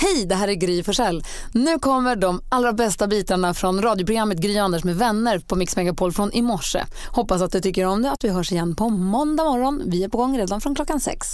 Hej, 0.00 0.26
det 0.26 0.34
här 0.34 0.48
är 0.48 0.54
Gry 0.54 0.82
Forssell. 0.82 1.24
Nu 1.52 1.78
kommer 1.78 2.16
de 2.16 2.42
allra 2.48 2.72
bästa 2.72 3.06
bitarna 3.06 3.54
från 3.54 3.82
radioprogrammet 3.82 4.38
Gry 4.38 4.58
Anders 4.58 4.84
med 4.84 4.96
vänner 4.96 5.38
på 5.38 5.56
Mix 5.56 5.76
Megapol 5.76 6.12
från 6.12 6.32
i 6.32 6.42
morse. 6.42 6.84
Hoppas 7.06 7.42
att 7.42 7.52
du 7.52 7.60
tycker 7.60 7.84
om 7.84 8.02
det 8.02 8.10
att 8.10 8.24
vi 8.24 8.28
hörs 8.28 8.52
igen 8.52 8.76
på 8.76 8.88
måndag 8.88 9.44
morgon. 9.44 9.82
Vi 9.86 10.04
är 10.04 10.08
på 10.08 10.18
gång 10.18 10.38
redan 10.38 10.60
från 10.60 10.74
klockan 10.74 11.00
sex. 11.00 11.26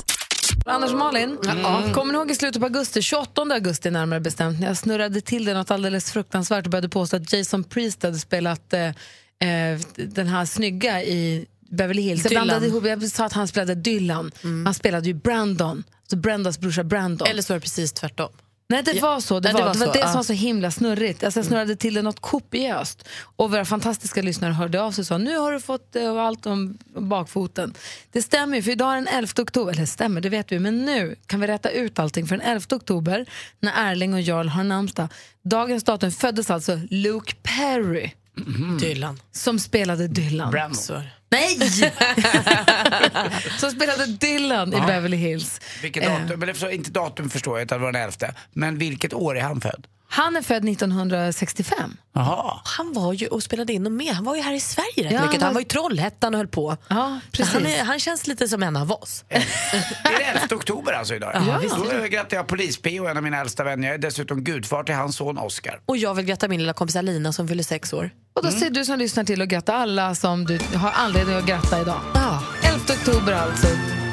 Anders 0.67 0.93
och 0.93 0.99
Malin, 0.99 1.39
mm. 1.45 1.93
kommer 1.93 2.13
ni 2.13 2.19
ihåg 2.19 2.31
i 2.31 2.35
slutet 2.35 2.61
på 2.61 2.67
augusti, 2.67 3.03
28 3.03 3.43
augusti 3.43 3.91
närmare 3.91 4.21
bestämt, 4.21 4.61
när 4.61 4.67
jag 4.67 4.77
snurrade 4.77 5.21
till 5.21 5.45
det 5.45 5.55
något 5.55 5.71
alldeles 5.71 6.13
fruktansvärt 6.13 6.65
och 6.65 6.71
började 6.71 6.89
påstå 6.89 7.17
att 7.17 7.33
Jason 7.33 7.65
Priest 7.65 8.03
hade 8.03 8.19
spelat 8.19 8.73
eh, 8.73 8.81
eh 8.85 9.81
den 9.97 10.27
här 10.27 10.45
snygga 10.45 11.03
i 11.03 11.47
Beverly 11.71 12.03
Hills. 12.03 12.25
Jag, 12.25 12.31
blandade 12.31 12.67
ihop, 12.67 12.87
jag 12.87 13.09
sa 13.11 13.25
att 13.25 13.33
han 13.33 13.49
spelade 13.49 13.75
Dylan, 13.75 14.33
mm. 14.43 14.67
han 14.67 14.75
spelade 14.75 15.07
ju 15.07 15.15
Brandon, 15.15 15.85
så 16.11 16.17
Brendas 16.17 16.59
brorsa 16.59 16.85
Brandon. 16.85 17.29
Eller 17.29 17.43
så 17.43 17.53
var 17.53 17.57
det 17.57 17.63
precis 17.63 17.93
tvärtom. 17.93 18.31
Nej, 18.69 18.83
det 18.83 19.01
var 19.01 19.21
så. 19.21 19.41
Det, 19.41 19.53
Nej, 19.53 19.63
var, 19.63 19.73
det 19.73 19.79
var 19.79 19.87
det, 19.87 19.87
var 19.87 19.95
det 19.95 20.09
som 20.09 20.17
var 20.17 20.23
så 20.23 20.33
himla 20.33 20.71
snurrigt. 20.71 21.25
Alltså, 21.25 21.41
jag 21.41 21.47
snurrade 21.47 21.77
till 21.77 21.95
det 21.95 22.03
något 22.03 22.21
kopiöst. 22.21 23.09
Och 23.37 23.51
våra 23.51 23.65
fantastiska 23.65 24.23
lyssnare 24.23 24.53
hörde 24.53 24.83
av 24.83 24.93
sig 24.93 25.03
och 25.03 25.07
sa 25.07 25.19
nu 25.19 25.39
har 25.39 25.53
du 25.53 25.61
fått 25.61 25.97
uh, 25.97 26.19
allt 26.19 26.47
om 26.47 26.79
bakfoten. 26.97 27.75
Det 28.13 28.23
stämmer 28.23 28.63
för 28.63 28.71
idag 28.71 28.93
är 28.93 28.95
den 28.95 29.09
11 29.09 29.29
oktober. 29.39 29.73
Eller 29.73 29.87
stämmer, 29.87 30.21
det 30.21 30.29
vet 30.29 30.53
vi. 30.53 30.59
Men 30.59 30.85
nu 30.85 31.17
kan 31.27 31.41
vi 31.41 31.47
rätta 31.47 31.71
ut 31.71 31.99
allting. 31.99 32.27
För 32.27 32.37
den 32.37 32.47
11 32.47 32.77
oktober, 32.77 33.27
när 33.61 33.91
Erling 33.91 34.15
och 34.15 34.21
Jarl 34.21 34.49
har 34.49 34.65
namnsdag, 34.65 35.09
dagens 35.43 35.85
datum 35.85 36.11
föddes 36.11 36.51
alltså 36.51 36.81
Luke 36.91 37.35
Perry. 37.43 38.11
Mm. 38.39 38.79
Dylan. 38.79 39.21
Som 39.33 39.59
spelade 39.59 40.09
Dylan. 40.09 40.51
Brandon. 40.51 41.03
Nej! 41.35 41.59
som 43.59 43.71
spelade 43.71 44.07
Dylan 44.07 44.73
ja. 44.73 44.85
i 44.85 44.87
Beverly 44.87 45.17
Hills. 45.17 45.61
Vilket 45.83 46.03
datum? 46.03 46.43
Eh. 46.43 46.49
Eller, 46.49 46.71
inte 46.71 46.91
datum 46.91 47.31
förstår 47.31 47.59
jag, 47.59 47.65
utan 47.65 47.79
det 47.79 47.85
var 47.85 47.93
den 47.93 48.03
elfte. 48.03 48.35
Men 48.53 48.79
vilket 48.79 49.15
år 49.15 49.39
är 49.39 49.43
han 49.43 49.61
född? 49.61 49.87
Han 50.09 50.37
är 50.37 50.43
född 50.43 50.69
1965. 50.69 51.97
Aha. 52.17 52.63
Han 52.65 52.93
var 52.93 53.13
ju 53.13 53.27
och 53.27 53.43
spelade 53.43 53.73
in 53.73 53.87
och 53.87 53.93
med. 53.93 54.15
Han 54.15 54.25
var 54.25 54.37
ju 54.37 54.43
här 54.43 54.55
i 54.55 54.61
Sverige 54.61 55.05
rätt 55.05 55.13
ja, 55.13 55.27
mycket. 55.27 55.43
Han 55.43 55.55
var, 55.55 55.61
i 55.61 55.65
Trollhättan 55.65 56.35
och 56.35 56.39
höll 56.39 56.49
på. 56.49 56.77
Ja, 56.89 57.21
han, 57.53 57.67
är, 57.67 57.85
han, 57.85 58.01
känns 58.01 58.27
lite 58.27 58.49
som 58.49 58.63
en 58.63 58.77
av 58.77 58.93
oss. 58.93 59.25
det 59.29 60.25
är 60.25 60.41
11 60.43 60.57
oktober 60.57 60.93
alltså 60.93 61.15
idag. 61.15 61.33
Ja, 61.35 61.61
Då 61.77 62.07
grattar 62.09 62.37
jag 62.37 62.47
polis-P 62.47 62.97
en 62.97 63.17
av 63.17 63.23
mina 63.23 63.41
äldsta 63.41 63.65
vänner. 63.65 63.89
Jag 63.89 63.95
är 63.95 63.99
dessutom 63.99 64.45
gudfar 64.45 64.85
till 64.85 64.95
hans 64.95 65.17
son 65.17 65.39
Oscar. 65.39 65.81
Och 65.87 65.97
jag 65.97 66.15
vill 66.15 66.25
gratta 66.25 66.49
min 66.49 66.61
lilla 66.61 66.73
kompis 66.73 66.97
Alina 66.97 67.33
som 67.33 67.49
fyller 67.49 67.63
sex 67.63 67.93
år. 67.93 68.11
Och 68.35 68.43
då 68.43 68.49
mm. 68.49 68.61
ser 68.61 68.71
du 68.71 68.85
som 68.85 68.99
lyssnar 68.99 69.25
till 69.25 69.43
och 69.43 69.49
gratta 69.49 69.75
alla 69.75 70.15
som 70.15 70.45
du 70.45 70.59
har 70.75 70.91
anledning 70.91 71.37
att 71.37 71.47
gratta 71.47 71.81
idag. 71.81 72.01
Ja. 72.15 72.43
11 72.63 72.79
oktober 72.89 73.33
alltså. 73.33 73.67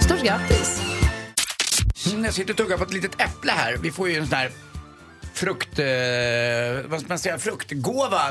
Stort 0.06 0.22
grattis! 0.24 0.82
Mm, 2.12 2.26
jag 2.26 2.34
sitter 2.34 2.54
och 2.54 2.58
tuggar 2.58 2.78
på 2.78 2.84
ett 2.84 2.94
litet 2.94 3.22
äpple 3.22 3.52
här. 3.52 3.78
Vi 3.78 3.92
får 3.92 4.10
ju 4.10 4.16
en 4.16 4.28
sån 4.28 4.38
här 4.38 4.52
frukt, 5.42 5.80
eh, 5.80 5.86
vad 6.90 7.00
ska 7.00 7.10
man 7.10 7.20
säga, 7.20 7.40
fruktgåva. 7.40 8.22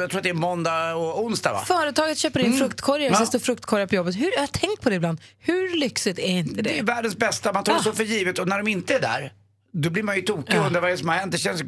Jag 0.00 0.10
tror 0.10 0.16
att 0.16 0.22
det 0.22 0.28
är 0.28 0.34
måndag 0.34 0.94
och 0.94 1.24
onsdag 1.24 1.52
va? 1.52 1.64
Företaget 1.66 2.18
köper 2.18 2.40
in 2.40 2.46
mm. 2.46 2.58
fruktkorgar, 2.58 3.06
ja. 3.06 3.14
så 3.14 3.26
står 3.26 3.38
fruktkorgar 3.38 3.86
på 3.86 3.94
jobbet. 3.94 4.16
Hur, 4.16 4.32
jag 4.34 4.40
har 4.40 4.46
tänkt 4.46 4.82
på 4.82 4.90
det 4.90 4.96
ibland. 4.96 5.20
Hur 5.38 5.76
lyxigt 5.76 6.18
är 6.18 6.22
inte 6.22 6.62
det? 6.62 6.62
Det 6.62 6.78
är 6.78 6.82
världens 6.82 7.16
bästa, 7.16 7.52
man 7.52 7.64
tar 7.64 7.72
ah. 7.72 7.76
det 7.76 7.82
så 7.82 7.92
för 7.92 8.04
givet 8.04 8.38
och 8.38 8.48
när 8.48 8.58
de 8.58 8.68
inte 8.68 8.94
är 8.94 9.00
där 9.00 9.32
då 9.78 9.90
blir 9.90 10.02
man 10.02 10.16
ju 10.16 10.22
tokig 10.22 10.60
och 10.60 10.66
undrar 10.66 10.80
vad 10.80 10.90
det 10.90 10.94
är 10.94 10.96
som 10.96 11.08
har 11.08 11.16
hänt. 11.16 11.32
Det 11.32 11.38
känns 11.38 11.62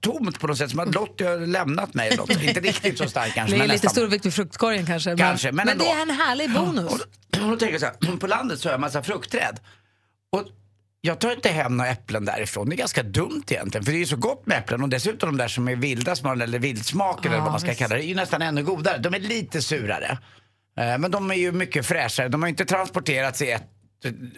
tomt 0.00 0.40
på 0.40 0.46
något 0.46 0.58
sätt, 0.58 0.70
som 0.70 0.80
att 0.80 0.94
Lottie 0.94 1.28
har 1.28 1.46
lämnat 1.46 1.94
mig. 1.94 2.18
inte 2.42 2.60
riktigt 2.60 2.98
så 2.98 3.08
starkt 3.08 3.34
kanske. 3.34 3.56
Det 3.56 3.64
är 3.64 3.68
lite 3.68 3.88
stor 3.88 4.06
vikt 4.06 4.26
vid 4.26 4.34
fruktkorgen 4.34 4.86
kanske. 4.86 5.16
kanske 5.16 5.52
men, 5.52 5.66
men, 5.66 5.78
men 5.78 5.86
det 5.86 5.92
är 5.92 6.02
en 6.02 6.10
härlig 6.10 6.52
bonus. 6.52 6.92
Och, 6.92 6.92
och, 6.92 7.44
och 7.44 7.50
då 7.50 7.56
tänker 7.56 7.78
så 7.78 7.86
här, 7.86 8.16
på 8.20 8.26
landet 8.26 8.60
så 8.60 8.68
har 8.68 8.70
jag 8.70 8.76
en 8.76 8.80
massa 8.80 9.02
fruktträd. 9.02 9.60
Och 10.32 10.44
jag 11.00 11.18
tar 11.18 11.32
inte 11.32 11.48
hem 11.48 11.76
några 11.76 11.90
äpplen 11.90 12.24
därifrån. 12.24 12.68
Det 12.68 12.74
är 12.74 12.76
ganska 12.76 13.02
dumt 13.02 13.42
egentligen. 13.48 13.84
För 13.84 13.92
det 13.92 13.98
är 13.98 14.00
ju 14.00 14.06
så 14.06 14.16
gott 14.16 14.46
med 14.46 14.58
äpplen 14.58 14.82
och 14.82 14.88
dessutom 14.88 15.28
de 15.28 15.36
där 15.36 15.48
som 15.48 15.68
är 15.68 15.76
vilda 15.76 16.16
smör 16.16 16.42
eller 16.42 16.58
vildsmaker 16.58 17.28
ja, 17.28 17.32
eller 17.32 17.42
vad 17.42 17.50
man 17.50 17.60
ska 17.60 17.68
visst. 17.68 17.78
kalla 17.78 17.94
det, 17.94 18.04
är 18.04 18.06
ju 18.06 18.14
nästan 18.14 18.42
ännu 18.42 18.62
godare. 18.62 18.98
De 18.98 19.14
är 19.14 19.18
lite 19.18 19.62
surare. 19.62 20.18
Eh, 20.78 20.98
men 20.98 21.10
de 21.10 21.30
är 21.30 21.34
ju 21.34 21.52
mycket 21.52 21.86
fräschare. 21.86 22.28
De 22.28 22.42
har 22.42 22.48
inte 22.48 22.64
transporterats 22.64 23.42
i 23.42 23.50
ett 23.50 23.68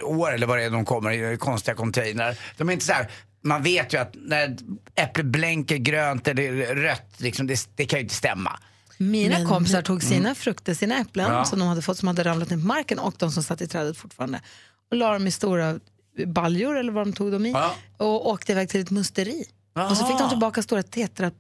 år 0.03 0.35
eller 0.35 0.47
vad 0.47 0.59
det 0.59 0.65
är 0.65 0.71
de 0.71 0.85
kommer 0.85 1.33
i 1.33 1.37
konstiga 1.37 1.75
containrar. 1.75 2.37
De 2.57 2.69
är 2.69 2.73
inte 2.73 2.85
så 2.85 2.93
här, 2.93 3.11
man 3.45 3.63
vet 3.63 3.95
ju 3.95 3.99
att 3.99 4.15
när 4.15 4.57
äpplet 4.95 5.27
blänker 5.27 5.77
grönt 5.77 6.29
eller 6.29 6.75
rött, 6.75 7.15
liksom, 7.19 7.47
det, 7.47 7.69
det 7.75 7.87
kan 7.87 7.99
ju 7.99 8.03
inte 8.03 8.15
stämma. 8.15 8.59
Mina 8.99 9.39
Men, 9.39 9.49
kompisar 9.49 9.83
tog 9.83 10.03
sina 10.03 10.17
mm. 10.17 10.35
frukter, 10.35 10.75
sina 10.75 10.99
äpplen 10.99 11.33
ja. 11.33 11.45
som 11.45 11.59
de 11.59 11.69
hade 11.69 11.83
fått 11.83 11.99
som 11.99 12.09
hade 12.09 12.25
ramlat 12.25 12.51
ner 12.51 12.57
på 12.57 12.67
marken 12.67 12.99
och 12.99 13.15
de 13.19 13.33
som 13.33 13.43
satt 13.43 13.61
i 13.61 13.69
trädet 13.69 13.97
fortfarande 13.97 14.41
och 14.91 14.97
la 14.97 15.13
dem 15.13 15.27
i 15.27 15.31
stora 15.31 15.79
baljor 16.27 16.79
eller 16.79 16.93
vad 16.93 17.07
de 17.07 17.13
tog 17.13 17.33
dem 17.33 17.47
i 17.47 17.51
ja. 17.51 17.75
och 17.97 18.31
åkte 18.31 18.53
iväg 18.53 18.69
till 18.69 18.81
ett 18.81 18.91
musteri. 18.91 19.45
Aha. 19.77 19.91
Och 19.91 19.97
så 19.97 20.07
fick 20.07 20.19
de 20.19 20.29
tillbaka 20.29 20.63
stora 20.63 20.83
tetra, 20.83 21.31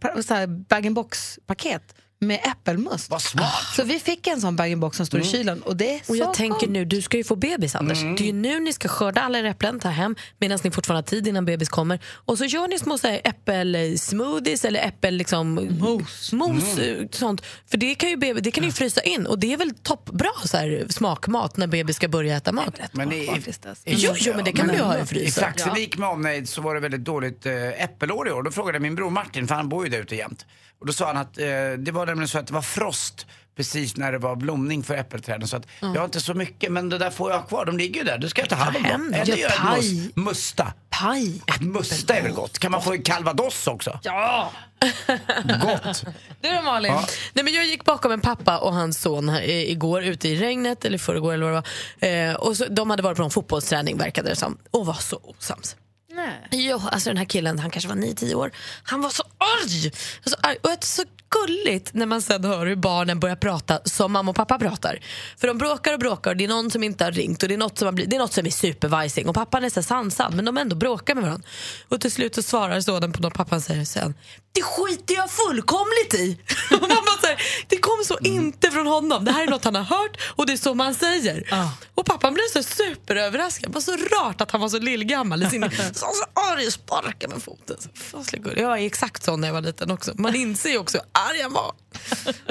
bag-in-box-paket 0.68 1.94
med 2.22 2.40
äppelmust. 2.44 3.10
Vad 3.10 3.22
smart. 3.22 3.74
Så 3.76 3.84
vi 3.84 3.98
fick 3.98 4.26
en 4.26 4.40
sån 4.40 4.56
bag-in-box 4.56 4.96
som 4.96 5.06
står 5.06 5.18
mm. 5.18 5.28
i 5.28 5.30
kylen. 5.30 5.62
Och, 5.62 5.76
det 5.76 5.94
är 5.94 6.00
och 6.08 6.16
jag 6.16 6.34
tänker 6.34 6.68
nu, 6.68 6.84
du 6.84 7.02
ska 7.02 7.16
ju 7.16 7.24
få 7.24 7.36
bebis 7.36 7.74
Anders. 7.74 8.02
Mm. 8.02 8.16
Det 8.16 8.22
är 8.22 8.26
ju 8.26 8.32
nu 8.32 8.60
ni 8.60 8.72
ska 8.72 8.88
skörda 8.88 9.20
alla 9.20 9.38
era 9.38 9.48
äpplen, 9.48 9.80
ta 9.80 9.88
hem 9.88 10.16
medan 10.38 10.58
ni 10.64 10.70
fortfarande 10.70 10.98
har 10.98 11.02
tid 11.02 11.26
innan 11.26 11.44
bebis 11.44 11.68
kommer. 11.68 11.98
Och 12.04 12.38
så 12.38 12.44
gör 12.44 12.68
ni 12.68 12.78
små 12.78 12.98
äppelsmoothies 13.24 14.64
eller 14.64 14.80
äppel 14.80 15.14
liksom, 15.14 15.54
mos, 15.80 16.32
mos 16.32 16.78
mm. 16.78 17.08
sånt. 17.12 17.42
För 17.70 17.76
det 17.76 17.94
kan 17.94 18.10
ju 18.10 18.16
baby, 18.16 18.40
det 18.40 18.50
kan 18.50 18.64
ni 18.64 18.72
frysa 18.72 19.00
in 19.00 19.26
och 19.26 19.38
det 19.38 19.52
är 19.52 19.56
väl 19.56 19.74
toppbra 19.74 20.30
så 20.44 20.56
här, 20.56 20.86
smakmat 20.88 21.56
när 21.56 21.66
bebis 21.66 21.96
ska 21.96 22.08
börja 22.08 22.36
äta 22.36 22.52
mat. 22.52 22.80
Men 22.92 23.12
i, 23.12 23.42
jo, 23.84 24.14
jo, 24.16 24.32
men 24.36 24.44
det 24.44 24.52
kan 24.52 24.66
man 24.66 24.76
ju 24.76 24.82
ha 24.82 24.98
i 24.98 25.06
frysen. 25.06 25.28
I 25.28 25.30
Flaxevik 25.30 25.98
med 25.98 26.08
omnejd 26.08 26.48
så 26.48 26.60
var 26.60 26.74
det 26.74 26.80
väldigt 26.80 27.04
dåligt 27.04 27.46
äh, 27.46 27.82
äppelår 27.84 28.28
i 28.28 28.32
år. 28.32 28.42
Då 28.42 28.50
frågade 28.50 28.80
min 28.80 28.94
bror 28.94 29.10
Martin, 29.10 29.48
för 29.48 29.54
han 29.54 29.68
bor 29.68 29.84
ju 29.84 29.90
där 29.90 29.98
ute 29.98 30.16
jämt. 30.16 30.46
Och 30.82 30.86
då 30.86 30.92
sa 30.92 31.06
han 31.06 31.16
att 31.16 31.38
eh, 31.38 31.44
det 31.78 31.90
var 31.92 32.06
nämligen 32.12 32.28
så 32.28 32.38
att 32.38 32.46
det 32.46 32.54
var 32.54 32.62
frost 32.62 33.26
precis 33.56 33.96
när 33.96 34.12
det 34.12 34.18
var 34.18 34.36
blomning 34.36 34.82
för 34.82 34.94
äppelträden. 34.94 35.48
Så 35.48 35.56
att 35.56 35.66
mm. 35.80 35.94
jag 35.94 36.00
har 36.00 36.04
inte 36.04 36.20
så 36.20 36.34
mycket, 36.34 36.72
men 36.72 36.88
det 36.88 36.98
där 36.98 37.10
får 37.10 37.30
jag 37.30 37.38
ha 37.38 37.46
kvar. 37.46 37.64
De 37.64 37.78
ligger 37.78 38.00
ju 38.00 38.04
där. 38.04 38.18
Du 38.18 38.28
ska 38.28 38.42
jag 38.42 38.48
ta 38.48 38.56
hand 38.56 38.76
om 38.76 38.82
dem. 38.82 39.14
Eller 39.14 39.36
göra 39.36 39.52
paj. 39.52 40.10
musta. 40.14 40.72
Paj. 40.90 41.42
Musta 41.60 42.14
är 42.14 42.22
väl 42.22 42.32
gott? 42.32 42.58
Kan 42.58 42.70
man 42.70 42.82
få 42.82 42.92
en 42.92 43.02
calvados 43.02 43.66
också? 43.66 43.98
Ja! 44.02 44.52
Gott. 45.62 46.04
Du 46.40 46.50
då 46.50 46.62
Malin? 46.62 46.92
Ja. 46.92 47.04
Nej, 47.32 47.44
men 47.44 47.54
jag 47.54 47.66
gick 47.66 47.84
bakom 47.84 48.12
en 48.12 48.20
pappa 48.20 48.58
och 48.58 48.74
hans 48.74 49.00
son 49.00 49.28
här, 49.28 49.42
igår 49.42 50.02
ute 50.02 50.28
i 50.28 50.36
regnet, 50.36 50.84
eller 50.84 50.98
förrgår 50.98 51.32
eller 51.32 51.50
vad 51.50 51.54
det 51.54 51.62
var. 52.00 52.08
Eh, 52.08 52.34
och 52.34 52.56
så, 52.56 52.64
de 52.64 52.90
hade 52.90 53.02
varit 53.02 53.16
på 53.16 53.22
en 53.24 53.30
fotbollsträning 53.30 53.98
verkade 53.98 54.28
det 54.28 54.36
som, 54.36 54.58
och 54.70 54.86
var 54.86 54.94
så 54.94 55.20
osams. 55.22 55.76
Nej. 56.14 56.48
Jo, 56.50 56.82
alltså 56.90 57.10
den 57.10 57.16
här 57.16 57.24
killen, 57.24 57.58
han 57.58 57.70
kanske 57.70 57.88
var 57.88 57.96
9-10 57.96 58.34
år, 58.34 58.50
han 58.82 59.02
var 59.02 59.10
så 59.10 59.22
arg! 59.38 59.92
Så 60.24 60.36
arg. 60.42 60.56
Och 60.62 60.84
så 60.84 61.02
gulligt 61.32 61.94
när 61.94 62.06
man 62.06 62.22
sen 62.22 62.44
hör 62.44 62.66
hur 62.66 62.76
barnen 62.76 63.20
börjar 63.20 63.36
prata 63.36 63.80
som 63.84 64.12
mamma 64.12 64.30
och 64.30 64.36
pappa 64.36 64.58
pratar. 64.58 64.98
För 65.38 65.48
de 65.48 65.58
bråkar 65.58 65.92
och 65.92 65.98
bråkar 65.98 66.30
och 66.30 66.36
det 66.36 66.44
är 66.44 66.48
någon 66.48 66.70
som 66.70 66.82
inte 66.82 67.04
har 67.04 67.12
ringt 67.12 67.42
och 67.42 67.48
det 67.48 67.54
är 67.54 67.58
något 67.58 67.78
som, 67.78 67.86
har 67.86 67.92
blivit, 67.92 68.10
det 68.10 68.16
är, 68.16 68.20
något 68.20 68.32
som 68.32 68.46
är 68.46 68.50
supervajsing 68.50 69.28
och 69.28 69.34
pappan 69.34 69.64
är 69.64 69.70
så 69.70 69.82
sansad 69.82 70.34
men 70.34 70.44
de 70.44 70.58
ändå 70.58 70.76
bråkar 70.76 71.14
med 71.14 71.24
varandra. 71.24 71.48
Och 71.88 72.00
till 72.00 72.12
slut 72.12 72.34
så 72.34 72.42
svarar 72.42 72.80
sonen 72.80 73.12
på 73.12 73.22
något 73.22 73.34
pappan 73.34 73.60
säger 73.60 73.84
sen 73.84 74.14
det 74.54 74.62
skiter 74.62 75.14
jag 75.14 75.30
fullkomligt 75.30 76.14
i. 76.14 76.38
och 76.74 76.80
bara 76.80 77.02
här, 77.32 77.42
det 77.68 77.76
kom 77.76 78.04
så 78.04 78.18
mm. 78.18 78.32
inte 78.32 78.70
från 78.70 78.86
honom. 78.86 79.24
Det 79.24 79.32
här 79.32 79.42
är 79.42 79.50
något 79.50 79.64
han 79.64 79.74
har 79.74 79.82
hört 79.82 80.16
och 80.36 80.46
det 80.46 80.52
är 80.52 80.56
så 80.56 80.74
man 80.74 80.94
säger. 80.94 81.48
Ah. 81.50 81.68
Och 81.94 82.06
pappan 82.06 82.34
blev 82.34 82.44
så 82.52 82.62
superöverraskad. 82.62 83.70
Det 83.70 83.74
var 83.74 83.80
så 83.80 83.96
rart 83.96 84.40
att 84.40 84.50
han 84.50 84.60
var 84.60 84.68
så 84.68 84.78
lillgammal. 84.78 85.50
så, 85.94 85.94
så 85.94 86.40
arg 86.52 86.66
och 86.66 86.72
sparkade 86.72 87.34
med 87.34 87.42
foten. 87.42 87.76
Så, 88.10 88.24
jag 88.56 88.80
är 88.80 88.86
exakt 88.86 89.24
sån 89.24 89.40
när 89.40 89.48
jag 89.48 89.52
var 89.52 89.60
liten 89.60 89.90
också. 89.90 90.12
Man 90.14 90.34
inser 90.44 90.70
ju 90.70 90.78
också 90.78 90.98
arg 91.30 91.42
han 91.42 91.52
var. 91.52 91.72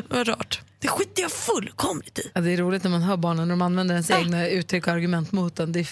Var 0.09 0.25
rart. 0.25 0.61
Det 0.79 0.87
skiter 0.87 1.21
jag 1.21 1.31
fullkomligt 1.31 2.19
i. 2.19 2.31
Ja, 2.33 2.41
det 2.41 2.51
är 2.51 2.57
roligt 2.57 2.83
när 2.83 2.91
man 2.91 3.01
hör 3.01 3.17
barnen 3.17 3.47
när 3.47 3.53
de 3.53 3.61
använder 3.61 3.95
ens 3.95 4.09
ja. 4.09 4.19
egna 4.19 4.47
uttryck 4.47 4.87
och 4.87 4.93
argument 4.93 5.31
mot 5.31 5.59
en. 5.59 5.71
Det 5.71 5.79
är, 5.79 5.87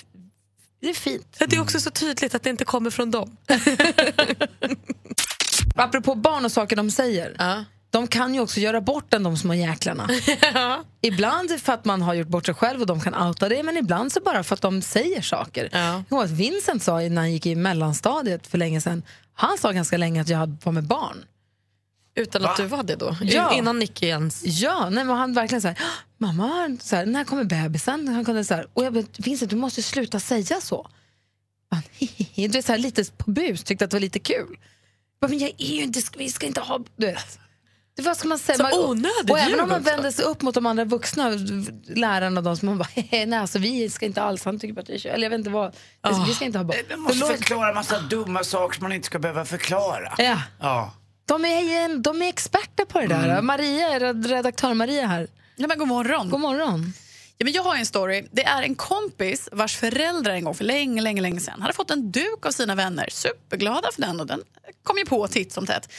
det 0.82 0.90
är 0.90 0.94
fint. 0.94 1.36
Det 1.40 1.56
är 1.56 1.62
också 1.62 1.80
så 1.80 1.92
tydligt 1.92 2.36
att 2.36 2.44
det 2.44 2.50
inte 2.50 2.66
kommer 2.66 2.90
från 2.90 3.12
dem. 3.12 3.38
Apropå 5.76 6.16
barn 6.16 6.46
och 6.46 6.52
saker 6.52 6.76
de 6.76 6.92
säger. 6.92 7.36
Ja. 7.38 7.64
De 7.92 8.08
kan 8.08 8.34
ju 8.34 8.40
också 8.40 8.60
göra 8.60 8.82
bort 8.82 9.14
en, 9.14 9.24
de 9.24 9.38
små 9.38 9.54
jäklarna. 9.54 10.10
ja. 10.54 10.84
Ibland 11.02 11.62
för 11.62 11.74
att 11.74 11.86
man 11.86 12.02
har 12.02 12.14
gjort 12.14 12.28
bort 12.28 12.46
sig 12.46 12.56
själv 12.56 12.82
och 12.82 12.88
de 12.88 13.02
kan 13.02 13.16
outa 13.16 13.50
det, 13.50 13.64
men 13.64 13.78
ibland 13.78 14.12
så 14.12 14.20
bara 14.20 14.44
för 14.44 14.56
att 14.56 14.62
de 14.62 14.82
säger 14.82 15.22
saker. 15.22 15.70
Ja. 15.72 16.04
Jag 16.10 16.28
Vincent 16.28 16.84
sa 16.84 17.00
när 17.00 17.16
han 17.16 17.32
gick 17.32 17.46
i 17.46 17.56
mellanstadiet 17.56 18.48
för 18.48 18.58
länge 18.58 18.82
sedan, 18.82 19.04
han 19.34 19.58
sa 19.58 19.72
ganska 19.72 19.98
länge 19.98 20.22
att 20.22 20.30
jag 20.30 20.58
var 20.64 20.72
med 20.72 20.84
barn. 20.84 21.26
Utan 22.20 22.46
att 22.46 22.58
du 22.58 22.66
var 22.66 22.84
det 22.84 22.96
då? 22.96 23.16
Ja. 23.22 23.54
Innan 23.58 23.80
Nicky 23.80 24.06
ens... 24.06 24.42
Ja, 24.46 24.90
nej, 24.90 25.04
men 25.04 25.16
han 25.18 25.34
verkligen 25.34 25.62
så 25.62 25.68
här, 25.68 25.78
mamma, 26.18 26.78
så 26.82 26.96
här, 26.96 27.06
när 27.06 27.24
kommer 27.24 27.44
bebisen? 27.44 28.08
Han 28.08 28.26
kunde 28.26 28.44
så 28.46 28.54
här, 28.54 28.68
och 28.74 28.84
jag 28.86 28.94
bara, 28.94 29.04
Vincent 29.18 29.50
du 29.52 29.56
måste 29.58 29.82
sluta 29.84 30.20
säga 30.20 30.62
så. 30.62 30.90
Han, 31.72 31.82
Du 32.36 32.58
är 32.58 32.62
så 32.62 32.72
här, 32.72 32.80
lite 32.80 33.04
på 33.18 33.32
bus, 33.32 33.64
tyckte 33.64 33.86
att 33.86 33.92
det 33.92 33.96
var 33.96 34.02
lite 34.02 34.20
kul. 34.20 34.48
Jag 34.50 35.22
bara, 35.22 35.28
men 35.30 35.40
jag 35.40 35.52
är 35.58 35.76
ju 35.76 35.84
inte, 35.84 36.02
vi 36.18 36.30
ska 36.30 36.46
inte 36.48 36.62
ha, 36.62 36.80
du 36.96 37.06
vet. 37.06 37.40
Det, 37.96 38.02
vad 38.02 38.18
ska 38.18 38.28
man 38.28 38.40
säga? 38.40 38.58
Så 38.58 38.64
Man- 38.64 38.74
onödigt 38.74 39.30
och 39.32 39.40
även 39.40 39.60
om 39.60 39.70
man 39.70 39.82
vänder 39.82 40.12
sig 40.12 40.26
upp 40.26 40.42
mot 40.42 40.56
de 40.56 40.66
andra 40.66 40.86
vuxna 40.86 41.30
lärarna, 41.88 42.42
de 42.42 42.58
som 42.58 42.66
man 42.66 42.78
bara, 42.78 42.88
"Hehe, 42.96 43.26
nej 43.26 43.40
alltså 43.40 43.60
vi 43.60 43.90
ska 43.90 44.06
inte 44.06 44.22
alls, 44.22 44.46
han 44.46 44.60
tycker 44.60 44.74
bara 44.74 44.82
att 44.82 44.88
det 44.88 44.94
är 44.94 45.00
kö-" 45.00 45.10
eller 45.10 45.24
jag 45.24 45.30
vet 45.30 45.38
inte 45.38 45.50
vad, 45.50 45.76
alltså, 46.02 46.24
vi 46.24 46.34
ska 46.34 46.46
inte 46.46 46.58
ha 46.58 46.66
barn. 46.66 46.78
Man 46.90 47.00
måste 47.00 47.18
Förlåt. 47.20 47.38
förklara 47.38 47.74
massa 47.74 48.00
dumma 48.00 48.44
saker 48.44 48.76
som 48.76 48.84
man 48.84 48.92
inte 48.94 49.06
ska 49.06 49.20
behöva 49.20 49.46
förklara. 49.46 50.14
Ja. 50.18 50.42
Ja. 50.60 50.94
De 51.30 51.46
är, 51.46 51.98
de 51.98 52.22
är 52.22 52.30
experter 52.30 52.86
på 52.86 53.00
det 53.00 53.08
där. 53.08 53.42
Maria, 53.42 54.00
red- 54.00 54.26
redaktör 54.26 54.74
Maria 54.74 55.08
här. 55.08 55.28
Ja, 55.56 55.68
men 55.68 55.78
god 55.80 55.88
morgon. 55.88 56.30
God 56.30 56.40
morgon. 56.40 56.94
Ja, 57.38 57.44
men 57.44 57.54
jag 57.54 57.64
har 57.64 57.76
en 57.76 57.86
story. 57.86 58.28
Det 58.32 58.44
är 58.44 58.64
en 58.64 58.76
kompis 58.76 59.50
vars 59.52 59.76
föräldrar 59.78 60.34
en 60.34 60.44
gång 60.44 60.56
för 60.56 60.64
länge, 60.64 61.02
länge, 61.02 61.22
länge 61.22 61.40
sedan 61.40 61.62
hade 61.62 61.74
fått 61.74 61.92
en 61.92 62.12
duk 62.12 62.46
av 62.46 62.52
sina 62.52 62.76
vänner. 62.76 63.08
Superglada 63.12 63.90
för 63.94 64.02
den 64.02 64.20
och 64.20 64.28
den 64.28 64.42
kom 64.84 64.98
ju 64.98 65.06
på 65.06 65.28
titt 65.28 65.52
som 65.54 65.66
tätt. 65.66 65.92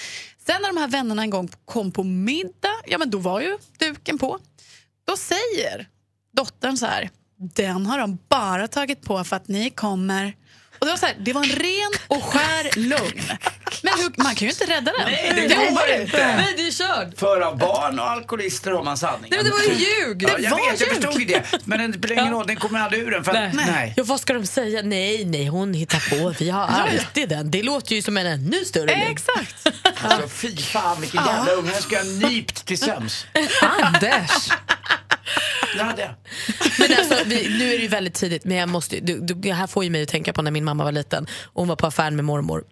Sen 0.46 0.62
när 0.62 0.68
de 0.68 0.76
här 0.80 0.88
vännerna 0.88 1.22
en 1.22 1.30
gång 1.30 1.48
kom 1.64 1.92
på 1.92 2.04
middag, 2.04 2.74
ja 2.86 2.98
men 2.98 3.10
då 3.10 3.18
var 3.18 3.40
ju 3.40 3.58
duken 3.78 4.18
på. 4.18 4.38
Då 5.06 5.16
säger 5.16 5.88
dottern 6.36 6.76
så 6.76 6.86
här, 6.86 7.10
den 7.54 7.86
har 7.86 7.98
de 7.98 8.18
bara 8.28 8.68
tagit 8.68 9.02
på 9.02 9.24
för 9.24 9.36
att 9.36 9.48
ni 9.48 9.70
kommer. 9.70 10.36
Och 10.80 10.86
det 10.86 10.92
var 10.92 10.96
så 10.98 11.06
här, 11.06 11.14
det 11.18 11.32
var 11.32 11.42
en 11.44 11.50
ren 11.50 11.90
och 12.06 12.24
skär 12.24 12.78
lögn. 12.78 13.22
Men 13.82 13.92
hur, 13.98 14.12
man 14.24 14.34
kan 14.34 14.48
ju 14.48 14.52
inte 14.52 14.64
rädda 14.66 14.92
den. 14.92 15.00
Nej, 15.06 15.32
det 15.48 15.54
går 15.54 16.00
inte. 16.00 16.26
Nej, 16.36 16.54
det 16.56 16.62
är 16.66 16.70
kört. 16.72 17.18
För 17.18 17.40
av 17.40 17.58
barn 17.58 17.98
och 17.98 18.10
alkoholister 18.10 18.70
har 18.70 18.82
man 18.82 18.96
sanningen. 18.98 19.28
Nej, 19.30 19.38
men 19.38 19.44
det 19.44 19.50
var 19.50 19.62
ju 19.62 19.84
ljug. 19.84 20.22
Ja, 20.22 20.36
Det 20.36 20.42
jag 20.42 20.50
var 20.50 20.70
vet, 20.70 20.80
jag 20.80 20.88
ljug. 20.88 20.96
förstod 21.02 21.20
ju 21.20 21.26
det. 21.26 21.42
Men 21.64 21.78
den 21.78 21.92
spelar 21.92 22.22
ingen 22.22 22.32
roll, 22.32 22.46
den 22.46 22.56
kommer 22.56 22.80
aldrig 22.80 23.02
ur 23.02 23.10
den. 23.10 23.24
För 23.24 23.34
att, 23.34 23.54
nej. 23.54 23.94
Ja, 23.96 24.04
vad 24.06 24.20
ska 24.20 24.32
de 24.32 24.46
säga? 24.46 24.82
Nej, 24.82 25.24
nej, 25.24 25.46
hon 25.46 25.74
hittar 25.74 26.10
på. 26.20 26.34
Vi 26.38 26.50
har 26.50 26.66
alltid 26.66 27.28
den. 27.28 27.50
Det 27.50 27.62
låter 27.62 27.94
ju 27.94 28.02
som 28.02 28.16
en 28.16 28.26
ännu 28.26 28.64
större 28.64 28.86
lögn. 28.86 29.10
Exakt. 29.10 29.66
Alltså 30.02 30.28
fy 30.28 30.56
fan 30.56 31.00
vilken 31.00 31.24
jävla 31.26 31.52
unge. 31.52 31.70
Den 31.72 31.82
ska 31.82 31.96
jag 31.96 32.04
ha 32.04 32.28
nypt 32.28 32.66
till 32.66 32.78
söms. 32.78 33.26
Anders. 33.62 34.48
Det 35.76 35.82
hade 35.82 36.02
jag. 36.02 36.14
Men 36.78 36.98
alltså, 36.98 37.14
vi, 37.26 37.58
nu 37.58 37.64
är 37.72 37.76
det 37.76 37.82
ju 37.82 37.88
väldigt 37.88 38.14
tidigt, 38.14 38.44
men 38.44 38.56
jag 38.56 38.68
måste, 38.68 39.00
du, 39.00 39.20
du, 39.20 39.34
det 39.34 39.52
här 39.52 39.66
får 39.66 39.84
ju 39.84 39.90
mig 39.90 40.02
att 40.02 40.08
tänka 40.08 40.32
på 40.32 40.42
när 40.42 40.50
min 40.50 40.64
mamma 40.64 40.84
var 40.84 40.92
liten 40.92 41.26
och 41.44 41.62
hon 41.62 41.68
var 41.68 41.76
på 41.76 41.86
affären 41.86 42.16
med 42.16 42.24
mormor. 42.24 42.64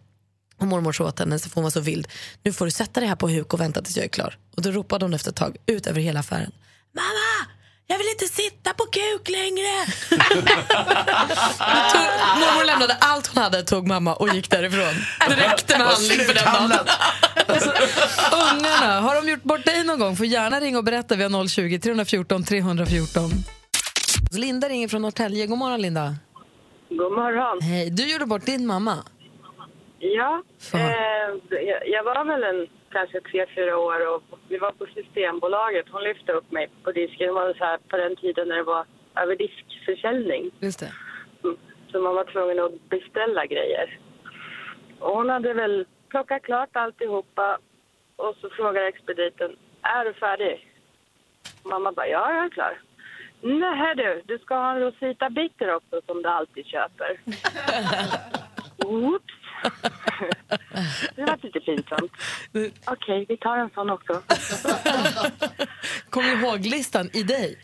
Och 0.60 0.66
mormor 0.66 0.92
sa 0.92 1.04
åt 1.04 1.18
henne, 1.18 1.38
så 1.38 1.48
hon 1.54 1.64
var 1.64 1.70
så 1.70 1.80
vild. 1.80 2.08
Nu 2.42 2.52
får 2.52 2.64
du 2.64 2.70
sätta 2.70 3.00
dig 3.00 3.08
här 3.08 3.16
på 3.16 3.28
huk 3.28 3.54
och 3.54 3.60
vänta 3.60 3.82
tills 3.82 3.96
jag 3.96 4.04
är 4.04 4.08
klar. 4.08 4.38
Och 4.56 4.62
då 4.62 4.70
ropade 4.70 5.04
hon 5.04 5.14
efter 5.14 5.30
ett 5.30 5.36
tag 5.36 5.56
ut 5.66 5.86
över 5.86 6.00
hela 6.00 6.20
affären. 6.20 6.52
Mamma! 6.94 7.57
Jag 7.90 7.98
vill 7.98 8.06
inte 8.08 8.24
sitta 8.24 8.74
på 8.74 8.84
kuk 8.84 9.28
längre! 9.28 9.72
tog, 11.92 12.06
mormor 12.40 12.64
lämnade 12.66 12.96
allt 13.00 13.26
hon 13.26 13.42
hade, 13.42 13.62
tog 13.62 13.86
mamma 13.86 14.14
och 14.14 14.28
gick 14.34 14.50
därifrån. 14.50 14.94
Det 15.28 15.34
räckte 15.34 15.78
med 15.78 15.86
handling 15.86 16.18
för 16.18 16.34
den 16.34 16.44
dagen. 16.44 16.86
Ungarna, 18.32 19.00
har 19.00 19.14
de 19.22 19.30
gjort 19.30 19.42
bort 19.42 19.64
dig 19.64 19.84
någon 19.84 19.98
gång? 19.98 20.16
Får 20.16 20.26
gärna 20.26 20.60
ringa 20.60 20.78
och 20.78 20.84
berätta. 20.84 21.16
Vi 21.16 21.22
har 21.22 21.48
020 21.48 21.78
314 21.78 22.44
314. 22.44 23.30
Linda 24.32 24.68
ringer 24.68 24.88
från 24.88 25.02
Norrtälje. 25.02 25.46
God 25.46 25.58
morgon, 25.58 25.82
Linda. 25.82 26.14
God 26.88 27.12
morgon. 27.12 27.62
Hej. 27.62 27.90
Du 27.90 28.12
gjorde 28.12 28.26
bort 28.26 28.46
din 28.46 28.66
mamma. 28.66 28.96
Ja, 29.98 30.42
eh, 30.72 30.80
jag, 31.50 31.88
jag 31.88 32.04
var 32.04 32.24
väl 32.24 32.42
en 32.42 32.66
kanske 32.90 33.20
tre, 33.20 33.46
fyra 33.54 33.78
år 33.78 34.14
och 34.14 34.22
vi 34.48 34.58
var 34.58 34.72
på 34.72 34.86
Systembolaget. 34.86 35.86
Hon 35.90 36.02
lyfte 36.02 36.32
upp 36.32 36.50
mig 36.50 36.70
på 36.84 36.92
disken. 36.92 37.26
Det 37.26 37.32
var 37.32 37.54
så 37.54 37.64
här 37.64 37.78
på 37.88 37.96
den 37.96 38.16
tiden 38.16 38.48
när 38.48 38.56
det 38.56 38.62
var 38.62 38.84
överdiskförsäljning. 39.16 40.50
Just 40.60 40.80
det. 40.80 40.92
Mm. 41.44 41.56
Så 41.92 42.00
man 42.00 42.14
var 42.14 42.24
tvungen 42.24 42.60
att 42.60 42.88
beställa 42.88 43.46
grejer. 43.46 43.98
Och 44.98 45.16
hon 45.16 45.28
hade 45.28 45.54
väl 45.54 45.86
plockat 46.08 46.42
klart 46.42 46.76
alltihopa 46.76 47.58
och 48.16 48.36
så 48.40 48.50
frågade 48.50 48.86
expediten, 48.86 49.56
är 49.82 50.04
du 50.04 50.14
färdig? 50.14 50.72
Mamma 51.64 51.92
bara, 51.92 52.08
ja, 52.08 52.32
jag 52.32 52.44
är 52.44 52.50
klar. 52.50 52.80
Nej 53.40 53.94
du, 53.96 54.22
du 54.26 54.38
ska 54.38 54.54
ha 54.54 54.72
en 54.72 54.80
Rosita 54.80 55.30
Bitter 55.30 55.74
också 55.74 56.00
som 56.06 56.22
du 56.22 56.28
alltid 56.28 56.66
köper. 56.66 57.20
Oops. 58.86 59.37
Det 61.16 61.22
var 61.24 61.38
lite 61.42 61.60
pinsamt. 61.60 62.12
Okej, 62.86 63.26
vi 63.28 63.36
tar 63.36 63.56
en 63.58 63.70
sån 63.74 63.90
också. 63.90 64.22
Kom 66.10 66.24
ihåg-listan 66.24 67.10
i 67.12 67.22
dig. 67.22 67.58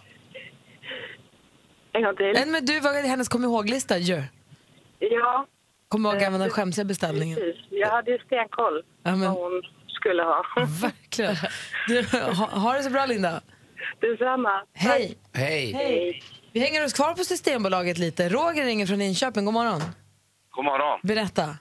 En 1.93 2.03
gång 2.03 2.17
till. 2.17 2.33
Nej, 2.35 2.47
men 2.47 2.65
du 2.65 2.81
var 2.81 3.05
i 3.05 3.09
hennes 3.09 3.29
kom 3.29 3.45
ihåg-lista 3.45 3.99
ju. 3.99 4.23
Ja, 4.99 5.47
Kom 5.89 6.07
ihåg 6.07 6.15
även 6.23 6.41
den 6.41 6.51
skämsiga 6.51 6.85
beställningen. 6.85 7.37
precis. 7.39 7.57
Jag 7.71 7.91
hade 7.91 8.11
ju 8.11 8.19
stenkoll 8.19 8.83
Ja, 9.03 9.11
men- 9.17 9.21
vad 9.21 9.31
hon 9.53 9.63
skulle 9.89 10.23
ha. 10.23 10.45
Verkligen. 10.83 11.37
Du, 11.89 12.03
ha, 12.29 12.47
ha 12.47 12.73
det 12.73 12.83
så 12.83 12.91
bra, 12.91 13.07
Linda. 13.07 13.41
Detsamma. 14.01 14.63
Hej. 14.73 15.19
Hej. 15.33 15.73
Hej. 15.73 16.23
Vi 16.53 16.61
hänger 16.61 16.85
oss 16.85 16.93
kvar 16.93 17.15
på 17.15 17.25
Systembolaget 17.25 17.99
lite. 17.99 18.29
Roger 18.29 18.65
ringer 18.65 18.87
från 18.87 18.99
Linköping. 18.99 19.45
God 19.45 19.55
morgon. 19.55 19.81
God 20.51 20.65
morgon. 20.65 21.01
Berätta. 21.03 21.57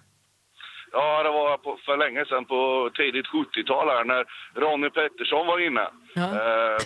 Ja, 0.93 1.23
det 1.23 1.29
var 1.29 1.57
på, 1.57 1.77
för 1.85 1.97
länge 1.97 2.25
sedan 2.25 2.45
på 2.45 2.89
tidigt 2.93 3.27
70-tal 3.27 3.89
här 3.89 4.03
när 4.03 4.25
Ronny 4.55 4.89
Pettersson 4.89 5.47
var 5.47 5.59
inne. 5.59 5.87
Ja. 6.15 6.21
Eh, 6.23 6.77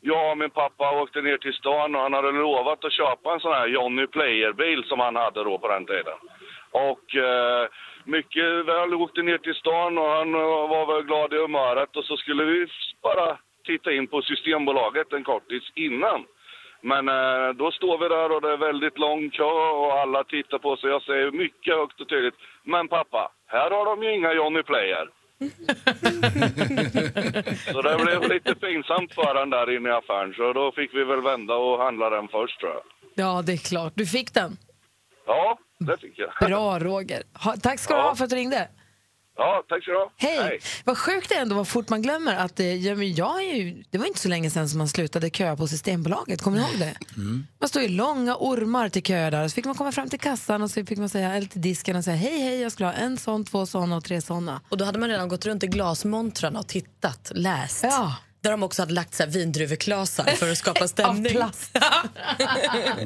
jag 0.00 0.30
och 0.30 0.38
min 0.38 0.50
pappa 0.50 1.00
åkte 1.02 1.22
ner 1.22 1.38
till 1.38 1.54
stan 1.54 1.94
och 1.94 2.02
han 2.02 2.12
hade 2.12 2.32
lovat 2.32 2.84
att 2.84 2.92
köpa 2.92 3.32
en 3.32 3.40
sån 3.40 3.52
här 3.52 3.66
Johnny 3.66 4.06
Player-bil 4.06 4.84
som 4.84 5.00
han 5.00 5.16
hade 5.16 5.44
då 5.44 5.58
på 5.58 5.68
den 5.68 5.86
tiden. 5.86 6.18
Och 6.70 7.16
eh, 7.16 7.68
mycket 8.04 8.66
väl 8.66 8.94
åkte 8.94 9.22
ner 9.22 9.38
till 9.38 9.54
stan 9.54 9.98
och 9.98 10.10
han 10.10 10.34
eh, 10.34 10.68
var 10.68 10.86
väl 10.94 11.02
glad 11.02 11.32
i 11.32 11.36
humöret 11.36 11.96
och 11.96 12.04
så 12.04 12.16
skulle 12.16 12.44
vi 12.44 12.66
bara 13.02 13.38
titta 13.66 13.92
in 13.92 14.06
på 14.06 14.22
Systembolaget 14.22 15.12
en 15.12 15.24
kortis 15.24 15.72
innan. 15.74 16.24
Men 16.80 17.08
eh, 17.08 17.48
då 17.54 17.70
står 17.70 17.98
vi 17.98 18.08
där 18.08 18.32
och 18.32 18.42
det 18.42 18.52
är 18.52 18.56
väldigt 18.56 18.98
lång 18.98 19.30
kö 19.30 19.70
och 19.82 19.92
alla 19.92 20.24
tittar 20.24 20.58
på 20.58 20.76
sig. 20.76 20.90
Jag 20.90 21.02
säger 21.02 21.30
mycket 21.30 21.76
högt 21.76 22.00
och 22.00 22.08
tydligt. 22.08 22.34
Men 22.62 22.88
pappa, 22.88 23.30
här 23.48 23.70
har 23.70 23.84
de 23.96 24.02
ju 24.02 24.14
inga 24.14 24.32
Johnny 24.32 24.62
Player. 24.62 25.08
så 27.72 27.82
det 27.82 27.96
blev 28.04 28.28
lite 28.32 28.54
pinsamt 28.54 29.14
för 29.14 29.34
han 29.34 29.50
där 29.50 29.76
inne 29.76 29.88
i 29.88 29.92
affären. 29.92 30.34
Så 30.34 30.52
då 30.52 30.72
fick 30.72 30.94
vi 30.94 31.04
väl 31.04 31.20
vända 31.22 31.54
och 31.54 31.78
handla 31.78 32.10
den 32.10 32.28
först 32.28 32.60
tror 32.60 32.72
jag. 32.72 32.82
Ja, 33.14 33.42
det 33.42 33.52
är 33.52 33.56
klart. 33.56 33.92
Du 33.96 34.06
fick 34.06 34.34
den. 34.34 34.56
Ja, 35.26 35.58
det 35.78 35.98
fick 36.00 36.18
jag. 36.18 36.48
Bra, 36.48 36.78
Roger. 36.78 37.22
Ha, 37.44 37.54
tack 37.62 37.78
ska 37.80 37.94
du 37.94 38.00
Ja. 38.00 38.08
ha 38.08 38.14
för 38.16 38.24
att 38.24 38.30
du 38.30 38.36
ringde. 38.36 38.68
Ja, 39.40 39.64
tack 39.68 39.84
så 39.84 39.90
du 39.90 39.96
ha. 39.96 40.10
Hej! 40.16 40.60
Vad 40.84 40.98
sjukt 40.98 41.28
det 41.28 41.34
är 41.34 41.40
ändå 41.42 41.56
vad 41.56 41.68
fort 41.68 41.88
man 41.88 42.02
glömmer 42.02 42.36
att 42.36 42.60
eh, 42.60 42.74
ja, 42.86 42.94
men 42.94 43.14
jag 43.14 43.42
är 43.44 43.54
ju, 43.54 43.82
det 43.90 43.98
var 43.98 44.06
inte 44.06 44.20
så 44.20 44.28
länge 44.28 44.50
sedan 44.50 44.68
som 44.68 44.78
man 44.78 44.88
slutade 44.88 45.30
köa 45.30 45.56
på 45.56 45.68
Systembolaget. 45.68 46.42
Kommer 46.42 46.58
ni 46.58 46.64
ihåg 46.64 46.78
det? 46.78 46.94
Man 47.60 47.68
stod 47.68 47.82
i 47.82 47.88
långa 47.88 48.36
ormar 48.38 48.88
till 48.88 49.02
köer 49.02 49.30
där 49.30 49.48
så 49.48 49.54
fick 49.54 49.64
man 49.64 49.74
komma 49.74 49.92
fram 49.92 50.08
till 50.08 50.20
kassan 50.20 50.62
och 50.62 50.70
så 50.70 50.84
fick 50.86 50.98
man 50.98 51.08
säga, 51.08 51.34
eller 51.34 51.46
till 51.46 51.60
disken 51.60 51.96
och 51.96 52.04
säga 52.04 52.16
hej 52.16 52.40
hej 52.40 52.60
jag 52.60 52.72
skulle 52.72 52.86
ha 52.86 52.92
en 52.92 53.16
sån, 53.18 53.44
två 53.44 53.66
såna 53.66 53.96
och 53.96 54.04
tre 54.04 54.20
såna. 54.20 54.60
Och 54.68 54.76
då 54.78 54.84
hade 54.84 54.98
man 54.98 55.08
redan 55.08 55.28
gått 55.28 55.46
runt 55.46 55.62
i 55.62 55.66
glasmontrarna 55.66 56.58
och 56.58 56.66
tittat, 56.68 57.32
läst. 57.34 57.84
Ja. 57.84 58.16
Där 58.40 58.50
de 58.50 58.62
också 58.62 58.82
hade 58.82 58.92
lagt 58.92 59.14
så 59.14 59.22
här 59.22 59.30
vindruveklasar 59.30 60.24
för 60.24 60.50
att 60.50 60.58
skapa 60.58 60.88
stämning. 60.88 61.26
Av 61.26 61.30
plast. 61.30 61.70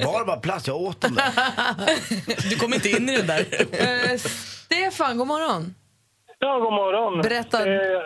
Var 0.05 0.19
det 0.19 0.27
bara 0.27 0.37
plast? 0.41 0.67
Jag 0.67 0.77
åt 0.77 1.01
dem 1.01 1.15
där. 1.15 2.49
Du 2.51 2.57
kom 2.57 2.75
inte 2.75 2.89
in 2.91 3.09
i 3.09 3.17
den 3.17 3.27
där. 3.27 3.47
Eh, 3.73 4.19
Stefan, 4.65 5.19
god 5.19 5.27
morgon. 5.27 5.75
Ja, 6.45 6.59
god 6.59 6.73
morgon. 6.73 7.21
Berätta. 7.21 7.69
Eh, 7.69 8.03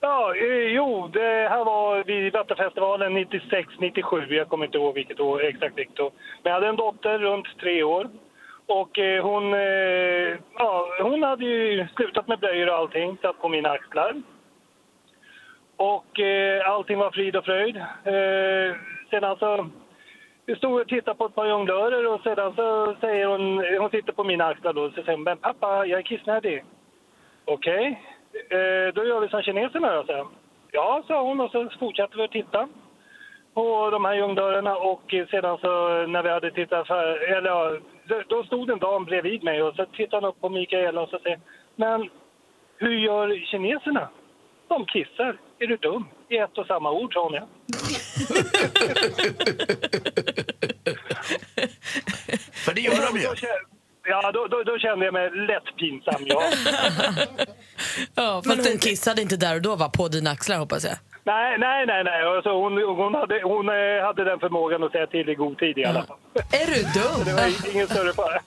ja, 0.00 0.34
eh, 0.34 0.66
jo, 0.76 1.08
det 1.12 1.48
här 1.48 1.64
var 1.64 2.04
vid 2.04 2.32
Vätternfestivalen 2.32 3.18
96-97. 3.18 4.34
Jag 4.34 4.48
kommer 4.48 4.66
inte 4.66 4.78
ihåg 4.78 4.94
vilket 4.94 5.20
år, 5.20 5.44
exakt 5.44 5.78
vilket 5.78 6.00
år. 6.00 6.12
Men 6.42 6.50
jag 6.50 6.54
hade 6.54 6.68
en 6.68 6.76
dotter 6.76 7.18
runt 7.18 7.46
tre 7.60 7.82
år. 7.82 8.08
Och 8.66 8.98
eh, 8.98 9.24
hon, 9.24 9.54
eh, 9.54 10.38
ja, 10.58 10.88
hon 11.02 11.22
hade 11.22 11.44
ju 11.44 11.86
slutat 11.96 12.28
med 12.28 12.38
blöjor 12.38 12.68
och 12.68 12.74
allting, 12.74 13.18
satt 13.22 13.40
på 13.40 13.48
mina 13.48 13.70
axlar. 13.70 14.22
Och 15.76 16.20
eh, 16.20 16.70
allting 16.70 16.98
var 16.98 17.10
frid 17.10 17.36
och 17.36 17.44
fröjd. 17.44 17.76
Eh, 17.76 18.76
sedan 19.10 19.36
så 19.38 19.66
vi 20.46 20.56
stod 20.56 20.80
och 20.80 20.88
tittade 20.88 21.18
på 21.18 21.26
ett 21.26 21.34
par 21.34 21.46
jonglörer 21.46 22.06
och 22.06 22.20
sedan 22.20 22.52
så 22.56 22.96
säger 23.00 23.26
hon, 23.26 23.64
hon 23.80 23.90
sitter 23.90 24.12
på 24.12 24.24
mina 24.24 24.46
axlar 24.46 24.72
då, 24.72 24.90
så 24.90 24.94
säger 24.94 25.12
hon, 25.12 25.22
men 25.22 25.38
pappa, 25.38 25.86
jag 25.86 25.98
är 25.98 26.02
kissnödig. 26.02 26.64
Okej, 27.44 28.00
eh, 28.50 28.94
då 28.94 29.04
gör 29.04 29.20
vi 29.20 29.28
som 29.28 29.42
kineserna 29.42 29.94
då, 29.96 30.04
så. 30.06 30.28
Ja, 30.72 31.02
sa 31.06 31.22
hon 31.22 31.40
och 31.40 31.50
så 31.50 31.70
fortsatte 31.78 32.16
vi 32.16 32.22
att 32.24 32.30
titta 32.30 32.68
på 33.54 33.90
de 33.90 34.04
här 34.04 34.14
ljungdörrarna 34.14 34.76
och 34.76 35.02
sedan 35.30 35.58
så 35.60 36.06
när 36.06 36.22
vi 36.22 36.28
hade 36.30 36.50
tittat 36.50 36.86
för, 36.86 37.32
eller 37.36 37.50
ja, 37.50 37.76
då- 38.28 38.44
stod 38.44 38.70
en 38.70 38.78
dam 38.78 39.04
bredvid 39.04 39.42
mig 39.42 39.62
och 39.62 39.74
så 39.74 39.86
tittade 39.86 40.16
han 40.16 40.30
upp 40.30 40.40
på 40.40 40.48
Mikaela 40.48 41.00
och 41.00 41.08
så 41.08 41.18
säger 41.18 41.40
men 41.76 42.10
hur 42.76 42.94
gör 42.98 43.46
kineserna? 43.46 44.08
De 44.68 44.86
kissar. 44.86 45.36
Är 45.58 45.66
du 45.66 45.76
dum? 45.76 46.04
I 46.28 46.36
ett 46.36 46.58
och 46.58 46.66
samma 46.66 46.90
ord, 46.92 47.14
sa 47.14 47.22
hon. 47.24 47.34
Ja. 47.34 47.46
För 52.64 52.74
det 52.74 52.80
gör 52.80 53.12
de 53.12 53.18
ju. 53.20 53.26
Ja, 54.06 54.32
då, 54.32 54.46
då, 54.46 54.62
då 54.62 54.78
kände 54.78 55.04
jag 55.04 55.14
mig 55.14 55.30
lätt 55.30 55.76
pinsam, 55.78 56.22
ja. 56.26 56.42
Ja, 58.14 58.42
men 58.44 58.58
hon 58.58 58.78
kissade 58.78 59.22
inte 59.22 59.36
där 59.36 59.54
och 59.54 59.62
då 59.62 59.76
va, 59.76 59.88
på 59.88 60.08
dina 60.08 60.30
axlar 60.30 60.58
hoppas 60.58 60.84
jag? 60.84 60.96
nej, 61.24 61.58
nej, 61.58 61.86
nej. 61.86 62.04
nej. 62.04 62.22
Alltså, 62.22 62.50
hon, 62.50 62.72
hon, 62.72 63.14
hade, 63.14 63.42
hon 63.42 63.68
eh, 63.68 64.06
hade 64.06 64.24
den 64.24 64.38
förmågan 64.40 64.82
att 64.82 64.92
säga 64.92 65.06
till 65.06 65.28
i 65.28 65.34
god 65.34 65.58
tid 65.58 65.78
i 65.78 65.84
alla 65.84 66.02
fall. 66.06 66.16
Är 66.52 66.66
du 66.66 66.82
dum? 66.82 67.24
Det 67.24 67.32
var 67.32 67.74
ingen 67.74 67.86
större 67.86 68.12
fara. 68.12 68.40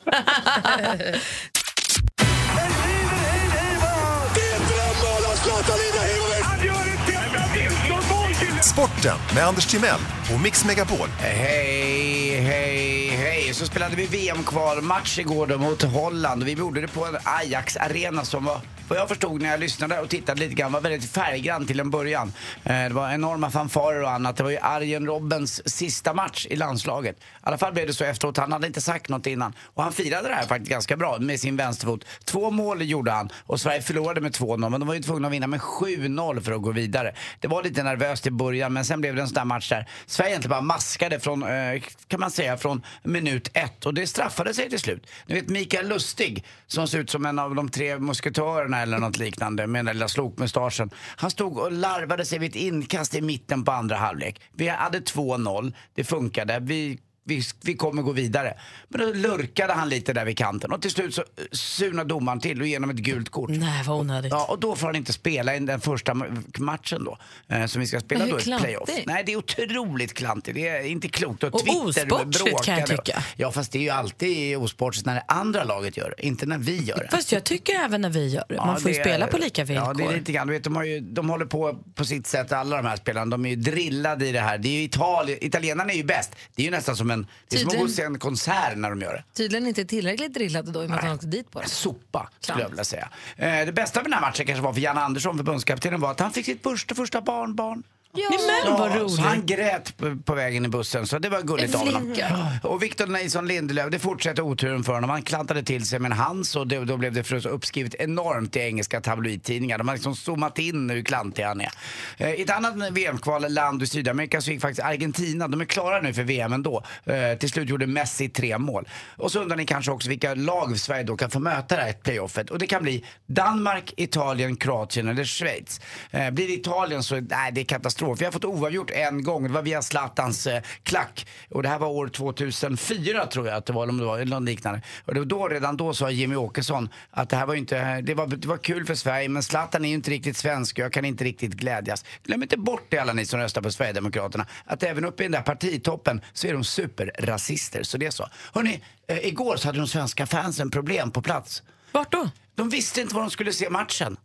Sporten 8.61 9.17
med 9.35 9.43
Anders 9.43 9.65
Timell 9.65 9.99
och 10.33 10.41
Mix 10.43 10.65
Megapol. 10.65 11.07
Hej, 11.19 12.41
hej, 12.41 13.06
så 13.53 13.65
spelade 13.65 13.95
vi 13.95 14.05
VM-kvalmatch 14.05 15.19
igår 15.19 15.47
då 15.47 15.57
mot 15.57 15.83
Holland. 15.83 16.43
Vi 16.43 16.51
gjorde 16.51 16.81
det 16.81 16.87
på 16.87 17.05
en 17.05 17.17
Ajax-arena 17.23 18.25
som 18.25 18.45
var, 18.45 18.61
vad 18.87 18.99
jag 18.99 19.07
förstod 19.07 19.41
när 19.41 19.49
jag 19.49 19.59
lyssnade 19.59 19.99
och 19.99 20.09
tittade 20.09 20.39
lite 20.39 20.55
grann, 20.55 20.71
var 20.71 20.81
väldigt 20.81 21.11
färggrann 21.11 21.65
till 21.65 21.79
en 21.79 21.89
början. 21.89 22.33
Eh, 22.63 22.83
det 22.83 22.93
var 22.93 23.11
enorma 23.11 23.51
fanfarer 23.51 24.03
och 24.03 24.11
annat. 24.11 24.37
Det 24.37 24.43
var 24.43 24.49
ju 24.49 24.57
Arjen 24.61 25.05
Robbens 25.05 25.69
sista 25.69 26.13
match 26.13 26.47
i 26.49 26.55
landslaget. 26.55 27.15
I 27.19 27.21
alla 27.41 27.57
fall 27.57 27.73
blev 27.73 27.87
det 27.87 27.93
så 27.93 28.03
efteråt. 28.03 28.37
Han 28.37 28.51
hade 28.51 28.67
inte 28.67 28.81
sagt 28.81 29.09
något 29.09 29.27
innan. 29.27 29.53
Och 29.63 29.83
han 29.83 29.93
firade 29.93 30.27
det 30.27 30.35
här 30.35 30.45
faktiskt 30.47 30.71
ganska 30.71 30.97
bra 30.97 31.17
med 31.19 31.39
sin 31.39 31.57
vänsterfot. 31.57 32.05
Två 32.25 32.51
mål 32.51 32.81
gjorde 32.81 33.11
han 33.11 33.29
och 33.45 33.59
Sverige 33.59 33.81
förlorade 33.81 34.21
med 34.21 34.31
2-0 34.31 34.69
men 34.69 34.79
de 34.79 34.87
var 34.87 34.95
ju 34.95 35.01
tvungna 35.01 35.27
att 35.27 35.33
vinna 35.33 35.47
med 35.47 35.59
7-0 35.59 36.41
för 36.41 36.51
att 36.51 36.61
gå 36.61 36.71
vidare. 36.71 37.13
Det 37.39 37.47
var 37.47 37.63
lite 37.63 37.83
nervöst 37.83 38.27
i 38.27 38.31
början 38.31 38.73
men 38.73 38.85
sen 38.85 39.01
blev 39.01 39.15
det 39.15 39.21
en 39.21 39.27
sån 39.27 39.35
där 39.35 39.45
match 39.45 39.69
där 39.69 39.89
Sverige 40.05 40.29
egentligen 40.29 40.49
bara 40.49 40.61
maskade 40.61 41.19
från, 41.19 41.43
eh, 41.43 41.81
kan 42.07 42.19
man 42.19 42.31
säga, 42.31 42.57
från 42.57 42.81
minut 43.03 43.36
ett 43.53 43.85
och 43.85 43.93
det 43.93 44.07
straffade 44.07 44.53
sig 44.53 44.69
till 44.69 44.79
slut. 44.79 45.07
Ni 45.25 45.35
vet 45.35 45.49
Mikael 45.49 45.87
Lustig 45.87 46.45
som 46.67 46.87
ser 46.87 46.99
ut 46.99 47.09
som 47.09 47.25
en 47.25 47.39
av 47.39 47.55
de 47.55 47.69
tre 47.69 47.99
musketörerna 47.99 48.81
eller 48.81 48.97
något 48.97 49.17
liknande 49.17 49.67
med 49.67 49.79
den 49.79 49.85
där 49.85 49.93
lilla 49.93 50.07
slokmustaschen. 50.07 50.89
Han 50.95 51.31
stod 51.31 51.57
och 51.57 51.71
larvade 51.71 52.25
sig 52.25 52.39
vid 52.39 52.49
ett 52.49 52.55
inkast 52.55 53.15
i 53.15 53.21
mitten 53.21 53.63
på 53.63 53.71
andra 53.71 53.95
halvlek. 53.95 54.41
Vi 54.53 54.67
hade 54.67 54.99
2-0, 54.99 55.73
det 55.93 56.03
funkade. 56.03 56.59
Vi 56.59 56.99
vi, 57.27 57.41
vi 57.63 57.73
kommer 57.73 58.01
gå 58.01 58.11
vidare. 58.11 58.53
Men 58.89 59.01
då 59.01 59.13
lurkade 59.13 59.73
han 59.73 59.89
lite 59.89 60.13
där 60.13 60.25
vid 60.25 60.37
kanten 60.37 60.71
och 60.71 60.81
till 60.81 60.91
slut 60.91 61.15
så 61.15 61.21
eh, 61.21 61.27
surnade 61.51 62.09
domaren 62.09 62.39
till 62.39 62.61
och 62.61 62.67
genom 62.67 62.89
ett 62.89 62.95
gult 62.97 63.29
kort. 63.29 63.49
Nej, 63.49 63.83
vad 63.87 63.99
onödigt. 63.99 64.31
Ja, 64.31 64.45
och 64.45 64.59
då 64.59 64.75
får 64.75 64.87
han 64.87 64.95
inte 64.95 65.13
spela 65.13 65.55
i 65.55 65.59
den 65.59 65.79
första 65.81 66.13
ma- 66.13 66.59
matchen 66.59 67.03
då, 67.03 67.17
eh, 67.55 67.65
som 67.65 67.81
vi 67.81 67.87
ska 67.87 67.99
spela 67.99 68.25
då 68.25 68.39
i 68.39 68.43
playoff. 68.43 68.89
Nej, 69.05 69.23
det 69.25 69.31
är 69.33 69.37
otroligt 69.37 70.13
klantigt. 70.13 70.55
Det 70.55 70.67
är 70.67 70.83
inte 70.83 71.07
klokt. 71.09 71.43
Och, 71.43 71.53
Och 71.53 71.61
osportsligt, 71.87 72.63
kan 72.65 72.77
jag 72.79 72.87
tycka. 72.87 73.23
Ja, 73.35 73.51
fast 73.51 73.71
det 73.71 73.77
är 73.79 73.83
ju 73.83 73.89
alltid 73.89 74.57
osportsligt 74.57 75.05
när 75.05 75.15
det 75.15 75.23
andra 75.27 75.63
laget 75.63 75.97
gör 75.97 76.13
det, 76.17 76.25
inte 76.25 76.45
när 76.45 76.57
vi 76.57 76.83
gör 76.83 76.97
det. 76.97 77.07
Fast 77.11 77.31
jag 77.31 77.43
tycker 77.43 77.73
även 77.75 78.01
när 78.01 78.09
vi 78.09 78.27
gör 78.27 78.43
det. 78.49 78.55
Man 78.55 78.67
Ja, 78.69 78.75
får 78.79 78.91
ju 78.91 78.95
det 78.97 79.01
är- 79.01 79.03
spela 79.05 79.27
på 79.27 79.37
lika 79.37 79.63
villkor. 79.63 79.87
Ja, 79.87 79.93
det 79.93 80.03
är 80.13 80.17
lite 80.19 80.31
grann. 80.31 80.47
Du 80.47 80.53
vet, 80.53 80.63
de, 80.63 80.75
har 80.75 80.83
ju, 80.83 80.99
de 80.99 81.29
håller 81.29 81.45
på 81.45 81.79
på 81.95 82.05
sitt 82.05 82.27
sätt, 82.27 82.51
alla 82.51 82.77
de 82.77 82.85
här 82.85 82.95
spelarna. 82.95 83.25
De 83.31 83.45
är 83.45 83.49
ju 83.49 83.55
drillade 83.55 84.27
i 84.27 84.31
det 84.31 84.39
här. 84.39 84.57
Det 84.57 84.67
är 84.69 84.73
ju 84.73 84.83
Italien, 84.83 85.37
italienarna 85.41 85.91
är 85.93 85.97
ju 85.97 86.03
bäst. 86.03 86.35
Det 86.55 86.61
är 86.61 86.65
ju 86.65 86.71
nästan 86.71 86.95
som 86.95 87.11
en, 87.11 87.16
det 87.47 87.55
är 87.55 87.59
som 87.59 87.69
att 87.69 87.75
gå 87.77 87.83
och 87.83 87.89
se 87.89 88.03
en 88.03 88.19
konsert 88.19 88.77
när 88.77 88.89
de 88.89 89.01
gör 89.01 89.13
det. 89.13 89.23
Tydligen 89.33 89.67
inte 89.67 89.85
tillräckligt 89.85 90.33
drillade 90.33 90.71
då 90.71 90.83
i 90.83 90.85
och 90.85 90.89
med 90.89 90.99
att 90.99 91.05
han 91.05 91.15
åkte 91.15 91.27
dit 91.27 91.51
på 91.51 91.61
det. 91.61 91.67
Sopa, 91.67 92.29
skulle 92.39 92.61
jag 92.61 92.69
vilja 92.69 92.83
säga. 92.83 93.09
Eh, 93.35 93.65
det 93.65 93.71
bästa 93.71 93.99
med 93.99 94.05
den 94.05 94.13
här 94.13 94.21
matchen 94.21 94.45
kanske 94.45 94.63
var 94.63 94.73
för 94.73 94.81
Jan 94.81 94.97
Andersson, 94.97 95.37
förbundskaptenen, 95.37 95.99
var 96.01 96.11
att 96.11 96.19
han 96.19 96.31
fick 96.31 96.45
sitt 96.45 96.63
första, 96.63 96.95
första 96.95 97.21
barnbarn. 97.21 97.83
Ja. 98.17 98.37
Men 98.65 98.77
vad 98.77 98.95
roligt. 98.95 99.11
Så 99.15 99.21
han 99.21 99.45
grät 99.45 99.97
på, 99.97 100.17
på 100.25 100.33
vägen 100.35 100.65
i 100.65 100.67
bussen, 100.67 101.07
så 101.07 101.19
det 101.19 101.29
var 101.29 101.41
gulligt 101.41 101.75
av 101.75 101.85
honom. 101.85 102.15
Och 102.63 102.83
Victor 102.83 103.07
Nilsson 103.07 103.47
Lindelöf, 103.47 103.91
det 103.91 103.99
fortsätter 103.99 104.43
oturen 104.43 104.83
för 104.83 104.93
honom. 104.93 105.09
Han 105.09 105.21
klantade 105.21 105.63
till 105.63 105.85
sig 105.85 105.99
med 105.99 106.11
en 106.11 106.17
hands 106.17 106.55
och 106.55 106.67
det, 106.67 106.85
då 106.85 106.97
blev 106.97 107.13
det 107.13 107.23
förstås 107.23 107.51
uppskrivet 107.51 107.95
enormt 107.95 108.55
i 108.55 108.59
engelska 108.59 109.01
tabloidtidningar. 109.01 109.77
De 109.77 109.87
har 109.87 109.95
liksom 109.95 110.15
zoomat 110.15 110.59
in 110.59 110.89
hur 110.89 111.03
klantig 111.03 111.43
han 111.43 111.61
är. 111.61 111.71
Eh, 112.17 112.31
I 112.31 112.41
ett 112.41 112.49
annat 112.49 112.91
VM-kval, 112.91 113.53
land 113.53 113.83
i 113.83 113.87
Sydamerika, 113.87 114.41
så 114.41 114.51
gick 114.51 114.61
faktiskt 114.61 114.85
Argentina, 114.87 115.47
de 115.47 115.61
är 115.61 115.65
klara 115.65 116.01
nu 116.01 116.13
för 116.13 116.23
VM 116.23 116.53
ändå. 116.53 116.83
Eh, 117.05 117.37
till 117.39 117.49
slut 117.49 117.69
gjorde 117.69 117.87
Messi 117.87 118.29
tre 118.29 118.57
mål. 118.57 118.87
Och 119.17 119.31
så 119.31 119.41
undrar 119.41 119.57
ni 119.57 119.65
kanske 119.65 119.91
också 119.91 120.09
vilka 120.09 120.33
lag 120.33 120.79
Sverige 120.79 121.03
då 121.03 121.17
kan 121.17 121.29
få 121.29 121.39
möta 121.39 121.75
det 121.75 121.81
här 121.81 121.93
playoffet. 121.93 122.49
Och 122.49 122.59
det 122.59 122.67
kan 122.67 122.83
bli 122.83 123.05
Danmark, 123.27 123.93
Italien, 123.97 124.55
Kroatien 124.55 125.07
eller 125.07 125.23
Schweiz. 125.23 125.81
Eh, 126.11 126.29
blir 126.31 126.47
det 126.47 126.53
Italien 126.53 127.03
så, 127.03 127.15
nej 127.15 127.51
det 127.51 127.61
är 127.61 127.65
katastrof. 127.65 128.06
Vi 128.13 128.25
har 128.25 128.31
fått 128.31 128.45
oavgjort 128.45 128.91
en 128.91 129.23
gång, 129.23 129.43
det 129.43 129.53
var 129.53 129.61
via 129.61 129.81
Zlatans 129.81 130.47
eh, 130.47 130.61
klack. 130.83 131.27
Och 131.49 131.63
det 131.63 131.69
här 131.69 131.79
var 131.79 131.87
år 131.87 132.07
2004 132.07 133.25
tror 133.25 133.47
jag 133.47 133.57
att 133.57 133.65
det 133.65 133.73
var, 133.73 133.83
eller 133.83 133.93
om 133.93 133.97
det 133.97 134.05
var, 134.05 134.19
eller 134.19 134.39
något 134.39 134.49
liknande. 134.49 134.81
Och 135.05 135.15
var 135.15 135.25
då, 135.25 135.47
redan 135.47 135.77
då 135.77 135.93
sa 135.93 136.09
Jimmy 136.09 136.35
Åkesson 136.35 136.89
att 137.11 137.29
det 137.29 137.35
här 137.35 137.45
var 137.45 137.55
inte, 137.55 138.01
det 138.01 138.13
var, 138.13 138.27
det 138.27 138.47
var 138.47 138.57
kul 138.57 138.85
för 138.85 138.95
Sverige 138.95 139.29
men 139.29 139.43
Zlatan 139.43 139.85
är 139.85 139.89
ju 139.89 139.95
inte 139.95 140.11
riktigt 140.11 140.37
svensk 140.37 140.79
och 140.79 140.85
jag 140.85 140.93
kan 140.93 141.05
inte 141.05 141.23
riktigt 141.23 141.53
glädjas. 141.53 142.05
Glöm 142.23 142.43
inte 142.43 142.57
bort 142.57 142.85
det 142.89 142.97
alla 142.97 143.13
ni 143.13 143.25
som 143.25 143.39
röstar 143.39 143.61
på 143.61 143.71
Sverigedemokraterna, 143.71 144.45
att 144.65 144.83
även 144.83 145.05
uppe 145.05 145.23
i 145.23 145.25
den 145.25 145.31
där 145.31 145.41
partitoppen 145.41 146.21
så 146.33 146.47
är 146.47 146.53
de 146.53 146.63
superrasister. 146.63 147.83
Så 147.83 147.97
det 147.97 148.05
är 148.05 148.11
så. 148.11 148.27
Hörrni, 148.53 148.83
eh, 149.07 149.27
igår 149.27 149.55
så 149.57 149.67
hade 149.67 149.77
de 149.79 149.87
svenska 149.87 150.25
fansen 150.25 150.71
problem 150.71 151.11
på 151.11 151.21
plats. 151.21 151.63
Vart 151.91 152.11
då? 152.11 152.29
De 152.55 152.69
visste 152.69 153.01
inte 153.01 153.15
var 153.15 153.21
de 153.21 153.31
skulle 153.31 153.53
se 153.53 153.69
matchen. 153.69 154.17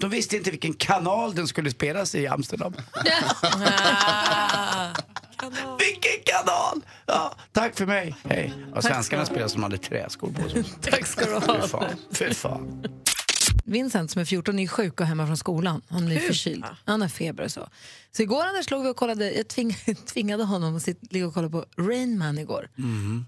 De 0.00 0.10
visste 0.10 0.36
inte 0.36 0.50
vilken 0.50 0.74
kanal 0.74 1.34
den 1.34 1.48
skulle 1.48 1.70
spelas 1.70 2.14
i 2.14 2.26
Amsterdam. 2.26 2.74
Vilken 5.78 6.22
kanal! 6.24 6.82
Ja, 7.06 7.34
tack 7.52 7.76
för 7.76 7.86
mig. 7.86 8.14
Hej. 8.24 8.54
Och 8.74 8.84
svenskarna 8.84 9.26
spelar 9.26 9.48
som 9.48 9.60
de 9.60 9.62
hade 9.62 9.78
träskor 9.78 10.30
på 10.30 10.48
sig. 10.48 10.64
Tack 10.82 11.06
ska 11.06 11.24
du 11.24 11.34
ha. 11.34 11.60
Fy 11.62 11.68
fan. 11.68 11.84
Fy 12.12 12.34
fan. 12.34 12.84
Vincent 13.68 14.10
som 14.10 14.20
är 14.20 14.24
14 14.24 14.58
är 14.58 14.66
sjuk 14.66 15.00
och 15.00 15.06
hemma 15.06 15.26
från 15.26 15.36
skolan. 15.36 15.82
Han 15.88 16.06
blir 16.06 16.18
förkyld. 16.18 16.64
Han 16.84 17.00
har 17.00 17.08
feber 17.08 17.44
och 17.44 17.50
så. 17.52 17.68
Så 18.16 18.22
igår 18.22 18.44
Anders 18.44 18.70
låg 18.70 18.82
vi 18.82 18.88
och 18.88 18.96
kollade, 18.96 19.32
jag 19.32 19.48
tving, 19.48 19.76
tvingade 20.06 20.44
honom 20.44 20.76
att 20.76 20.82
sitta, 20.82 21.06
ligga 21.10 21.26
och 21.26 21.34
kolla 21.34 21.48
på 21.48 21.64
Rain 21.78 22.18
Man 22.18 22.38
igår. 22.38 22.68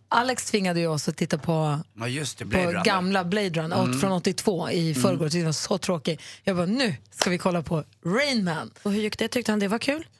Alex 0.08 0.44
tvingade 0.50 0.80
ju 0.80 0.86
oss 0.86 1.08
att 1.08 1.16
titta 1.16 1.38
på, 1.38 1.80
Ja, 1.94 2.08
just 2.08 2.38
det. 2.38 2.44
Blade 2.44 2.64
på 2.64 2.70
Runner. 2.70 2.84
gamla 2.84 3.24
Blade 3.24 3.50
Runner 3.62 3.84
Mm. 3.84 3.98
från 4.00 4.12
82 4.12 4.70
i 4.70 4.94
förrgår. 4.94 5.28
Det 5.28 5.44
var 5.44 5.52
så 5.52 5.78
tråkigt. 5.78 6.22
Jag 6.44 6.56
bara, 6.56 6.66
nu 6.66 6.94
ska 7.10 7.30
vi 7.30 7.38
kolla 7.38 7.62
på 7.62 7.84
Rain 8.06 8.44
Man. 8.44 8.70
Och 8.82 8.92
hur 8.92 9.00
gick 9.02 9.18
det? 9.18 9.28
Tyckte 9.28 9.52
han 9.52 9.58
det 9.58 9.68
var 9.68 9.78
kul? 9.78 10.06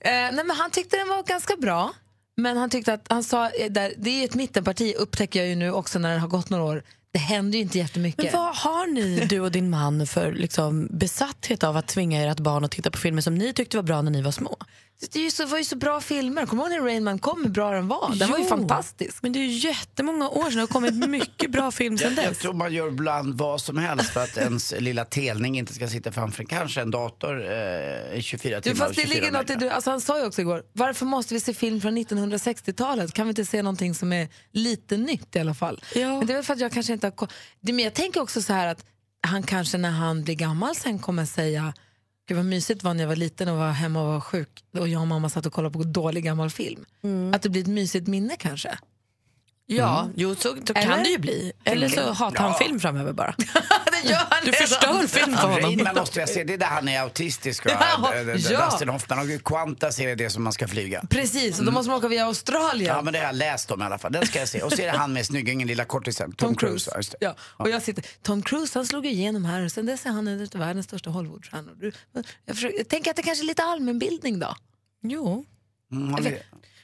Eh, 0.00 0.10
nej, 0.10 0.32
men 0.44 0.50
han 0.50 0.70
tyckte 0.70 0.96
den 0.96 1.08
var 1.08 1.22
ganska 1.22 1.56
bra. 1.56 1.92
Men 2.36 2.56
han 2.56 2.70
tyckte 2.70 2.92
att, 2.92 3.06
han 3.08 3.24
sa, 3.24 3.50
eh, 3.50 3.70
där, 3.72 3.92
det 3.98 4.10
är 4.10 4.24
ett 4.24 4.34
mittenparti 4.34 4.94
upptäcker 4.98 5.40
jag 5.40 5.48
ju 5.48 5.54
nu 5.54 5.72
också 5.72 5.98
när 5.98 6.14
det 6.14 6.20
har 6.20 6.28
gått 6.28 6.50
några 6.50 6.64
år. 6.64 6.82
Det 7.14 7.20
händer 7.20 7.58
ju 7.58 7.62
inte 7.62 7.78
jättemycket. 7.78 8.24
Men 8.24 8.32
vad 8.32 8.56
har 8.56 8.86
ni, 8.86 9.26
du 9.28 9.40
och 9.40 9.52
din 9.52 9.70
man, 9.70 10.06
för 10.06 10.32
liksom, 10.32 10.88
besatthet 10.90 11.64
av 11.64 11.76
att 11.76 11.86
tvinga 11.86 12.22
ert 12.30 12.40
barn 12.40 12.64
att 12.64 12.70
titta 12.70 12.90
på 12.90 12.98
filmer 12.98 13.22
som 13.22 13.34
ni 13.34 13.52
tyckte 13.52 13.76
var 13.76 13.82
bra 13.82 14.02
när 14.02 14.10
ni 14.10 14.22
var 14.22 14.30
små? 14.30 14.56
Det 15.12 15.30
så, 15.30 15.46
var 15.46 15.58
ju 15.58 15.64
så 15.64 15.76
bra 15.76 16.00
filmer. 16.00 16.46
Kommer 16.46 16.64
du 16.64 16.70
ihåg 16.70 16.80
när 16.82 16.88
Rain 16.88 17.04
Man 17.04 17.18
kom, 17.18 17.42
hur 17.42 17.50
bra 17.50 17.70
den 17.70 17.88
var? 17.88 18.14
Den 18.14 18.30
var 18.30 18.38
ju 18.38 18.42
Jo, 18.42 18.48
fantastisk. 18.48 19.22
Men 19.22 19.32
det 19.32 19.38
är 19.38 19.44
ju 19.44 19.68
jättemånga 19.68 20.28
år 20.28 20.42
sedan 20.44 20.54
det 20.54 20.60
har 20.60 20.66
kommit 20.66 20.94
mycket 20.94 21.50
bra 21.50 21.70
film 21.70 21.98
sedan 21.98 22.14
Jag, 22.14 22.24
jag 22.24 22.30
dess. 22.32 22.38
tror 22.38 22.52
man 22.54 22.72
gör 22.72 22.88
ibland 22.88 23.38
vad 23.38 23.60
som 23.60 23.76
helst 23.78 24.10
för 24.10 24.22
att 24.24 24.36
ens 24.36 24.74
lilla 24.78 25.04
telning 25.04 25.58
inte 25.58 25.74
ska 25.74 25.88
sitta 25.88 26.12
framför 26.12 26.44
kanske 26.44 26.80
en 26.80 26.90
dator 26.90 27.52
eh, 27.52 28.18
i 28.18 28.20
24 28.22 28.56
Du, 28.56 28.62
timmar. 28.62 28.76
fast 28.76 28.88
och 28.90 28.94
det 28.96 29.02
24 29.02 29.14
ligger 29.14 29.32
något 29.38 29.50
i, 29.50 29.54
du, 29.54 29.68
alltså 29.70 29.90
han 29.90 30.00
sa 30.00 30.18
ju 30.20 30.26
också 30.26 30.40
igår, 30.40 30.62
varför 30.72 31.06
måste 31.06 31.34
vi 31.34 31.40
se 31.40 31.54
film 31.54 31.80
från 31.80 31.98
1960-talet? 31.98 33.12
Kan 33.14 33.26
vi 33.26 33.28
inte 33.30 33.44
se 33.44 33.62
någonting 33.62 33.94
som 33.94 34.12
är 34.12 34.28
lite 34.52 34.96
nytt 34.96 35.36
i 35.36 35.38
alla 35.38 35.54
fall? 35.54 35.80
Ja. 35.94 36.18
Men 36.18 36.26
det 36.26 36.32
är 36.32 36.34
väl 36.36 36.44
för 36.44 36.52
att 36.54 36.60
jag 36.60 36.72
kanske 36.72 36.92
inte 36.92 37.06
har... 37.16 37.28
men 37.60 37.78
jag 37.78 37.94
tänker 37.94 38.20
också 38.22 38.42
så 38.42 38.52
här 38.52 38.66
att 38.66 38.84
han 39.26 39.42
kanske 39.42 39.78
när 39.78 39.90
han 39.90 40.24
blir 40.24 40.34
gammal 40.34 40.74
sen 40.76 40.98
kommer 40.98 41.24
säga 41.24 41.74
Gud 42.26 42.36
vad 42.36 42.46
mysigt 42.46 42.82
var 42.82 42.94
när 42.94 43.02
jag 43.02 43.08
var 43.08 43.16
liten 43.16 43.48
och 43.48 43.56
var 43.56 43.70
hemma 43.70 44.00
och 44.02 44.06
var 44.06 44.20
sjuk 44.20 44.64
och 44.78 44.88
jag 44.88 45.00
och 45.00 45.06
mamma 45.08 45.28
satt 45.28 45.46
och 45.46 45.52
kollade 45.52 45.72
på 45.72 45.82
dålig 45.82 46.24
gammal 46.24 46.50
film. 46.50 46.84
Att 47.34 47.42
det 47.42 47.48
blir 47.48 47.62
ett 47.62 47.66
mysigt 47.68 48.06
minne 48.06 48.36
kanske. 48.38 48.78
Ja, 49.66 50.08
jo, 50.16 50.34
så, 50.34 50.56
så 50.66 50.74
kan 50.74 51.02
det 51.02 51.08
ju 51.08 51.18
bli. 51.18 51.52
Eller 51.64 51.88
så 51.88 52.12
hatar 52.12 52.40
han 52.42 52.50
Ja. 52.52 52.58
film 52.66 52.80
framöver 52.80 53.12
bara. 53.12 53.34
det 54.02 54.08
gör 54.08 54.16
han 54.16 54.38
Du 54.44 54.50
redan. 54.50 54.66
förstör 54.66 55.06
film 55.06 55.36
för 55.36 55.48
honom. 55.48 55.60
Rainman 55.62 55.94
måste 55.94 56.20
jag 56.20 56.28
se, 56.28 56.44
det 56.44 56.54
är 56.54 56.58
där 56.58 56.66
han 56.66 56.88
är 56.88 57.00
autistisk. 57.00 57.64
Va? 57.64 57.70
Ja, 57.80 58.14
ja. 58.50 58.66
Dustin 58.70 58.88
Hoffman 58.88 59.18
och 59.18 59.42
Qantas 59.44 60.00
är 60.00 60.16
det 60.16 60.30
som 60.30 60.44
man 60.44 60.52
ska 60.52 60.68
flyga. 60.68 61.02
Precis, 61.10 61.58
och 61.58 61.64
då 61.64 61.72
måste 61.72 61.90
man 61.90 61.98
åka 61.98 62.08
via 62.08 62.24
Australien. 62.26 62.94
Ja 62.96 63.02
men 63.02 63.12
det 63.12 63.18
har 63.18 63.26
jag 63.26 63.34
läst 63.34 63.70
om 63.70 63.82
i 63.82 63.84
alla 63.84 63.98
fall, 63.98 64.12
den 64.12 64.26
ska 64.26 64.38
jag 64.38 64.48
se. 64.48 64.62
Och 64.62 64.72
så 64.72 64.82
är 64.82 64.86
det 64.92 64.98
han 64.98 65.12
med 65.12 65.26
snyggingen, 65.26 65.68
lilla 65.68 65.84
kortisen, 65.84 66.32
Tom, 66.32 66.48
Tom 66.48 66.56
Cruise. 66.56 66.90
Cruise. 66.90 67.16
Ja, 67.20 67.34
och 67.40 67.68
jag 67.70 67.82
sitter, 67.82 68.04
Tom 68.22 68.42
Cruise 68.42 68.78
han 68.78 68.86
slog 68.86 69.06
igenom 69.06 69.44
här 69.44 69.64
och 69.64 69.72
sen 69.72 69.86
dess 69.86 70.06
är 70.06 70.10
han 70.10 70.28
en 70.28 70.40
av 70.54 70.60
världens 70.60 70.86
största 70.86 71.10
Hollywoodstjärnor. 71.10 71.74
Du- 71.80 71.92
Jag, 72.46 72.56
försöker, 72.56 72.78
jag 72.78 72.88
tänker 72.88 73.10
att 73.10 73.16
det 73.16 73.22
kanske 73.22 73.44
är 73.44 73.46
lite 73.46 73.62
allmänbildning 73.62 74.38
då. 74.38 74.56
Jo. 75.02 75.44
Mm, 75.92 76.34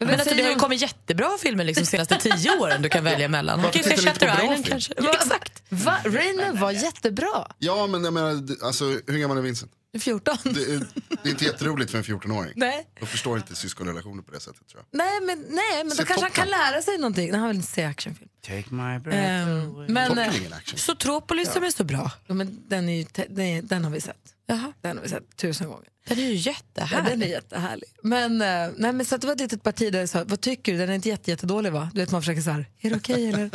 Men 0.00 0.08
Men 0.08 0.14
alltså, 0.14 0.30
säger 0.30 0.42
det 0.42 0.48
har 0.48 0.52
ju 0.52 0.58
kommit 0.58 0.82
jättebra 0.82 1.30
filmer 1.40 1.64
liksom, 1.64 1.84
de 1.84 1.90
senaste 1.90 2.16
tio 2.16 2.58
åren 2.58 2.82
du 2.82 2.88
kan 2.88 3.04
välja 3.04 3.28
mellan. 3.28 3.62
Varför 3.62 3.78
tittar 3.78 3.96
du 3.96 4.08
inte 4.08 4.12
på 4.12 4.24
bra 4.26 4.34
Island 4.34 4.54
film? 4.64 4.64
kanske. 4.64 4.94
Va, 4.98 5.02
Ja, 5.04 5.14
exakt. 5.14 5.62
Va? 5.68 5.96
Rain 6.04 6.36
Man 6.36 6.60
var 6.60 6.70
jättebra. 6.70 7.46
Ja, 7.58 7.86
men 7.86 8.04
jag 8.04 8.12
menar, 8.12 8.42
alltså, 8.62 8.84
hur 8.84 9.18
gammal 9.18 9.38
är 9.38 9.42
Vincent? 9.42 9.72
Du 9.92 9.96
är 9.98 10.00
14. 10.00 10.36
Det 10.44 10.50
är, 10.50 10.86
det 11.22 11.28
är 11.28 11.30
inte 11.30 11.44
jätteroligt 11.44 11.90
för 11.90 11.98
en 11.98 12.04
14-åring. 12.04 12.52
Nej. 12.56 12.86
De 13.00 13.06
förstår 13.06 13.36
inte 13.38 13.54
syskonrelationer 13.54 14.22
på 14.22 14.32
det 14.32 14.40
sättet 14.40 14.68
tror 14.68 14.84
jag. 14.90 14.98
Nej, 14.98 15.20
men, 15.20 15.38
nej, 15.48 15.84
men 15.84 15.90
Se 15.90 16.02
då 16.02 16.06
kanske 16.06 16.24
han 16.24 16.30
kan 16.30 16.48
lära 16.48 16.82
sig 16.82 16.98
någonting. 16.98 17.30
Nej, 17.30 17.38
han 17.40 17.48
vill 17.48 17.56
inte 17.56 17.68
se 17.72 17.84
actionfilm. 17.84 18.30
Take 18.46 18.64
my 18.74 18.98
breath 18.98 19.18
Ehm, 19.18 19.70
away. 19.70 19.88
men 19.88 20.18
eh, 20.18 20.28
är 20.34 20.38
ingen 20.40 20.52
action. 20.52 20.78
Zootropolis 20.78 21.52
som 21.52 21.64
är 21.64 21.70
så 21.70 21.84
bra. 21.84 22.12
Ja, 22.26 22.34
men 22.34 22.68
den, 22.68 22.88
är 22.88 22.92
ju 22.98 23.06
den, 23.28 23.38
är, 23.40 23.62
den 23.62 23.84
har 23.84 23.90
vi 23.90 24.00
sett. 24.00 24.34
Jaha. 24.46 24.72
Den 24.80 24.96
har 24.96 25.02
vi 25.04 25.08
sett 25.10 25.36
tusen 25.36 25.68
gånger. 25.68 25.88
Den 26.08 26.18
är 26.18 26.22
ju 26.22 26.34
jättehärlig. 26.34 27.06
Ja, 27.06 27.10
den 27.10 27.22
är 27.22 27.26
jättehärlig. 27.26 27.88
Men, 28.02 28.42
eh, 28.42 28.68
nej, 28.76 28.92
men 28.92 29.04
så 29.06 29.14
att 29.14 29.20
det 29.20 29.26
var 29.26 29.34
ett 29.34 29.40
litet 29.40 29.62
parti 29.62 29.92
där 29.92 30.00
jag 30.00 30.08
sa, 30.08 30.24
vad 30.24 30.40
tycker 30.40 30.72
du? 30.72 30.78
Den 30.78 30.90
är 30.90 30.94
inte 30.94 31.08
jätte, 31.08 31.30
jättedålig 31.30 31.72
va? 31.72 31.90
Du 31.94 32.00
vet 32.00 32.10
man 32.10 32.22
försöker 32.22 32.42
så 32.42 32.50
här, 32.50 32.66
är 32.80 32.90
det 32.90 32.96
okej 32.96 33.28
eller? 33.28 33.50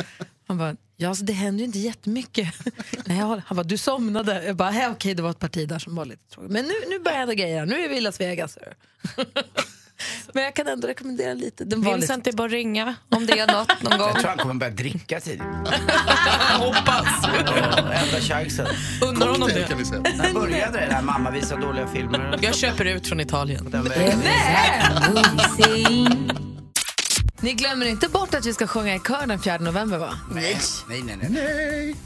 Han 0.48 0.58
bara, 0.58 0.76
ja 0.96 1.08
alltså, 1.08 1.24
det 1.24 1.32
händer 1.32 1.58
ju 1.60 1.64
inte 1.66 1.78
jättemycket. 1.78 2.48
nej, 3.06 3.18
jag, 3.18 3.42
han 3.46 3.56
bara, 3.56 3.62
du 3.62 3.76
somnade. 3.78 4.44
Jag 4.44 4.56
bara, 4.56 4.70
"Hej, 4.70 4.88
okej 4.90 5.14
det 5.14 5.22
var 5.22 5.30
ett 5.30 5.38
parti 5.38 5.68
där 5.68 5.78
som 5.78 5.94
var 5.94 6.04
lite 6.04 6.28
tråkigt. 6.34 6.50
Men 6.52 6.64
nu, 6.64 6.72
nu 6.90 6.98
börjar 6.98 7.18
ändå 7.18 7.34
grejer, 7.34 7.66
nu 7.66 7.84
är 7.84 7.88
vi 7.88 7.96
i 7.96 8.00
Las 8.00 8.20
Vegas. 8.20 8.58
hörru." 8.60 8.74
men 10.34 10.44
jag 10.44 10.54
kan 10.54 10.66
ändå 10.66 10.88
rekommendera 10.88 11.34
lite. 11.34 11.64
Den 11.64 11.82
Vincent 11.82 12.26
lite... 12.26 12.34
är 12.34 12.36
bara 12.36 12.48
ringa 12.48 12.94
om 13.08 13.26
det 13.26 13.38
är 13.38 13.46
något 13.52 13.82
någon 13.82 13.98
gång. 13.98 14.08
Jag 14.08 14.18
tror 14.18 14.28
han 14.28 14.38
kommer 14.38 14.54
börja 14.54 14.72
dricka 14.72 15.20
tidigt. 15.20 15.42
Hoppas. 16.58 17.24
Enda 18.04 18.20
chansen. 18.20 18.66
Undrar 19.02 19.28
honom 19.28 19.48
det. 19.54 19.68
kan 19.68 19.78
vi 19.78 19.84
säga. 19.84 20.02
När 20.16 20.32
började 20.32 20.80
det 20.80 20.86
där 20.86 21.02
mamma 21.02 21.30
visar 21.30 21.60
dåliga 21.60 21.86
filmer? 21.86 22.38
Jag 22.42 22.54
köper 22.54 22.84
ut 22.84 23.08
från 23.08 23.20
Italien. 23.20 23.70
Den 23.70 23.84
vägen. 23.84 24.22
Ni 27.46 27.52
glömmer 27.52 27.86
inte 27.86 28.08
bort 28.08 28.34
att 28.34 28.46
vi 28.46 28.54
ska 28.54 28.66
sjunga 28.66 28.94
i 28.94 28.98
kör 28.98 29.26
den 29.26 29.38
4 29.38 29.58
november 29.58 29.98
va? 29.98 30.18
Nej, 30.34 30.58
nej, 30.88 31.02
nej. 31.02 31.18
nej. 31.30 31.96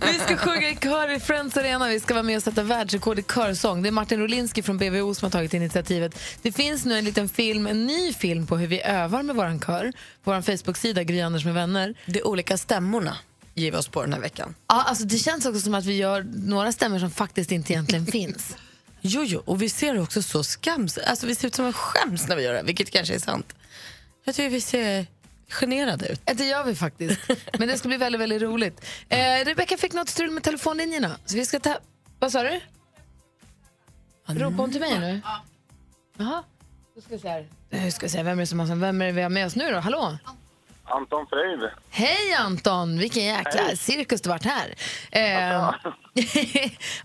Vi 0.12 0.18
ska 0.18 0.36
sjunga 0.36 0.68
i 0.68 0.76
kör 0.82 1.12
i 1.16 1.20
Friends 1.20 1.56
Arena. 1.56 1.88
Vi 1.88 2.00
ska 2.00 2.14
vara 2.14 2.22
med 2.22 2.36
och 2.36 2.42
sätta 2.42 2.62
världsrekord 2.62 3.18
i 3.18 3.22
körsång. 3.22 3.82
Det 3.82 3.88
är 3.88 3.90
Martin 3.90 4.20
Rolinski 4.20 4.62
från 4.62 4.78
BVO 4.78 5.14
som 5.14 5.26
har 5.26 5.30
tagit 5.30 5.54
initiativet. 5.54 6.18
Det 6.42 6.52
finns 6.52 6.84
nu 6.84 6.98
en 6.98 7.04
liten 7.04 7.28
film, 7.28 7.66
en 7.66 7.86
ny 7.86 8.12
film 8.12 8.46
på 8.46 8.56
hur 8.56 8.66
vi 8.66 8.82
övar 8.82 9.22
med 9.22 9.36
vår 9.36 9.60
kör. 9.66 9.92
På 10.24 10.32
vår 10.32 10.42
Facebook-sida 10.42 11.04
Gry 11.04 11.20
Anders 11.20 11.44
med 11.44 11.54
vänner. 11.54 11.94
De 12.06 12.22
olika 12.22 12.58
stämmorna 12.58 13.16
ger 13.54 13.70
vi 13.70 13.76
oss 13.76 13.88
på 13.88 14.02
den 14.02 14.12
här 14.12 14.20
veckan. 14.20 14.54
Ja, 14.68 14.82
alltså 14.82 15.04
det 15.04 15.18
känns 15.18 15.46
också 15.46 15.60
som 15.60 15.74
att 15.74 15.84
vi 15.84 15.96
gör 15.96 16.26
några 16.34 16.72
stämmor 16.72 16.98
som 16.98 17.10
faktiskt 17.10 17.52
inte 17.52 17.72
egentligen 17.72 18.06
finns. 18.12 18.56
Jo, 19.06 19.22
jo, 19.24 19.42
och 19.44 19.62
vi 19.62 19.68
ser 19.68 20.00
också 20.00 20.22
så 20.22 20.44
skams... 20.44 20.98
Alltså 20.98 21.26
vi 21.26 21.34
ser 21.34 21.48
ut 21.48 21.54
som 21.54 21.64
en 21.66 21.72
skäms 21.72 22.28
när 22.28 22.36
vi 22.36 22.42
gör 22.42 22.54
det, 22.54 22.62
vilket 22.62 22.90
kanske 22.90 23.14
är 23.14 23.18
sant. 23.18 23.54
Jag 24.24 24.34
tycker 24.34 24.50
vi 24.50 24.60
ser 24.60 25.06
generade 25.48 26.08
ut. 26.08 26.20
Det 26.34 26.44
gör 26.44 26.64
vi 26.64 26.74
faktiskt. 26.74 27.20
Men 27.58 27.68
det 27.68 27.78
ska 27.78 27.88
bli 27.88 27.96
väldigt, 27.96 28.20
väldigt 28.20 28.42
roligt. 28.42 28.84
Eh, 29.08 29.44
Rebecka 29.44 29.76
fick 29.76 29.92
något 29.92 30.08
strul 30.08 30.30
med 30.30 30.42
telefonlinjerna. 30.42 31.16
Så 31.24 31.36
vi 31.36 31.46
ska 31.46 31.60
ta... 31.60 31.78
Vad 32.18 32.32
sa 32.32 32.42
du? 32.42 32.60
Ropar 34.26 34.56
hon 34.56 34.72
till 34.72 34.80
mig 34.80 35.00
nu? 35.00 35.20
Jaha. 36.16 36.44
Då 36.94 37.00
ska 37.00 37.14
vi 37.14 37.18
se 37.20 37.28
här. 37.28 37.48
Nu 37.70 37.90
ska 37.90 38.06
vi 38.06 38.10
se, 38.10 38.22
vem 38.22 38.38
är 38.38 38.42
det 38.42 38.46
som 38.46 38.60
har, 38.60 38.76
vem 38.76 39.02
är 39.02 39.06
det 39.06 39.12
vi 39.12 39.22
har 39.22 39.30
med 39.30 39.46
oss 39.46 39.56
nu 39.56 39.70
då? 39.70 39.78
Hallå? 39.78 40.18
Anton 40.84 41.26
Frejd. 41.26 41.70
Hej 41.90 42.32
Anton! 42.38 42.98
Vilken 42.98 43.24
jäkla 43.24 43.62
Hej. 43.62 43.76
cirkus 43.76 44.20
du 44.20 44.28
varit 44.28 44.44
här. 44.44 44.74
Eh, 45.10 45.74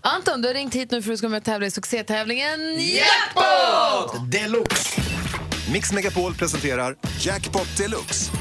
Anton, 0.00 0.42
du 0.42 0.48
har 0.48 0.54
ringt 0.54 0.74
hit 0.74 0.90
nu 0.90 1.02
för 1.02 1.10
att 1.10 1.12
du 1.14 1.16
ska 1.18 1.28
med 1.28 1.38
och 1.38 1.44
tävla 1.44 1.66
i 1.66 1.70
succétävlingen 1.70 2.60
Jackpot! 2.80 4.30
Deluxe! 4.32 5.00
Mix 5.72 5.92
Megapol 5.92 6.34
presenterar 6.34 6.96
Jackpot 7.20 7.76
Deluxe. 7.78 8.32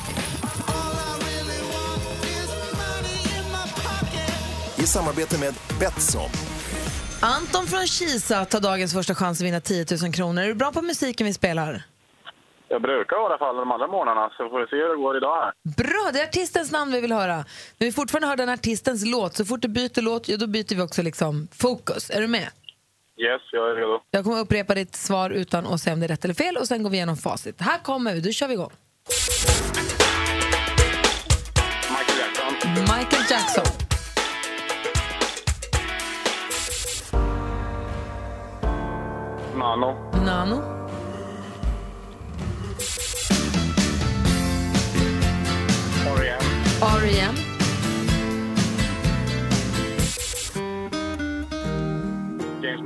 I 4.75 4.84
samarbete 4.88 5.38
med 5.38 5.53
Betsson. 5.79 6.29
Anton 7.19 7.67
från 7.67 7.88
Kisa 7.88 8.46
tar 8.46 8.60
dagens 8.60 8.93
första 8.93 9.15
chans 9.15 9.39
att 9.41 9.46
vinna 9.46 9.62
10 9.62 9.86
000 10.01 10.13
kronor. 10.13 10.43
Är 10.43 10.48
du 10.48 10.55
bra 10.55 10.72
på 10.72 10.81
musiken 10.81 11.27
vi 11.27 11.34
spelar? 11.34 11.84
Jag 12.72 12.82
brukar 12.82 13.16
i 13.16 13.26
alla 13.26 13.38
fall 13.38 13.56
de 13.56 13.72
andra 13.72 13.88
månaderna, 13.88 14.30
så 14.38 14.50
får 14.50 14.60
vi 14.60 14.68
se 14.68 14.76
hur 14.76 14.90
det 14.90 14.96
går 14.96 15.18
idag 15.18 15.36
här. 15.42 15.52
Bra, 15.78 16.10
det 16.14 16.20
är 16.20 16.24
artistens 16.24 16.72
namn 16.72 16.92
vi 16.92 17.01
vill 17.01 17.12
höra. 17.12 17.36
Men 17.77 17.86
vi 17.88 17.92
fortfarande 17.92 18.27
höra 18.27 18.36
den 18.36 18.50
artistens 18.50 19.05
låt. 19.05 19.36
Så 19.36 19.46
fort 19.46 19.62
du 19.62 19.68
byter 19.68 20.01
låt, 20.01 20.29
ja, 20.29 20.38
då 20.38 20.48
byter 20.48 20.75
vi 20.75 20.82
också 20.82 21.01
liksom 21.01 21.48
fokus. 21.51 22.10
Är 22.10 22.22
du 22.22 22.27
med? 22.27 22.48
Yes, 23.18 23.42
jag 23.51 23.70
är 23.72 23.75
redo. 23.75 24.01
Jag 24.12 24.24
kommer 24.24 24.40
upprepa 24.40 24.75
ditt 24.75 24.96
svar 24.96 25.29
utan 25.29 25.68
att 25.68 25.82
säga 25.82 25.94
om 25.94 26.00
det 26.00 26.05
är 26.05 26.08
rätt 26.08 26.24
eller 26.25 26.34
fel 26.34 26.58
och 26.58 26.68
sen 26.68 26.84
går 26.84 26.90
vi 26.90 26.98
igenom 26.98 27.18
facit. 27.18 27.62
Här 27.62 27.77
kommer 27.79 28.14
vi, 28.14 28.22
då 28.22 28.32
kör 28.32 28.48
vi 28.48 28.53
igång. 28.53 28.72
Michael 31.90 32.20
Jackson. 32.20 32.53
Michael 32.82 33.24
Jackson. 33.29 33.66
Nano. 39.55 40.12
Nano. 40.25 40.78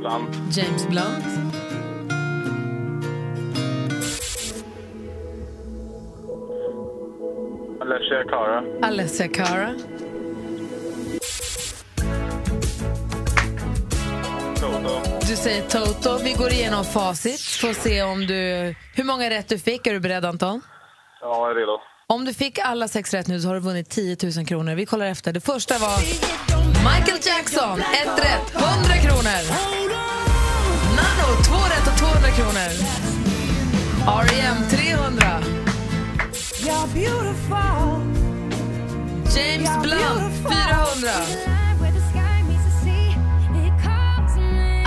Blunt. 0.04 0.58
James 0.58 0.88
Blunt. 0.88 1.26
Alessia 7.82 8.24
Cara. 8.30 8.64
Alessia 8.82 9.28
Cara. 9.28 9.76
Toto. 14.60 15.02
Du 15.28 15.36
säger 15.36 15.62
Toto. 15.70 16.18
Vi 16.24 16.34
går 16.34 16.52
igenom 16.52 16.86
facit. 16.86 17.42
Får 17.42 17.74
se 17.74 18.04
om 18.04 18.20
du... 18.26 18.36
Hur 18.96 19.04
många 19.04 19.30
rätt 19.30 19.50
du 19.50 19.60
fick. 19.60 19.88
Är 19.88 19.94
du 19.94 20.00
beredd, 20.00 20.26
Anton? 20.26 20.62
Ja, 21.22 21.48
jag 21.48 21.52
är 21.52 21.56
redo. 21.56 21.80
Om 22.08 22.26
du 22.26 22.34
fick 22.34 22.60
alla 22.60 22.88
sex 22.88 23.14
rätt 23.14 23.28
nu 23.28 23.40
så 23.40 23.48
har 23.48 23.56
du 23.56 23.62
vunnit 23.62 23.90
10 23.90 24.18
000 24.38 24.46
kronor. 24.46 24.76
Vi 24.76 24.86
kollar 24.86 25.06
efter. 25.06 25.34
Det 25.34 25.42
första 25.42 25.78
var 25.78 26.00
Michael 26.68 27.20
Jackson. 27.22 27.80
Ett 27.80 28.20
rätt, 28.20 28.56
100 28.56 28.98
kronor. 28.98 29.42
Nano, 30.96 31.44
två 31.44 31.56
rätt 31.56 31.88
och 31.94 31.98
200 32.00 32.30
kronor. 32.32 32.70
R.E.M. 34.08 34.58
300. 34.70 35.44
James 39.36 39.82
Blunt, 39.82 40.34
400. 40.34 41.10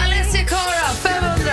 Alessia 0.04 0.44
Cara, 0.44 0.88
500. 1.02 1.52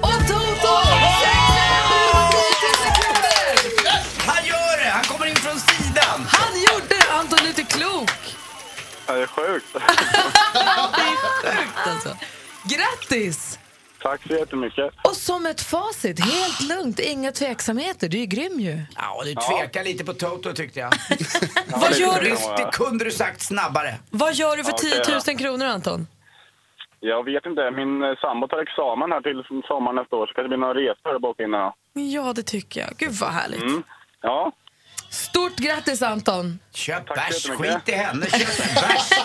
Och 0.00 0.20
Toto, 0.28 0.74
600 1.22 2.90
kronor. 3.00 3.56
Han 4.26 4.44
gör 4.46 4.84
det! 4.84 4.90
Han 4.90 5.04
kommer 5.04 5.26
in 5.26 5.36
från 5.36 5.58
sidan! 5.60 6.26
Han 6.28 6.52
gjorde 6.60 6.86
det! 6.88 7.12
Anton, 7.12 7.38
du 7.38 7.44
är 7.44 7.48
inte 7.48 7.62
klok. 7.62 8.10
Det 9.14 9.22
är 9.22 9.26
sjukt. 9.26 9.66
Sjukt 11.42 11.86
alltså. 11.86 12.16
Grattis! 12.64 13.58
Tack 14.02 14.22
så 14.26 14.32
jättemycket. 14.32 14.94
Och 15.04 15.16
som 15.16 15.46
ett 15.46 15.60
facit, 15.60 16.20
helt 16.24 16.60
lugnt, 16.68 16.98
inga 17.00 17.32
tveksamheter. 17.32 18.08
Du 18.08 18.20
är 18.20 18.26
grym 18.26 18.60
ju. 18.60 18.80
Ja, 18.96 19.22
du 19.24 19.34
tvekar 19.34 19.84
lite 19.84 20.04
på 20.04 20.12
Toto 20.12 20.52
tyckte 20.52 20.80
jag. 20.80 20.92
Vad 21.66 21.92
gör 21.96 22.20
du? 22.20 22.30
Det 22.64 22.70
kunde 22.72 23.04
du 23.04 23.10
sagt 23.10 23.40
snabbare. 23.40 23.94
Vad 24.10 24.34
gör 24.34 24.56
du 24.56 24.64
för 24.64 24.72
Okej, 24.72 24.90
10 25.04 25.14
då. 25.14 25.32
000 25.32 25.38
kronor, 25.38 25.66
Anton? 25.66 26.06
Jag 27.00 27.24
vet 27.24 27.46
inte. 27.46 27.70
Min 27.70 28.02
eh, 28.02 28.16
sambo 28.20 28.48
tar 28.48 28.62
examen 28.62 29.12
här 29.12 29.20
till 29.20 29.42
sommaren 29.68 29.96
nästa 29.96 30.16
år, 30.16 30.26
så 30.26 30.32
kanske 30.34 30.42
det 30.42 30.48
blir 30.48 30.58
några 30.58 30.74
resor 30.74 31.14
att 31.16 31.22
boka 31.22 31.42
in 31.42 31.50
då. 31.50 31.74
Ja, 31.92 32.32
det 32.32 32.42
tycker 32.42 32.80
jag. 32.80 32.90
Gud 32.98 33.12
vad 33.12 33.30
härligt. 33.30 33.62
Mm. 33.62 33.82
Ja. 34.20 34.52
Stort 35.10 35.56
grattis, 35.56 36.02
Anton. 36.02 36.58
Köp 36.74 37.06
Tack 37.06 37.34
så 37.34 37.48
bärs, 37.48 37.58
skit 37.58 37.88
i 37.88 37.92
henne. 37.92 38.26
Köp 38.26 38.74
bärs. 38.74 39.10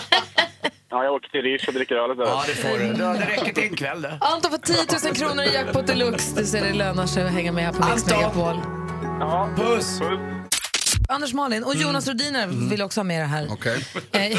ja, 0.90 1.04
jag 1.04 1.14
åker 1.14 1.30
till 1.30 1.42
Riche 1.42 1.68
och 1.68 1.74
dricker 1.74 1.96
öl 1.96 2.12
istället. 2.12 2.30
Ja, 2.30 2.44
det 2.48 2.56
får 2.56 2.78
du. 2.80 2.94
Det 3.20 3.26
räcker 3.32 3.54
till 3.54 3.64
en 3.64 3.76
kväll 3.76 4.02
det. 4.02 4.18
Anton 4.22 4.52
får 4.52 4.58
10 4.58 4.76
000 5.08 5.16
kronor 5.16 5.44
i 5.44 5.54
jackpot 5.54 5.88
deluxe. 5.88 6.36
Du 6.36 6.46
ser 6.46 6.62
det 6.66 6.74
lönar 6.74 7.06
sig 7.08 7.24
att 7.24 7.32
hänga 7.32 7.52
med 7.52 7.64
här 7.66 7.72
på 7.74 7.86
Mix 7.90 8.04
Anton. 8.04 8.18
Megapol. 8.18 8.62
Ja, 9.20 9.50
Puss! 9.58 10.00
Anders 11.10 11.34
Malin 11.34 11.64
och 11.64 11.76
Jonas 11.76 12.08
Rodiner 12.08 12.48
vill 12.70 12.82
också 12.82 13.00
ha 13.00 13.04
med 13.04 13.22
det 13.22 13.26
här. 13.26 13.48
Okej. 13.52 13.86
Eh, 14.12 14.32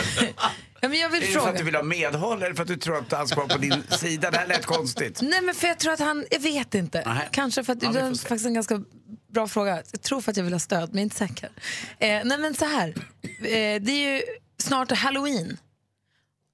ja, 0.81 0.89
men 0.89 0.99
jag 0.99 1.09
vill 1.09 1.23
Är 1.23 1.27
det 1.27 1.33
för 1.41 1.49
att 1.49 1.57
du 1.59 1.65
vill 1.65 1.75
ha 1.75 1.83
medhåll 1.83 2.43
eller 2.43 2.55
för 2.55 2.63
att 2.63 2.69
du 2.69 2.77
tror 2.77 2.97
att 2.99 3.13
han 3.13 3.27
ska 3.29 3.37
vara 3.37 3.49
på 3.49 3.59
din 3.59 3.83
sida? 3.91 4.31
Det 4.31 4.39
här 4.39 4.47
lät 4.47 4.67
konstigt. 4.67 5.21
Nej, 5.23 5.41
men 5.43 5.55
för 5.55 5.67
jag 5.67 5.79
tror 5.79 5.93
att 5.93 6.01
han... 6.01 6.27
Jag 6.31 6.41
vet 6.41 6.75
inte. 6.75 7.03
Nej. 7.07 7.29
Kanske 7.33 7.65
för 7.65 7.73
att 7.73 7.83
Ja, 7.83 7.89
vi 7.91 7.95
det 7.95 8.01
får 8.01 8.11
är 8.11 8.15
se. 8.15 8.29
faktiskt 8.29 8.47
en 8.47 8.55
ganska 8.55 8.81
bra 9.29 9.49
fråga. 9.49 9.83
Jag 9.93 10.03
tror 10.03 10.21
för 10.21 10.31
att 10.31 10.37
jag 10.37 10.45
vill 10.45 10.53
ha 10.53 10.61
stöd, 10.61 10.89
men 10.89 10.95
jag 10.95 11.01
är 11.01 11.03
inte 11.03 11.17
säker. 11.17 11.51
Eh, 11.99 12.21
nej, 12.25 12.39
men 12.39 12.55
så 12.55 12.65
här. 12.65 12.89
Eh, 13.41 13.83
det 13.83 13.93
är 13.93 14.17
ju 14.17 14.23
snart 14.59 14.93
halloween. 14.93 15.57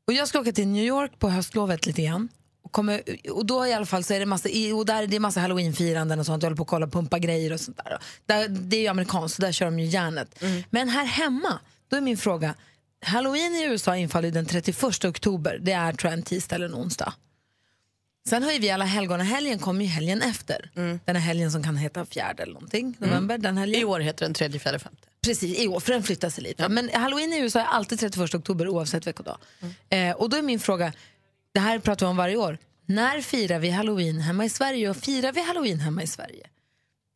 Och 0.06 0.12
jag 0.12 0.28
ska 0.28 0.40
åka 0.40 0.52
till 0.52 0.68
New 0.68 0.85
York 0.85 1.18
på 1.18 1.28
höstlovet 1.28 1.87
lite 1.87 2.02
grann. 2.02 2.28
Och, 2.64 2.72
kommer, 2.72 3.02
och 3.30 3.46
då 3.46 3.66
i 3.66 3.72
alla 3.72 3.87
fall 3.87 4.04
så 4.04 4.14
är 4.14 4.20
det 4.20 4.26
massa, 4.26 4.48
och 4.74 4.87
där 4.87 5.02
är 5.02 5.06
det 5.06 5.20
massa 5.20 5.40
halloweenfiranden 5.40 6.20
och 6.20 6.26
sånt. 6.26 6.42
Jag 6.42 6.46
håller 6.50 6.56
på 6.56 6.62
att 6.62 6.68
kolla 6.68 6.87
pumpa 6.87 7.18
grejer 7.18 7.52
och 7.52 7.61
sånt 7.61 7.76
där. 7.85 7.98
där 8.26 8.48
det 8.48 8.76
är 8.76 8.80
ju 8.80 8.88
amerikanskt, 8.88 9.37
så 9.37 9.42
där 9.42 9.52
kör 9.52 9.66
de 9.66 9.78
ju 9.78 9.87
järnet. 9.87 10.42
Men 10.70 10.88
här 10.88 11.04
hemma, 11.04 11.58
då 11.88 11.96
är 11.96 12.00
min 12.00 12.16
fråga. 12.16 12.54
Halloween 13.04 13.54
i 13.54 13.64
USA 13.64 13.96
infaller 13.96 14.30
den 14.30 14.46
31 14.46 15.04
oktober. 15.04 15.58
Det 15.62 15.72
är 15.72 15.92
tror 15.92 16.11
jag 16.11 16.18
en 16.18 16.24
tisdag 16.24 16.56
eller 16.56 16.66
en 16.66 16.74
onsdag. 16.74 17.12
Sen 18.28 18.42
har 18.42 18.52
ju 18.52 18.58
vi 18.58 18.70
alla 18.70 18.85
helgonahelgen 18.85 19.58
kommer 19.58 19.85
ju 19.85 19.90
helgen 19.90 20.22
efter. 20.22 20.70
Den 21.04 21.16
här 21.16 21.22
helgen 21.22 21.52
som 21.52 21.62
kan 21.62 21.76
heta 21.76 22.04
fjärde 22.06 22.42
eller 22.42 22.52
någonting, 22.52 22.96
november. 22.98 23.38
Den 23.38 23.56
helgen. 23.58 23.80
I 23.80 23.85
år 23.85 24.00
heter 24.00 24.24
den 24.26 24.35
tredje, 24.35 24.61
fjärde, 24.61 24.78
femte. 24.78 25.08
Precis, 25.24 25.58
i 25.58 25.68
år, 25.68 25.80
för 25.80 25.92
den 25.92 26.02
flyttar 26.02 26.30
sig 26.30 26.44
lite. 26.44 26.68
Men 26.68 26.90
halloween 26.94 27.32
i 27.32 27.38
USA 27.38 27.61
är 27.61 27.64
alltid 27.64 28.00
31 28.00 28.35
oktober 28.35 28.68
oavsett 28.68 29.06
veckodag. 29.06 29.38
Eh, 29.88 30.11
och 30.11 30.30
då 30.30 30.37
är 30.37 30.42
min 30.42 30.61
fråga, 30.61 30.92
det 31.54 31.61
här 31.61 31.78
pratar 31.78 32.06
vi 32.06 32.11
om 32.11 32.16
varje 32.16 32.37
år. 32.37 32.58
När 32.87 33.20
firar 33.20 33.58
vi 33.58 33.70
halloween 33.70 34.20
hemma 34.20 34.44
i 34.44 34.48
Sverige 34.48 34.90
och 34.90 34.96
firar 34.96 35.32
vi 35.32 35.40
halloween 35.40 35.80
hemma 35.80 36.02
i 36.02 36.06
Sverige? 36.06 36.46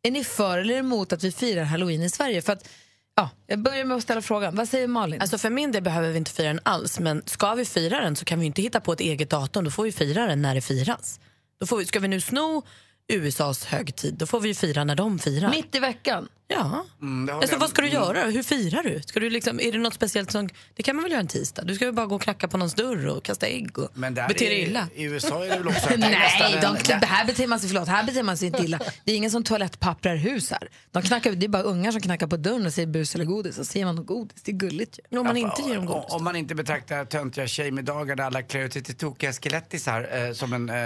Är 0.02 0.10
ni 0.10 0.24
för 0.24 0.58
eller 0.58 0.74
emot 0.78 1.12
att 1.12 1.24
vi 1.24 1.32
firar 1.32 1.64
halloween 1.64 2.02
i 2.02 2.10
Sverige? 2.10 2.42
För 2.42 2.52
att, 2.52 2.68
ja, 3.16 3.30
jag 3.46 3.58
börjar 3.58 3.84
med 3.84 3.96
att 3.96 4.02
ställa 4.02 4.22
frågan. 4.22 4.56
Vad 4.56 4.68
säger 4.68 4.88
Malin? 4.88 5.20
Alltså 5.20 5.38
för 5.38 5.50
min 5.50 5.72
del 5.72 5.82
behöver 5.82 6.10
vi 6.10 6.18
inte 6.18 6.30
fira 6.30 6.48
den 6.48 6.60
alls, 6.62 6.98
men 6.98 7.22
ska 7.26 7.54
vi 7.54 7.64
fira 7.64 8.00
den 8.00 8.16
så 8.16 8.24
kan 8.24 8.40
vi 8.40 8.46
inte 8.46 8.62
hitta 8.62 8.80
på 8.80 8.92
ett 8.92 9.00
eget 9.00 9.30
datum. 9.30 9.64
Då 9.64 9.70
får 9.70 9.82
vi 9.82 9.92
fira 9.92 10.26
den 10.26 10.42
när 10.42 10.54
det 10.54 10.60
firas. 10.60 11.20
Då 11.60 11.66
får 11.66 11.76
vi, 11.76 11.86
ska 11.86 12.00
vi 12.00 12.08
nu 12.08 12.20
sno 12.20 12.62
USAs 13.08 13.64
högtid, 13.64 14.14
då 14.14 14.26
får 14.26 14.40
vi 14.40 14.48
ju 14.48 14.54
fira 14.54 14.84
när 14.84 14.94
de 14.94 15.18
firar. 15.18 15.50
Mitt 15.50 15.74
i 15.74 15.78
veckan? 15.78 16.28
Ja. 16.48 16.84
Mm, 17.02 17.36
Alltså, 17.36 17.52
jag- 17.52 17.60
vad 17.60 17.70
ska 17.70 17.82
du 17.82 17.88
mm. 17.88 18.02
göra? 18.02 18.24
Hur 18.24 18.42
firar 18.42 18.82
du? 18.82 19.02
Ska 19.02 19.20
du 19.20 19.30
liksom, 19.30 19.60
är 19.60 19.72
det 19.72 19.78
något 19.78 19.94
speciellt 19.94 20.30
som... 20.30 20.48
Det 20.74 20.82
kan 20.82 20.96
man 20.96 21.02
väl 21.02 21.12
göra 21.12 21.20
en 21.20 21.26
tisdag? 21.28 21.62
Du 21.64 21.74
ska 21.74 21.84
väl 21.84 21.94
bara 21.94 22.06
gå 22.06 22.14
och 22.14 22.22
knacka 22.22 22.48
på 22.48 22.56
någons 22.56 22.74
dörr 22.74 23.06
och 23.06 23.24
kasta 23.24 23.46
ägg 23.46 23.78
och 23.78 23.88
bete 24.28 24.44
dig 24.44 24.62
illa. 24.62 24.88
I 24.94 25.04
USA 25.04 25.44
är 25.44 25.50
det 25.50 25.58
väl 25.58 25.68
också... 25.68 25.90
Nej, 25.96 26.58
de, 26.62 26.76
det 27.00 27.06
här 27.06 27.26
beter 27.26 27.46
man 27.46 27.60
sig, 27.60 27.68
förlåt, 27.68 27.88
här 27.88 28.04
beter 28.04 28.22
man 28.22 28.36
sig 28.38 28.46
inte 28.46 28.62
illa. 28.62 28.80
Det 29.04 29.12
är 29.12 29.16
ingen 29.16 29.30
som 29.30 29.44
toalettpapprar 29.44 30.16
hus 30.16 30.50
här. 30.50 30.68
De 30.90 31.02
knackar, 31.02 31.32
det 31.32 31.46
är 31.46 31.48
bara 31.48 31.62
ungar 31.62 31.92
som 31.92 32.00
knackar 32.00 32.26
på 32.26 32.36
dörren 32.36 32.66
och 32.66 32.72
säger 32.72 32.88
bus 32.88 33.14
eller 33.14 33.24
godis. 33.24 33.58
Och 33.58 33.66
säger 33.66 33.86
man 33.86 34.06
godis, 34.06 34.42
det 34.42 34.52
är 34.52 34.56
gulligt 34.56 34.98
ju. 35.10 35.18
Om 35.18 35.26
man 35.26 35.36
inte 35.36 35.62
ger 35.62 35.74
dem 35.74 35.88
Om, 35.88 36.04
om 36.08 36.24
man 36.24 36.36
inte 36.36 36.54
betraktar 36.54 37.04
töntiga 37.04 37.46
tjejmiddagar 37.46 38.16
där 38.16 38.24
alla 38.24 38.42
klär 38.42 38.60
ut 38.60 38.72
sig 38.72 38.82
till 38.82 38.96
tokiga 38.96 39.32
skelettisar 39.32 40.26
eh, 40.26 40.32
som 40.32 40.52
en, 40.52 40.68
eh, 40.68 40.76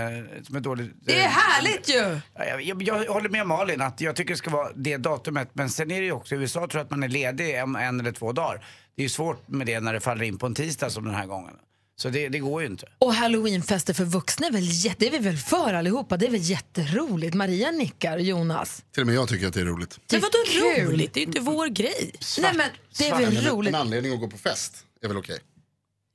som 0.42 0.56
en 0.56 0.62
dålig... 0.62 0.90
Det 1.00 1.20
är 1.20 1.28
härligt 1.28 1.88
ju! 1.88 2.20
Ja, 2.34 2.44
Jag, 2.44 2.62
jag, 2.62 2.82
jag 2.82 3.12
håller 3.12 3.28
med 3.28 3.46
Malin 3.46 3.80
att 3.80 4.00
jag 4.00 4.16
tycker 4.16 4.30
det 4.30 4.38
ska 4.38 4.50
vara 4.50 4.68
det 4.74 4.96
datumet. 4.96 5.49
Men 5.52 5.70
sen 5.70 5.90
är 5.90 6.00
det 6.00 6.06
ju 6.06 6.12
också, 6.12 6.34
i 6.34 6.38
USA 6.38 6.60
tror 6.60 6.74
jag 6.74 6.84
att 6.84 6.90
man 6.90 7.02
är 7.02 7.08
ledig 7.08 7.54
en, 7.54 7.76
en 7.76 8.00
eller 8.00 8.12
två 8.12 8.32
dagar. 8.32 8.64
Det 8.96 9.02
är 9.02 9.04
ju 9.04 9.08
svårt 9.08 9.48
med 9.48 9.66
det 9.66 9.80
när 9.80 9.92
det 9.92 10.00
faller 10.00 10.24
in 10.24 10.38
på 10.38 10.46
en 10.46 10.54
tisdag 10.54 10.90
som 10.90 11.04
den 11.04 11.14
här 11.14 11.26
gången. 11.26 11.54
Så 11.96 12.08
det, 12.08 12.28
det 12.28 12.38
går 12.38 12.62
ju 12.62 12.66
inte. 12.68 12.86
Och 12.98 13.14
halloweenfester 13.14 13.94
för 13.94 14.04
vuxna 14.04 14.46
är 14.46 14.52
väl, 14.52 14.68
jätte, 14.70 14.96
det 14.98 15.06
är 15.06 15.10
vi 15.10 15.18
väl 15.18 15.36
för 15.36 15.74
allihopa? 15.74 16.16
Det 16.16 16.26
är 16.26 16.30
väl 16.30 16.40
jätteroligt? 16.40 17.34
Maria 17.34 17.70
nickar, 17.70 18.18
Jonas. 18.18 18.84
Till 18.92 19.00
och 19.00 19.06
med 19.06 19.16
jag 19.16 19.28
tycker 19.28 19.48
att 19.48 19.54
det 19.54 19.60
är 19.60 19.64
roligt. 19.64 19.98
Men 20.12 20.20
vadå 20.20 20.38
kul. 20.46 20.86
roligt? 20.86 21.14
Det 21.14 21.20
är 21.20 21.22
ju 21.22 21.26
inte 21.26 21.40
vår 21.40 21.66
grej. 21.66 22.12
Nej 22.40 22.54
men 22.56 22.68
det 22.98 23.08
är 23.08 23.16
väl 23.16 23.44
roligt? 23.46 23.74
En 23.74 23.80
anledning 23.80 24.12
att 24.12 24.20
gå 24.20 24.28
på 24.28 24.38
fest 24.38 24.84
är 25.02 25.08
väl 25.08 25.16
okej. 25.16 25.38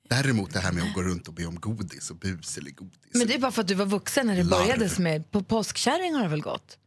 Däremot 0.10 0.54
det 0.54 0.60
här 0.60 0.72
med 0.72 0.84
att 0.84 0.94
gå 0.94 1.04
runt 1.04 1.28
och 1.28 1.34
be 1.34 1.46
om 1.46 1.56
godis 1.60 2.10
och 2.10 2.18
bus 2.18 2.58
eller 2.58 2.72
godis. 2.72 2.96
Men 3.14 3.28
det 3.28 3.34
är 3.34 3.40
bara 3.40 3.52
för 3.52 3.62
att 3.62 3.68
du 3.68 3.74
var 3.74 3.86
vuxen 3.86 4.28
när 4.28 4.36
det 4.36 4.44
Larv. 4.44 4.68
började 4.68 5.02
med. 5.02 5.32
På 5.32 5.44
påskkärring 5.44 6.14
har 6.14 6.24
det 6.24 6.30
väl 6.30 6.42
gått? 6.42 6.78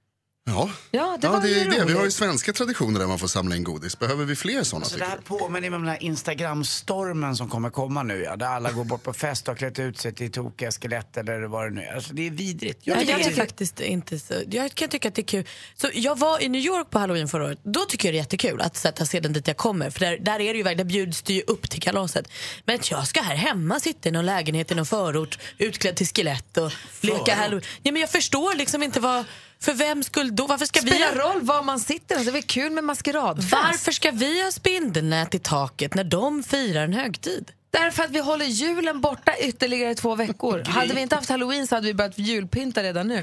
Ja, 0.48 0.70
Ja, 0.90 1.18
det 1.20 1.28
var 1.28 1.40
det 1.40 1.48
ju 1.48 1.60
är 1.60 1.70
det. 1.70 1.84
Vi 1.84 1.92
har 1.92 2.04
ju 2.04 2.10
svenska 2.10 2.52
traditioner 2.52 3.00
där 3.00 3.06
man 3.06 3.18
får 3.18 3.28
samla 3.28 3.56
in 3.56 3.64
godis. 3.64 3.98
Behöver 3.98 4.24
vi 4.24 4.36
fler 4.36 4.62
sådana? 4.62 4.84
Så 4.86 4.96
det 4.96 5.04
tycker 5.04 5.10
här 5.10 5.38
påminner 5.38 5.70
mig 5.70 5.76
om 5.76 5.82
den 5.82 5.90
här 5.90 6.02
Instagram-stormen 6.02 7.36
som 7.36 7.48
kommer 7.48 7.70
komma 7.70 8.02
nu 8.02 8.22
ja, 8.22 8.36
där 8.36 8.46
alla 8.46 8.72
går 8.72 8.84
bort 8.84 9.02
på 9.02 9.12
fest 9.12 9.48
och 9.48 9.54
har 9.54 9.56
klätt 9.58 9.78
ut 9.78 9.98
sig 9.98 10.14
till 10.14 10.32
tokiga 10.32 10.70
skelett 10.72 11.16
eller 11.16 11.40
vad 11.40 11.66
det 11.66 11.70
nu 11.74 11.82
är. 11.82 11.94
Alltså 11.94 12.14
det 12.14 12.26
är 12.26 12.30
vidrigt. 12.30 12.80
Jag, 12.84 12.98
tycker 12.98 13.12
jag 13.12 13.20
det 13.20 13.26
är 13.26 13.30
är- 13.30 13.34
faktiskt 13.36 13.80
inte 13.80 14.18
så... 14.18 14.34
Jag 14.50 14.74
kan 14.74 14.88
tycka 14.88 15.08
att 15.08 15.14
det 15.14 15.22
är 15.22 15.26
kul. 15.26 15.44
Så 15.76 15.88
jag 15.94 16.18
var 16.18 16.42
i 16.42 16.48
New 16.48 16.60
York 16.60 16.90
på 16.90 16.98
halloween 16.98 17.28
förra 17.28 17.44
året. 17.44 17.58
Då 17.62 17.80
tycker 17.84 18.08
jag 18.08 18.14
det 18.14 18.16
är 18.16 18.20
jättekul 18.20 18.60
att 18.60 18.76
sätta 18.76 19.06
sedan 19.06 19.32
dit 19.32 19.48
jag 19.48 19.56
kommer. 19.56 19.90
För 19.90 20.00
där, 20.00 20.18
där 20.18 20.40
är 20.40 20.52
det 20.52 20.56
ju 20.58 20.62
verkligen, 20.62 20.86
där 20.86 20.92
bjuds 20.94 21.22
det 21.22 21.32
ju 21.32 21.42
upp 21.46 21.70
till 21.70 21.82
kalaset. 21.82 22.28
Men 22.64 22.78
jag 22.90 23.06
ska 23.08 23.22
här 23.22 23.34
hemma 23.36 23.80
sitta 23.80 24.08
i 24.08 24.12
någon 24.12 24.26
lägenhet 24.26 24.70
i 24.70 24.74
någon 24.74 24.86
förort 24.86 25.38
utklädd 25.58 25.96
till 25.96 26.06
skelett 26.06 26.56
och 26.56 26.72
leka 27.00 27.34
halloween. 27.34 27.62
Ja, 27.82 27.92
men 27.92 28.00
jag 28.00 28.10
förstår 28.10 28.54
liksom 28.54 28.82
inte 28.82 29.00
vad... 29.00 29.24
För 29.60 29.72
vem 29.72 30.02
skulle 30.02 30.30
då? 30.30 30.46
Varför 30.46 30.66
ska 30.66 30.80
vi... 30.80 30.90
Spelar 30.90 31.14
roll 31.14 31.42
var 31.42 31.62
man 31.62 31.80
sitter, 31.80 32.16
alltså, 32.16 32.30
det 32.30 32.38
är 32.38 32.42
kul 32.42 32.72
med 32.72 32.84
maskeradfest? 32.84 33.52
Varför 33.52 33.92
ska 33.92 34.10
vi 34.10 34.42
ha 34.44 34.52
spindelnät 34.52 35.34
i 35.34 35.38
taket 35.38 35.94
när 35.94 36.04
de 36.04 36.42
firar 36.42 36.84
en 36.84 36.92
högtid? 36.92 37.52
Därför 37.70 38.02
att 38.04 38.10
vi 38.10 38.18
håller 38.20 38.44
julen 38.44 39.00
borta 39.00 39.32
ytterligare 39.40 39.94
två 39.94 40.14
veckor. 40.14 40.62
Hade 40.66 40.94
vi 40.94 41.00
inte 41.00 41.14
haft 41.14 41.28
halloween 41.28 41.66
så 41.66 41.74
hade 41.74 41.86
vi 41.86 41.94
börjat 41.94 42.18
julpynta 42.18 42.82
redan 42.82 43.08
nu. 43.08 43.14
Nu, 43.14 43.20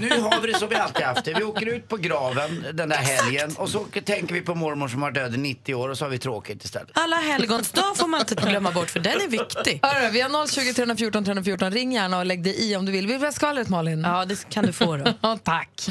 nu 0.00 0.20
har 0.20 0.40
vi 0.40 0.52
det 0.52 0.58
som 0.58 0.68
vi 0.68 0.74
alltid 0.74 1.06
haft 1.06 1.24
det. 1.24 1.34
Vi 1.38 1.44
åker 1.44 1.66
ut 1.66 1.88
på 1.88 1.96
graven 1.96 2.64
den 2.74 2.88
där 2.88 2.96
helgen 2.96 3.54
och 3.56 3.68
så 3.68 3.84
tänker 4.04 4.34
vi 4.34 4.40
på 4.40 4.54
mormor 4.54 4.88
som 4.88 5.02
har 5.02 5.10
död 5.10 5.34
i 5.34 5.38
90 5.38 5.74
år 5.74 5.88
och 5.88 5.98
så 5.98 6.04
har 6.04 6.10
vi 6.10 6.18
tråkigt 6.18 6.64
istället. 6.64 6.88
Alla 6.92 7.16
helgons 7.16 7.70
dag 7.70 7.96
får 7.96 8.06
man 8.06 8.20
inte 8.20 8.34
glömma 8.34 8.70
bort 8.72 8.90
för 8.90 9.00
den 9.00 9.20
är 9.20 9.28
viktig. 9.28 9.80
Hörru, 9.82 10.10
vi 10.10 10.20
har 10.20 10.46
020 10.46 10.72
314 10.74 11.24
314. 11.24 11.70
Ring 11.70 11.92
gärna 11.92 12.18
och 12.18 12.26
lägg 12.26 12.42
dig 12.42 12.70
i 12.70 12.76
om 12.76 12.86
du 12.86 12.92
vill. 12.92 13.06
Vill 13.06 13.20
du 13.20 13.26
ha 13.26 13.32
skvallret 13.32 13.68
Malin? 13.68 14.00
Ja, 14.00 14.24
det 14.24 14.48
kan 14.48 14.66
du 14.66 14.72
få 14.72 14.96
då. 14.96 15.14
Ja, 15.20 15.38
Tack. 15.44 15.88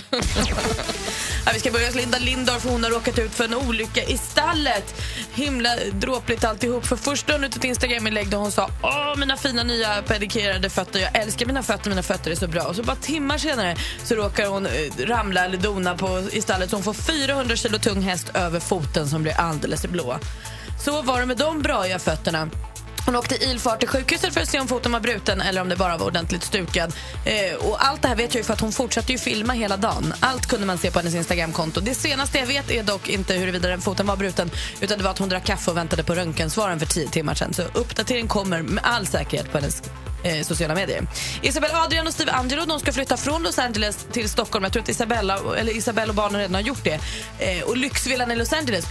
Ja, 1.47 1.53
vi 1.53 1.59
ska 1.59 1.71
börja 1.71 1.85
hos 1.85 1.95
Linda 1.95 2.17
Lindorff. 2.17 2.65
Hon 2.65 2.83
har 2.83 2.91
råkat 2.91 3.19
ut 3.19 3.31
för 3.31 3.43
en 3.43 3.53
olycka 3.53 4.03
i 4.03 4.17
stallet. 4.17 5.01
Himla 5.33 5.69
dråpligt 5.91 6.43
alltihop. 6.43 6.85
För 6.85 6.95
först 6.95 7.29
ut 7.29 7.55
ett 7.55 7.63
Instagram-inlägg 7.63 8.29
där 8.29 8.37
hon 8.37 8.51
sa 8.51 8.69
Åh, 8.83 9.17
mina 9.17 9.37
fina 9.37 9.63
nya 9.63 10.01
pedikerade 10.01 10.69
fötter. 10.69 10.99
Jag 10.99 11.15
älskar 11.17 11.45
mina 11.45 11.63
fötter, 11.63 11.89
mina 11.89 12.03
fötter 12.03 12.31
är 12.31 12.35
så 12.35 12.47
bra. 12.47 12.63
Och 12.63 12.75
så 12.75 12.83
bara 12.83 12.95
timmar 12.95 13.37
senare 13.37 13.75
så 14.03 14.15
råkar 14.15 14.47
hon 14.47 14.65
eh, 14.65 14.71
ramla 15.05 15.45
eller 15.45 15.57
dona 15.57 15.97
på, 15.97 16.23
i 16.31 16.41
stallet. 16.41 16.69
Så 16.69 16.75
hon 16.75 16.83
får 16.83 16.93
400 16.93 17.55
kilo 17.55 17.79
tung 17.79 18.01
häst 18.01 18.31
över 18.33 18.59
foten 18.59 19.07
som 19.07 19.23
blir 19.23 19.33
alldeles 19.33 19.85
blå. 19.85 20.19
Så 20.85 21.01
var 21.01 21.19
det 21.19 21.25
med 21.25 21.37
de 21.37 21.61
braiga 21.61 21.99
fötterna. 21.99 22.49
Hon 23.07 23.15
åkte 23.15 23.43
ilfart 23.43 23.79
till 23.79 23.89
sjukhuset 23.89 24.33
för 24.33 24.41
att 24.41 24.49
se 24.49 24.59
om 24.59 24.67
foten 24.67 24.91
var 24.91 24.99
bruten 24.99 25.41
eller 25.41 25.61
om 25.61 25.69
det 25.69 25.75
bara 25.75 25.97
var 25.97 26.05
ordentligt 26.05 26.43
stukad. 26.43 26.93
Eh, 27.25 27.67
och 27.67 27.85
allt 27.85 28.01
det 28.01 28.07
här 28.07 28.15
vet 28.15 28.33
jag 28.33 28.39
ju 28.39 28.43
för 28.43 28.53
att 28.53 28.61
hon 28.61 28.71
fortsatte 28.71 29.11
ju 29.11 29.17
filma 29.17 29.53
hela 29.53 29.77
dagen. 29.77 30.13
Allt 30.19 30.45
kunde 30.45 30.65
man 30.65 30.77
se 30.77 30.91
på 30.91 30.99
hennes 30.99 31.15
Instagramkonto. 31.15 31.81
Det 31.81 31.95
senaste 31.95 32.37
jag 32.39 32.45
vet 32.45 32.71
är 32.71 32.83
dock 32.83 33.09
inte 33.09 33.33
huruvida 33.33 33.69
den 33.69 33.81
foten 33.81 34.07
var 34.07 34.15
bruten 34.15 34.51
utan 34.81 34.97
det 34.97 35.03
var 35.03 35.11
att 35.11 35.19
hon 35.19 35.29
drack 35.29 35.45
kaffe 35.45 35.71
och 35.71 35.77
väntade 35.77 36.03
på 36.03 36.15
röntgensvaren 36.15 36.79
för 36.79 36.85
tio 36.85 37.07
timmar 37.07 37.35
sedan. 37.35 37.53
Så 37.53 37.61
uppdatering 37.61 38.27
kommer 38.27 38.61
med 38.61 38.83
all 38.83 39.07
säkerhet 39.07 39.51
på 39.51 39.57
hennes 39.57 39.81
eh, 40.23 40.43
sociala 40.43 40.75
medier. 40.75 41.07
Isabel 41.41 41.71
Adrian 41.73 42.07
och 42.07 42.13
Steve 42.13 42.31
Angelo 42.31 42.65
de 42.65 42.79
ska 42.79 42.93
flytta 42.93 43.17
från 43.17 43.43
Los 43.43 43.59
Angeles 43.59 44.07
till 44.11 44.29
Stockholm. 44.29 44.63
Jag 44.63 44.73
tror 44.73 44.83
att 44.83 44.89
Isabella, 44.89 45.39
eller 45.57 45.77
Isabella 45.77 46.09
och 46.09 46.15
barnen 46.15 46.39
redan 46.41 46.55
har 46.55 46.61
gjort 46.61 46.83
det. 46.83 46.99
Eh, 47.39 47.63
och 47.63 47.77
lyxvillan 47.77 48.31
i 48.31 48.35
Los 48.35 48.53
Angeles, 48.53 48.85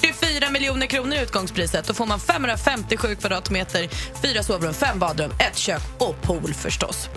44 0.00 0.50
miljoner 0.50 0.86
kronor 0.86 1.14
i 1.14 1.22
utgångspriset. 1.22 1.86
Då 1.86 1.94
får 1.94 2.06
man 2.06 2.20
557 2.20 3.16
kvadratmeter, 3.16 3.88
fyra 4.22 4.42
sovrum, 4.42 4.74
fem 4.74 4.98
badrum, 4.98 5.30
ett 5.38 5.56
kök 5.56 5.82
och 5.98 6.22
pool 6.22 6.54
förstås. 6.54 7.08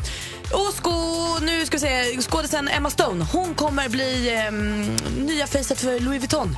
Och 0.52 0.74
sko, 0.74 0.92
nu 1.42 1.66
ska 1.66 1.78
vi 1.78 1.82
se, 1.82 2.22
skådisen 2.22 2.68
Emma 2.68 2.90
Stone 2.90 3.26
hon 3.32 3.56
kommer 3.56 3.90
bli 3.90 4.36
eh, 4.36 4.52
nya 5.26 5.48
facet 5.48 5.80
för 5.80 6.00
Louis 6.00 6.20
Vuitton. 6.20 6.58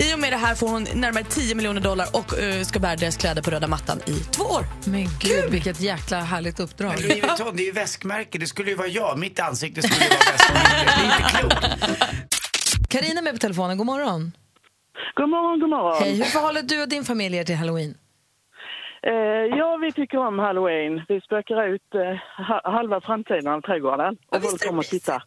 I 0.00 0.14
och 0.14 0.18
med 0.18 0.32
det 0.32 0.36
här 0.36 0.54
får 0.54 0.68
hon 0.68 0.82
närmare 0.94 1.24
10 1.24 1.54
miljoner 1.54 1.80
dollar 1.80 2.06
och 2.12 2.38
eh, 2.38 2.62
ska 2.62 2.78
bära 2.78 2.96
deras 2.96 3.16
kläder 3.16 3.42
på 3.42 3.50
röda 3.50 3.66
mattan 3.66 3.98
i 4.06 4.12
två 4.12 4.44
år. 4.44 4.64
Men 4.86 5.06
gud, 5.20 5.50
vilket 5.50 5.80
jäkla 5.80 6.16
härligt 6.20 6.60
uppdrag. 6.60 6.92
Men 6.94 7.02
Louis 7.08 7.22
Vuitton, 7.22 7.56
det 7.56 7.62
är 7.62 7.66
ju 7.66 7.72
väskmärke. 7.72 8.38
Det 8.38 8.46
skulle 8.46 8.70
ju 8.70 8.76
vara 8.76 8.88
jag. 8.88 9.18
Mitt 9.18 9.40
ansikte 9.40 9.82
skulle 9.82 10.04
ju 10.04 10.10
vara 10.10 10.32
väskmärke. 10.32 10.90
Det 10.98 11.02
är 11.02 11.04
inte 11.04 11.30
klokt. 11.38 12.88
Carina 12.90 13.20
är 13.20 13.24
med 13.24 13.32
på 13.32 13.38
telefonen, 13.38 13.78
god 13.78 13.86
morgon. 13.86 14.32
God 15.14 15.28
morgon, 15.28 15.60
god 15.60 15.68
morgon. 15.70 15.96
Hej, 16.02 16.16
hur 16.16 16.24
förhåller 16.24 16.62
du 16.62 16.82
och 16.82 16.88
din 16.88 17.04
familj 17.04 17.36
er 17.36 17.44
till 17.44 17.56
halloween? 17.56 17.94
Eh, 19.02 19.12
ja, 19.58 19.76
vi 19.76 19.92
tycker 19.92 20.18
om 20.18 20.38
halloween. 20.38 21.02
Vi 21.08 21.20
spökar 21.20 21.74
ut 21.74 21.82
eh, 21.94 22.44
ha- 22.48 22.70
halva 22.72 23.00
framtiden 23.00 23.46
av 23.46 23.60
trädgården. 23.60 24.16
Och 24.36 24.42
folk 24.42 24.66
kommer 24.66 24.78
och 24.78 24.84
tittar. 24.84 25.22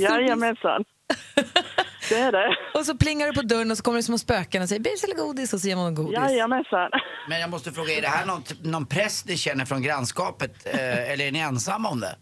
Jajamensan. 0.00 0.84
det 2.14 2.20
är 2.20 2.32
det. 2.32 2.56
Och 2.74 2.86
så 2.86 2.96
plingar 2.96 3.26
du 3.26 3.32
på 3.32 3.42
dörren 3.42 3.70
och 3.70 3.76
så 3.76 3.82
kommer 3.82 3.98
det 3.98 4.02
små 4.02 4.18
spöken 4.18 4.62
och 4.62 4.68
säger 4.68 4.82
bus 4.82 5.04
eller 5.04 5.14
godis 5.14 5.52
och 5.54 5.60
så 5.60 5.68
ger 5.68 5.76
man 5.76 5.84
dem 5.84 5.94
godis. 5.94 6.18
Jajamensan. 6.18 6.90
Men 7.28 7.40
jag 7.40 7.50
måste 7.50 7.70
fråga, 7.72 7.92
är 7.92 8.02
det 8.02 8.08
här 8.08 8.26
någon, 8.26 8.42
någon 8.62 8.86
press 8.86 9.24
ni 9.28 9.36
känner 9.36 9.64
från 9.64 9.82
grannskapet? 9.82 10.66
Eh, 10.66 11.12
eller 11.12 11.24
är 11.26 11.32
ni 11.32 11.38
ensamma 11.38 11.88
om 11.88 12.00
det? 12.00 12.16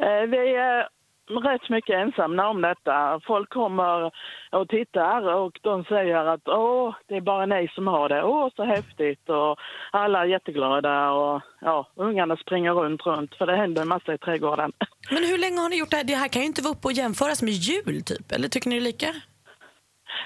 Eh, 0.00 0.22
vi 0.30 0.56
är 0.56 0.95
rätt 1.30 1.68
mycket 1.68 1.96
ensamma 1.96 2.48
om 2.48 2.62
detta. 2.62 3.20
Folk 3.26 3.50
kommer 3.50 4.12
och 4.50 4.68
tittar 4.68 5.34
och 5.34 5.58
de 5.62 5.84
säger 5.84 6.24
att 6.24 6.48
åh, 6.48 6.94
det 7.08 7.16
är 7.16 7.20
bara 7.20 7.46
ni 7.46 7.68
som 7.74 7.86
har 7.86 8.08
det. 8.08 8.22
Åh, 8.22 8.48
så 8.56 8.64
häftigt. 8.64 9.28
Och 9.28 9.58
alla 9.90 10.20
är 10.22 10.26
jätteglada 10.26 11.10
och 11.10 11.42
ja, 11.60 11.88
ungarna 11.96 12.36
springer 12.36 12.72
runt, 12.72 13.06
runt 13.06 13.34
för 13.34 13.46
det 13.46 13.56
händer 13.56 13.82
en 13.82 13.88
massa 13.88 14.14
i 14.14 14.18
trädgården. 14.18 14.72
Men 15.10 15.24
hur 15.24 15.38
länge 15.38 15.60
har 15.60 15.68
ni 15.68 15.78
gjort 15.78 15.90
det 15.90 15.96
här? 15.96 16.04
Det 16.04 16.14
här 16.14 16.28
kan 16.28 16.42
ju 16.42 16.46
inte 16.46 16.62
vara 16.62 16.74
uppe 16.74 16.88
och 16.88 16.92
jämföras 16.92 17.42
med 17.42 17.52
jul 17.52 18.02
typ, 18.02 18.32
eller 18.32 18.48
tycker 18.48 18.68
ni 18.68 18.74
det 18.74 18.82
är 18.82 18.84
lika? 18.84 19.06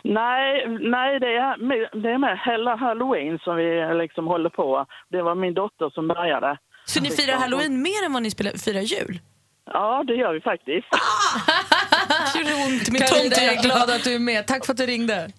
Nej, 0.04 0.66
nej 0.80 1.20
det, 1.20 1.36
är, 1.36 1.56
det 2.02 2.10
är 2.10 2.18
med 2.18 2.40
hela 2.46 2.76
halloween 2.76 3.38
som 3.38 3.56
vi 3.56 3.94
liksom 3.94 4.26
håller 4.26 4.50
på. 4.50 4.86
Det 5.08 5.22
var 5.22 5.34
min 5.34 5.54
dotter 5.54 5.90
som 5.90 6.08
började. 6.08 6.58
Så 6.84 7.00
ni 7.02 7.10
firar 7.10 7.36
halloween 7.36 7.82
mer 7.82 8.04
än 8.06 8.12
vad 8.12 8.22
ni 8.22 8.30
spelar, 8.30 8.52
firar 8.52 8.80
jul? 8.80 9.20
Ja, 9.72 10.04
det 10.06 10.14
gör 10.14 10.32
vi 10.34 10.40
faktiskt. 10.40 10.86
Det 12.32 12.38
gjorde 12.38 12.54
ont 12.54 12.88
i 12.88 12.92
mitt 12.92 13.08
Carina, 13.08 13.36
jag 13.36 13.54
är 13.54 13.62
glad 13.62 13.90
att 13.90 14.04
du 14.04 14.14
är 14.14 14.18
med. 14.18 14.46
Tack 14.46 14.66
för 14.66 14.72
att 14.72 14.76
du 14.78 14.86
ringde. 14.86 15.30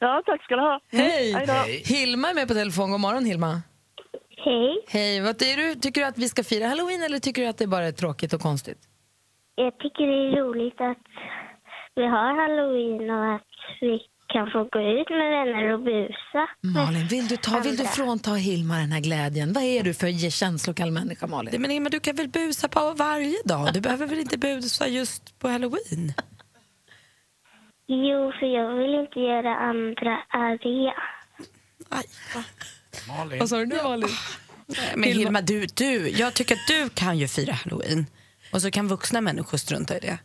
Ja, 0.00 0.22
tack 0.26 0.44
ska 0.44 0.56
du 0.56 0.62
ha. 0.62 0.80
Hej! 0.92 1.32
hej. 1.32 1.82
Hilma 1.86 2.30
är 2.30 2.34
med 2.34 2.48
på 2.48 2.54
telefon. 2.54 2.90
God 2.90 3.00
morgon 3.00 3.24
Hilma. 3.24 3.62
Hej. 4.44 4.84
Hej. 4.88 5.20
Vad 5.20 5.42
är 5.42 5.56
du, 5.56 5.74
tycker 5.74 6.00
du 6.00 6.06
att 6.06 6.18
vi 6.18 6.28
ska 6.28 6.44
fira 6.44 6.68
halloween 6.68 7.02
eller 7.02 7.18
tycker 7.18 7.42
du 7.42 7.48
att 7.48 7.58
det 7.58 7.66
bara 7.66 7.84
är 7.84 7.92
tråkigt 7.92 8.32
och 8.32 8.40
konstigt? 8.40 8.78
Jag 9.54 9.78
tycker 9.78 10.06
det 10.06 10.28
är 10.28 10.42
roligt 10.42 10.80
att 10.80 11.06
vi 11.94 12.02
har 12.02 12.34
halloween 12.42 13.10
och 13.10 13.34
att 13.34 13.42
vi 13.80 14.00
kan 14.34 14.50
få 14.50 14.58
gå 14.74 14.80
ut 14.98 15.10
med 15.10 15.30
vänner 15.36 15.72
och 15.74 15.80
busa. 15.80 16.42
Malin, 16.60 17.06
vill 17.06 17.28
du, 17.28 17.36
ta, 17.36 17.60
vill 17.60 17.76
du 17.76 17.84
frånta 17.84 18.30
Hilma 18.34 18.78
den 18.78 18.92
här 18.92 19.00
glädjen? 19.00 19.52
Vad 19.52 19.62
är 19.62 19.82
du 19.82 19.94
för 19.94 20.30
känslokall 20.30 20.90
människa 20.90 21.26
Malin? 21.26 21.50
Nej, 21.52 21.60
men 21.60 21.70
Ingmar, 21.70 21.90
du 21.90 22.00
kan 22.00 22.16
väl 22.16 22.28
busa 22.28 22.68
på 22.68 22.92
varje 22.92 23.38
dag? 23.44 23.72
Du 23.74 23.80
behöver 23.80 24.06
väl 24.06 24.18
inte 24.18 24.38
busa 24.38 24.88
just 24.88 25.38
på 25.38 25.48
halloween? 25.48 26.12
Jo, 27.86 28.32
för 28.38 28.46
jag 28.46 28.74
vill 28.74 28.94
inte 28.94 29.20
göra 29.20 29.56
andra 29.56 30.22
arga. 30.28 30.94
Malin. 33.08 33.38
Vad 33.38 33.48
sa 33.48 33.56
du 33.56 33.66
nu 33.66 33.76
Malin? 33.82 34.08
Men 34.96 35.08
Hilma, 35.08 35.40
du, 35.40 35.66
du, 35.66 36.08
jag 36.08 36.34
tycker 36.34 36.54
att 36.54 36.66
du 36.68 36.88
kan 36.88 37.18
ju 37.18 37.28
fira 37.28 37.52
halloween. 37.52 38.06
Och 38.52 38.62
så 38.62 38.70
kan 38.70 38.88
vuxna 38.88 39.20
människor 39.20 39.58
strunta 39.58 39.96
i 39.96 40.00
det. 40.00 40.18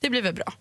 Det 0.00 0.10
blir 0.10 0.22
väl 0.22 0.34
bra? 0.34 0.52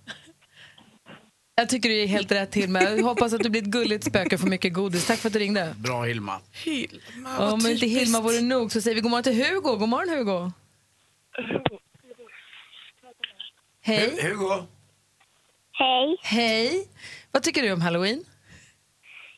Jag 1.56 1.70
tycker 1.70 1.90
du 1.90 2.02
är 2.02 2.08
helt 2.08 2.32
rätt 2.32 2.56
Hilma. 2.56 2.82
Jag 2.84 3.04
hoppas 3.04 3.34
att 3.34 3.40
du 3.44 3.50
blir 3.50 3.62
ett 3.62 3.68
gulligt 3.68 4.04
spöke 4.04 4.36
och 4.36 4.42
får 4.42 4.48
mycket 4.48 4.74
godis. 4.74 5.08
Tack 5.08 5.20
för 5.20 5.30
att 5.30 5.34
du 5.34 5.40
ringde. 5.40 5.76
Bra 5.78 6.04
Hilma. 6.04 6.40
Hilma, 6.52 7.54
Om 7.54 7.60
inte. 7.68 7.86
Hilma 7.86 8.22
vore 8.22 8.42
nog 8.42 8.72
så 8.72 8.82
säger 8.82 8.96
vi 8.96 9.02
god 9.02 9.12
morgon 9.12 9.24
till 9.24 9.46
Hugo. 9.46 9.78
God 9.78 9.90
morgon 9.90 10.18
Hugo. 10.18 10.52
Hej. 13.82 14.20
Hugo. 14.22 14.64
Hej. 15.72 16.18
Hej. 16.24 16.88
Vad 17.32 17.44
tycker 17.44 17.62
du 17.62 17.72
om 17.72 17.82
halloween? 17.82 18.24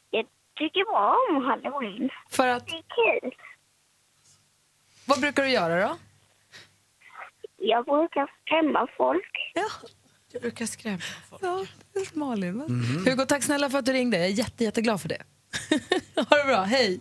Jag 0.10 0.26
tycker 0.58 0.86
bra 0.92 1.16
om 1.30 1.46
halloween. 1.46 2.10
För 2.30 2.48
att? 2.48 2.68
Det 2.68 2.74
är 2.76 3.22
kul. 3.22 3.32
Vad 5.06 5.20
brukar 5.22 5.44
du 5.44 5.50
göra 5.50 5.88
då? 5.88 5.98
Jag 7.58 7.86
brukar 7.86 8.32
skrämma 8.46 8.88
folk. 8.98 9.32
Ja. 9.54 9.88
Du 10.36 10.40
brukar 10.42 10.66
skrämma 10.66 10.98
folk. 11.30 11.42
Ja, 11.44 11.66
det 11.94 12.00
är 12.00 12.20
Malin. 12.20 12.60
va? 12.60 12.66
Hugo, 13.12 13.26
tack 13.26 13.44
snälla 13.44 13.70
för 13.70 13.78
att 13.80 13.86
du 13.86 13.94
ringde. 13.94 14.18
Jag 14.18 14.26
är 14.26 14.30
jätte, 14.32 14.64
jätteglad 14.64 15.02
för 15.02 15.10
det. 15.10 15.22
ha 16.30 16.38
det 16.38 16.44
bra. 16.48 16.62
Hej. 16.62 17.00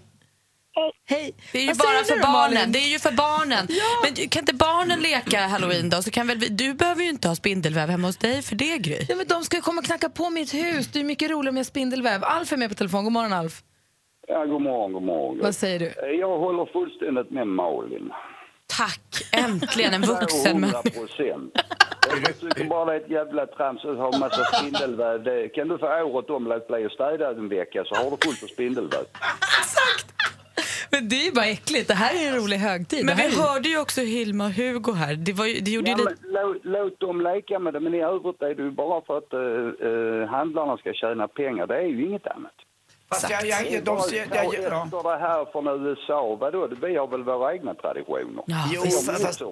Hej. 1.07 1.35
Det 1.53 1.59
är 1.59 1.63
ju 1.63 1.69
Vad 1.69 1.77
bara 1.77 2.05
för 2.05 2.23
barnen. 2.23 2.55
Malin? 2.55 2.73
Det 2.73 2.79
är 2.79 2.89
ju 2.93 2.99
för 2.99 3.13
barnen. 3.13 3.67
Men 4.05 4.15
du- 4.15 4.29
kan 4.29 4.41
inte 4.43 4.55
barnen 4.55 5.01
leka 5.01 5.47
halloween 5.47 5.91
då? 5.91 6.03
Så 6.03 6.11
kan 6.11 6.27
väl 6.27 6.39
vi, 6.39 6.49
du 6.49 6.75
behöver 6.75 7.03
ju 7.03 7.09
inte 7.09 7.29
ha 7.29 7.35
spindelväv 7.37 7.89
hemma 7.89 8.09
hos 8.09 8.17
dig 8.17 8.43
för 8.43 8.57
det 8.57 8.79
Gry. 8.79 8.99
Ja, 9.09 9.17
men 9.17 9.27
de 9.27 9.45
ska 9.45 9.57
ju 9.57 9.61
komma 9.63 9.79
och 9.79 9.85
knacka 9.85 10.09
på 10.09 10.31
mitt 10.31 10.55
hus. 10.55 10.87
Det 10.93 11.01
är 11.01 11.05
mycket 11.05 11.31
roligare 11.31 11.55
med 11.55 11.67
spindelväv. 11.67 12.25
Alf 12.25 12.53
är 12.53 12.57
med 12.57 12.69
på 12.69 12.75
telefon. 12.75 13.05
God 13.05 13.13
morgon 13.13 13.33
Alf. 13.33 13.63
Ja, 14.29 14.45
god 14.45 14.63
morgon, 14.63 14.93
god 14.93 15.03
morgon. 15.03 15.39
Vad 15.43 15.55
säger 15.55 15.79
du? 15.79 16.17
Jag 16.21 16.39
håller 16.39 16.67
fullständigt 16.73 17.31
med 17.31 17.47
Malin. 17.47 18.11
Tack, 18.67 19.01
äntligen 19.33 19.95
en 19.95 20.03
vuxen 20.03 20.63
200 20.63 20.83
människa. 20.85 22.33
tycker 22.41 22.65
bara 22.65 22.97
ett 22.97 23.11
jävla 23.11 23.47
trams 23.47 23.85
att 23.85 23.97
ha 23.97 24.15
en 24.15 24.21
massa 24.21 24.45
spindelväv. 24.45 25.23
Det, 25.23 25.49
kan 25.49 25.69
du 25.69 25.79
för 25.79 26.03
året 26.03 26.31
om 26.31 26.47
låta 26.47 26.67
bli 26.67 26.87
att 26.87 26.93
städa 26.93 27.31
en 27.31 27.49
vecka 27.49 27.85
så 27.85 27.95
har 27.95 28.05
du 28.05 28.17
fullt 28.25 28.41
på 28.41 28.47
spindelväv. 28.47 29.05
Men 30.91 31.09
det 31.09 31.17
är 31.17 31.25
ju 31.25 31.33
bara 31.33 31.47
äckligt. 31.47 31.89
Det 31.89 31.95
här 31.95 32.15
är 32.15 32.29
en 32.29 32.37
rolig 32.43 32.57
högtid. 32.57 33.05
Men 33.07 33.17
vi 33.17 33.23
är... 33.23 33.43
hörde 33.43 33.69
ju 33.69 33.79
också 33.81 34.01
Hilma 34.01 34.45
och 34.45 34.53
Hugo 34.53 34.93
här. 34.93 35.15
Det, 35.15 35.33
var 35.33 35.47
ju, 35.47 35.61
det 35.61 35.71
gjorde 35.71 35.91
Ja, 35.91 35.97
lite... 35.97 36.15
låt, 36.23 36.57
låt 36.63 37.01
dem 37.01 37.21
leka 37.21 37.59
med 37.59 37.73
det, 37.73 37.81
men 37.81 37.95
i 37.95 38.03
övrigt 38.03 38.43
är 38.43 38.55
det 38.55 38.63
ju 38.63 38.71
bara 38.71 39.01
för 39.07 39.19
att 39.19 39.35
uh, 39.35 39.41
uh, 39.89 40.27
handlarna 40.27 40.77
ska 40.77 40.93
tjäna 40.93 41.29
pengar. 41.29 41.67
Det 41.67 41.77
är 41.77 41.87
ju 41.87 42.07
inget 42.07 42.27
annat. 42.27 42.59
Fast 43.15 43.31
jag, 43.31 43.47
jag, 43.47 43.85
de, 43.85 43.99
jag, 44.13 44.29
ta 44.29 44.37
jag, 44.37 44.55
ja. 44.93 45.03
det 45.03 45.19
här 45.19 45.45
från 45.53 45.87
USA, 45.87 46.37
vadå? 46.41 46.69
Vi 46.83 46.97
har 46.97 47.07
väl 47.07 47.23
våra 47.23 47.55
egna 47.55 47.75
traditioner? 47.75 48.45
Jo, 48.47 48.65
Vi 48.71 48.77
har 48.77 49.19
fast-. 49.19 49.43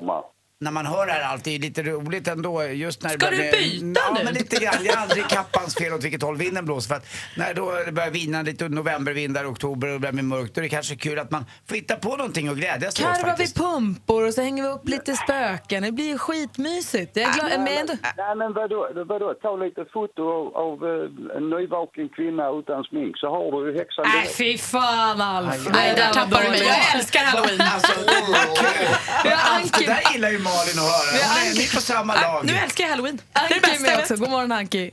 När 0.63 0.71
man 0.71 0.87
hör 0.87 1.07
det 1.07 1.13
här 1.13 1.23
alltid 1.33 1.61
lite 1.61 1.83
roligt 1.83 2.29
ändå. 2.29 2.65
Just 2.65 3.03
när 3.03 3.11
Ska 3.11 3.19
det 3.31 3.31
du 3.31 3.37
börjar- 3.37 3.53
byta 3.53 4.01
ja, 4.09 4.15
nu? 4.19 4.25
men 4.25 4.35
lite 4.35 4.57
grann. 4.57 4.75
Jag 4.85 4.97
är 4.97 5.01
aldrig 5.01 5.29
kappans 5.29 5.75
fel 5.75 5.93
åt 5.93 6.05
vilket 6.05 6.23
håll 6.23 6.37
vinden 6.37 6.65
blåser. 6.65 6.89
För 6.89 6.95
att 6.95 7.07
när 7.37 7.55
då 7.55 7.73
det 7.87 7.93
börjar 7.93 8.11
vina 8.11 8.43
lite 8.43 8.69
novembervindar, 8.69 9.51
oktober 9.51 9.89
och 9.89 9.93
det 9.95 9.99
börjar 9.99 10.13
bli 10.13 10.23
mörkt, 10.23 10.55
då 10.55 10.61
är 10.61 10.63
det 10.63 10.69
kanske 10.69 10.97
kul 10.97 11.19
att 11.19 11.31
man 11.31 11.45
får 11.69 11.75
hitta 11.77 11.97
på 11.97 12.17
någonting 12.17 12.51
och 12.51 12.57
glädjas 12.57 12.95
åt 12.95 13.01
Karvar 13.07 13.17
vi 13.19 13.25
faktiskt. 13.25 13.57
pumpor 13.57 14.27
och 14.27 14.35
så 14.35 14.43
hänger 14.43 14.63
vi 14.63 14.69
upp 14.69 14.89
lite 14.89 15.17
spöken. 15.17 15.83
Det 15.83 15.93
blir 15.93 16.09
ju 16.09 16.19
skitmysigt. 16.19 17.17
Jag 17.17 17.29
är 17.31 17.35
glad. 17.35 17.47
Nej, 17.49 17.59
Men 17.59 17.79
ändå... 17.79 17.93
nej, 18.17 18.37
men 18.37 18.53
vadå, 18.53 18.89
vadå? 19.07 19.35
Ta 19.43 19.57
lite 19.57 19.85
foto 19.93 20.23
av, 20.23 20.57
av 20.57 20.75
eh, 20.91 21.37
en 21.37 21.51
nyvaken 21.51 22.09
kvinna 22.17 22.51
utan 22.59 22.85
smink 22.85 23.19
så 23.19 23.27
har 23.27 23.65
du 23.65 23.73
ju 23.73 23.79
häxan 23.79 24.05
Nej, 24.09 24.23
direkt. 24.23 24.37
fy 24.37 24.59
fan 24.59 25.21
Alf. 25.21 25.69
Nej, 25.73 25.93
där 25.97 26.13
tappar 26.13 26.43
du 26.43 26.49
mig. 26.51 26.63
Jag 26.67 26.97
älskar 26.97 27.21
halloween. 27.25 27.61
Alltså, 27.61 27.93
vad 28.33 28.59
kul. 28.59 28.87
Vi 29.25 29.31
har 29.31 29.55
Allt 29.57 29.79
det 29.79 29.87
där 29.87 30.13
gillar 30.13 30.31
ju 30.31 30.39
Malin 30.55 30.79
att 30.83 30.89
höra. 30.95 31.11
Hon 31.13 31.21
är, 31.21 31.49
Anki. 31.49 31.59
ni 31.59 31.65
är 31.69 31.75
på 31.79 31.85
samma 31.93 32.13
lag. 32.15 32.41
Nu 32.49 32.53
älskar 32.65 32.85
jag 32.85 32.91
halloween. 32.91 33.17
Det 33.17 33.39
är 33.41 33.49
det 33.49 33.55
Anki 33.55 33.61
bästa 33.61 33.91
jag 33.91 33.99
vet. 33.99 34.21
God 34.21 34.31
morgon 34.37 34.53
Anki. 34.53 34.85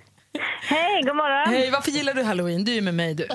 Hej, 0.74 0.95
god 1.08 1.15
morgon. 1.15 1.54
Hej, 1.54 1.72
varför 1.72 1.91
gillar 1.91 2.13
du 2.13 2.24
halloween? 2.24 2.63
Du 2.65 2.78
är 2.78 2.82
med 2.82 2.93
mig 2.93 3.13
du. 3.13 3.28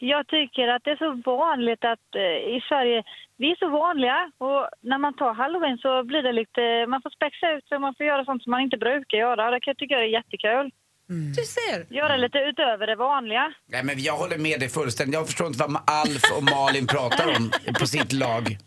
Jag 0.00 0.26
tycker 0.26 0.68
att 0.68 0.84
det 0.84 0.90
är 0.90 1.02
så 1.06 1.10
vanligt 1.30 1.84
att 1.92 2.08
eh, 2.24 2.56
i 2.56 2.58
Sverige, 2.68 3.02
vi 3.40 3.46
är 3.52 3.56
så 3.56 3.68
vanliga 3.68 4.18
och 4.46 4.60
när 4.90 4.98
man 4.98 5.14
tar 5.20 5.32
halloween 5.34 5.78
så 5.78 5.92
blir 6.10 6.22
det 6.22 6.32
lite, 6.32 6.62
man 6.92 7.02
får 7.02 7.10
spexa 7.18 7.46
ut 7.54 7.64
sig 7.68 7.74
och 7.76 7.84
man 7.86 7.94
får 7.96 8.06
göra 8.06 8.24
sånt 8.24 8.42
som 8.42 8.50
man 8.50 8.60
inte 8.66 8.76
brukar 8.76 9.18
göra. 9.18 9.50
Det 9.50 9.60
kan 9.60 9.70
jag 9.72 9.78
tycka 9.78 9.94
är 9.94 10.16
jättekul. 10.18 10.66
Du 11.36 11.42
ser. 11.56 11.94
Göra 11.94 12.16
lite 12.16 12.38
utöver 12.38 12.86
det 12.86 12.96
vanliga. 12.96 13.52
Nej, 13.66 13.84
men 13.84 14.02
jag 14.02 14.16
håller 14.16 14.38
med 14.38 14.60
dig 14.60 14.68
fullständigt. 14.68 15.14
Jag 15.14 15.26
förstår 15.26 15.46
inte 15.46 15.58
vad 15.58 15.82
Alf 15.86 16.22
och 16.36 16.42
Malin 16.42 16.86
pratar 16.86 17.26
om 17.36 17.50
på 17.80 17.86
sitt 17.86 18.12
lag. 18.12 18.58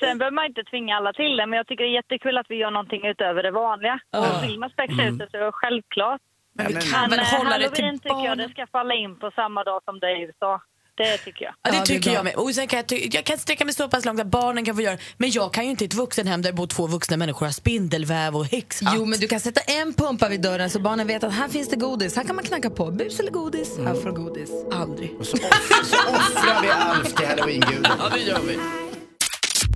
Sen 0.00 0.18
behöver 0.18 0.34
man 0.34 0.46
inte 0.46 0.64
tvinga 0.70 0.96
alla 0.96 1.12
till 1.12 1.36
det, 1.36 1.46
men 1.46 1.56
jag 1.56 1.66
tycker 1.66 1.84
det 1.84 1.90
är 1.90 1.98
jättekul 2.00 2.38
att 2.38 2.46
vi 2.48 2.56
gör 2.56 2.70
någonting 2.70 3.06
utöver 3.06 3.42
det 3.42 3.50
vanliga. 3.50 3.96
Och 4.16 4.44
vill 4.44 4.58
man 4.58 4.70
spexa 4.70 5.02
ut 5.08 5.18
det 5.18 5.28
så 5.30 5.36
är 5.36 5.40
det 5.44 5.52
självklart. 5.52 6.20
Men 6.54 6.66
vi 6.66 6.74
men- 6.74 6.82
kan 6.82 7.10
väl 7.10 7.18
eh, 7.18 7.24
hålla 7.38 7.58
det 7.58 7.68
till 7.68 7.98
tycker 7.98 8.08
jag 8.08 8.16
barnen? 8.22 8.38
det 8.38 8.48
ska 8.54 8.66
falla 8.66 8.94
in 8.94 9.18
på 9.18 9.30
samma 9.40 9.64
dag 9.64 9.80
som 9.84 10.00
det 10.00 10.06
är 10.06 10.16
i 10.20 10.22
USA. 10.22 10.60
Det 10.94 11.18
tycker 11.18 11.44
jag. 11.44 11.54
Ja, 11.62 11.70
det 11.70 11.76
Ja, 11.76 11.84
det 11.86 11.92
är 11.92 11.96
tycker 11.96 12.10
jag 12.10 12.24
med. 12.24 12.34
Och 12.36 12.50
sen 12.54 12.66
kan 12.68 12.76
jag, 12.76 12.86
ty- 12.88 13.08
jag 13.12 13.24
kan 13.24 13.38
sträcka 13.38 13.64
mig 13.64 13.74
så 13.74 13.88
pass 13.88 14.04
långt 14.04 14.20
att 14.20 14.26
barnen 14.26 14.64
kan 14.64 14.74
få 14.76 14.82
göra 14.82 14.96
Men 15.16 15.30
jag 15.30 15.52
kan 15.54 15.64
ju 15.64 15.70
inte 15.70 15.84
i 15.84 15.86
ett 15.86 15.94
vuxenhem 15.94 16.42
där 16.42 16.50
det 16.50 16.56
bor 16.56 16.66
två 16.66 16.86
vuxna 16.86 17.16
människor 17.16 17.46
ha 17.46 17.52
spindelväv 17.52 18.36
och 18.36 18.44
häxhatt. 18.44 18.92
Jo, 18.96 19.04
men 19.04 19.18
du 19.18 19.28
kan 19.28 19.40
sätta 19.40 19.60
en 19.80 19.94
pumpa 19.94 20.28
vid 20.28 20.42
dörren 20.42 20.70
så 20.70 20.80
barnen 20.80 21.06
vet 21.06 21.24
att 21.24 21.34
här 21.34 21.48
finns 21.48 21.68
det 21.68 21.76
godis. 21.76 22.16
Här 22.16 22.24
kan 22.24 22.36
man 22.36 22.44
knacka 22.44 22.70
på. 22.70 22.90
Bus 22.90 23.20
eller 23.20 23.30
godis? 23.30 23.78
Här 23.78 23.94
får 23.94 24.10
godis. 24.10 24.50
Aldrig. 24.72 25.10
Och 25.18 25.26
så, 25.26 25.36
off- 25.36 25.84
så 25.84 25.96
offrar 26.08 26.62
vi 26.62 26.68
Alf 26.70 27.14
till 27.14 27.26
halloween-guden. 27.26 27.92
Ja, 27.98 28.08
det 28.14 28.20
gör 28.20 28.38
vi. 28.46 28.58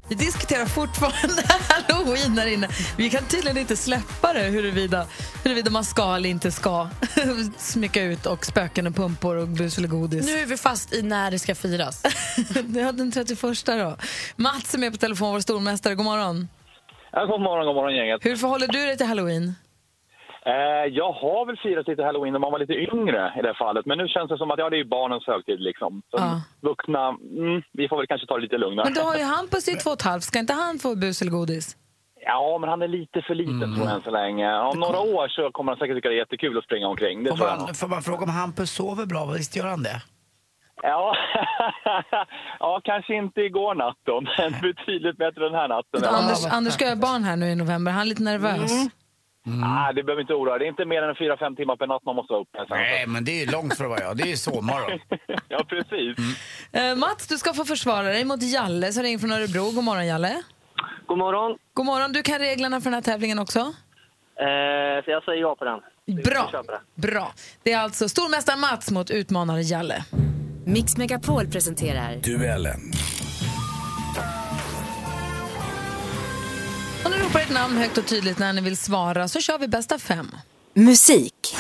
Vi 0.09 0.15
diskuterar 0.15 0.67
fortfarande 0.67 1.43
halloween 1.69 2.39
här 2.39 2.47
inne. 2.47 2.69
Vi 2.97 3.11
kan 3.11 3.25
tydligen 3.25 3.59
inte 3.59 3.77
släppa 3.77 4.33
det 4.33 4.41
huruvida, 4.41 5.07
huruvida 5.45 5.71
man 5.71 5.85
ska 5.85 6.17
eller 6.17 6.29
inte 6.29 6.51
ska 6.51 6.89
smycka 7.59 8.03
ut 8.03 8.27
och 8.27 8.47
spöken 8.47 8.87
och 8.87 8.95
pumpor 8.95 9.37
och 9.37 9.49
bus 9.49 9.79
eller 9.79 9.89
godis. 9.89 10.27
Nu 10.27 10.33
är 10.39 10.47
vi 10.47 10.57
fast 10.57 10.93
i 10.95 11.03
när 11.03 11.31
det 11.31 11.39
ska 11.39 11.55
firas. 11.55 12.03
Det 12.65 12.81
är 12.81 12.93
den 12.93 13.13
31 13.13 13.67
då. 13.67 13.97
Mats 14.37 14.75
är 14.75 14.79
med 14.79 14.93
på 14.93 14.99
telefon, 14.99 15.33
vår 15.33 15.41
stormästare. 15.41 15.95
God 15.95 16.05
morgon. 16.05 16.49
Ja, 17.13 17.25
god 17.25 17.41
morgon, 17.41 17.67
god 17.67 17.75
morgon 17.75 17.97
gänget. 17.97 18.25
Hur 18.25 18.37
förhåller 18.37 18.67
du 18.69 18.87
dig 18.87 18.97
till 18.97 19.07
halloween? 19.07 19.55
Eh, 20.47 20.87
jag 21.01 21.13
har 21.13 21.47
väl 21.47 21.57
firat 21.57 21.89
lite 21.89 22.03
halloween 22.05 22.33
när 22.33 22.41
man 22.41 22.53
var 22.53 22.59
lite 22.59 22.73
yngre 22.73 23.33
i 23.39 23.43
det 23.43 23.49
här 23.49 23.55
fallet. 23.65 23.87
Men 23.87 23.99
nu 23.99 24.09
känns 24.09 24.29
det 24.31 24.39
som 24.39 24.51
att 24.51 24.59
ja, 24.59 24.71
det 24.71 24.77
är 24.77 24.85
ju 24.85 24.89
barnens 24.99 25.27
högtid 25.27 25.61
liksom. 25.61 26.03
Så 26.11 26.17
Ja. 26.17 26.41
Vuxna, 26.61 27.09
mm, 27.09 27.63
vi 27.73 27.89
får 27.89 27.97
väl 27.97 28.07
kanske 28.07 28.27
ta 28.27 28.35
det 28.35 28.43
lite 28.43 28.59
lugnare. 28.59 28.85
Men 28.87 28.95
du 28.95 29.01
har 29.01 29.17
ju 29.17 29.25
Hampus 29.25 29.69
i 29.69 29.75
två 29.77 29.91
och 29.91 29.97
ett 29.97 30.03
halvt. 30.03 30.25
Ska 30.25 30.39
inte 30.39 30.53
han 30.53 30.79
få 30.79 30.97
bus 30.97 31.23
eller 31.23 31.33
godis? 31.33 31.77
Ja, 32.27 32.59
men 32.61 32.71
han 32.71 32.83
är 32.83 32.89
lite 32.89 33.23
för 33.23 33.35
liten 33.35 33.75
tror 33.75 33.87
jag 33.87 33.95
än 33.95 34.03
så 34.03 34.11
länge. 34.11 34.59
Om 34.59 34.79
några 34.81 35.01
år 35.01 35.29
så 35.29 35.51
kommer 35.51 35.73
han 35.73 35.79
säkert 35.79 35.97
tycka 35.97 36.09
det 36.09 36.15
är 36.15 36.19
jättekul 36.19 36.59
att 36.59 36.65
springa 36.65 36.89
omkring. 36.89 37.25
Det 37.25 37.31
nog. 37.31 37.39
man, 37.39 37.75
får 37.75 37.89
man 37.89 38.03
fråga 38.03 38.23
om 38.23 38.31
Hampus 38.31 38.71
sover 38.71 39.07
bra? 39.07 39.25
Visst 39.27 39.57
gör 39.57 39.67
han 39.67 39.83
det? 39.83 40.03
Ja. 40.83 41.17
ja, 42.61 42.81
kanske 42.85 43.15
inte 43.15 43.41
igår 43.41 43.75
natt 43.75 43.97
då, 44.03 44.21
men 44.39 44.53
betydligt 44.63 45.17
bättre 45.17 45.45
den 45.45 45.55
här 45.55 45.69
natten. 45.69 46.05
Anders, 46.05 46.47
Anders 46.53 46.75
ska 46.75 46.85
göra 46.85 46.97
barn 46.97 47.25
här 47.25 47.37
nu 47.37 47.47
i 47.47 47.55
november. 47.57 47.93
Han 47.93 48.01
är 48.03 48.07
lite 48.07 48.23
nervös. 48.23 48.73
Ah, 49.65 49.93
det 49.93 50.03
behöver 50.03 50.21
inte 50.21 50.35
oroa 50.35 50.59
Det 50.59 50.65
är 50.65 50.69
inte 50.69 50.85
mer 50.85 51.03
än 51.03 51.15
4-5 51.15 51.57
timmar 51.57 51.77
per 51.77 51.87
natt 51.87 52.05
man 52.05 52.17
måste 52.17 52.33
vara 52.33 52.43
uppe. 52.43 52.59
Nej, 52.69 53.07
men 53.07 53.25
det 53.25 53.43
är 53.43 53.53
långt 53.53 53.77
för 53.77 53.85
vara 53.85 54.01
jag. 54.01 54.17
Det 54.17 54.33
är 54.33 54.37
sovmorgon. 54.37 55.01
ja, 55.49 55.65
precis. 55.69 56.37
Eh, 56.73 56.97
Mats, 56.97 57.27
du 57.29 57.39
ska 57.39 57.53
få 57.53 57.65
försvara 57.65 58.03
dig 58.03 58.25
mot 58.25 58.43
Jalle 58.43 58.93
som 58.93 59.03
ringer 59.03 59.19
från 59.19 59.33
Örebro. 59.33 59.71
God 59.71 59.85
morgon, 59.85 60.07
Jalle. 60.07 60.43
God 61.07 61.19
morgon. 61.19 61.59
God 61.75 61.87
morgon. 61.87 62.13
Du 62.13 62.23
kan 62.23 62.39
reglerna 62.39 62.81
för 62.81 62.85
den 62.85 62.95
här 62.95 63.01
tävlingen 63.03 63.39
också? 63.39 63.59
Eh, 63.61 65.05
så 65.05 65.11
jag 65.11 65.25
säger 65.25 65.41
ja 65.41 65.57
på 65.57 65.65
den. 65.65 65.81
Bra. 66.25 66.63
Bra. 66.95 67.33
Det 67.63 67.73
är 67.73 67.79
alltså 67.79 68.09
stormästare 68.09 68.57
Mats 68.57 68.91
mot 68.91 69.11
utmanare 69.11 69.63
Jalle. 69.63 70.05
Mix 70.67 70.97
Megapol 70.97 71.47
presenterar 71.47 72.17
Duellen. 72.17 72.81
ert 77.45 77.51
namn 77.51 77.77
högt 77.77 77.99
och 77.99 78.07
tydligt 78.07 78.39
när 78.39 78.53
ni 78.53 78.61
vill 78.61 78.77
svara 78.77 79.29
så 79.29 79.41
kör 79.41 79.59
vi 79.59 79.69
bästa 79.69 79.99
fem. 79.99 80.37
Musik. 80.75 81.57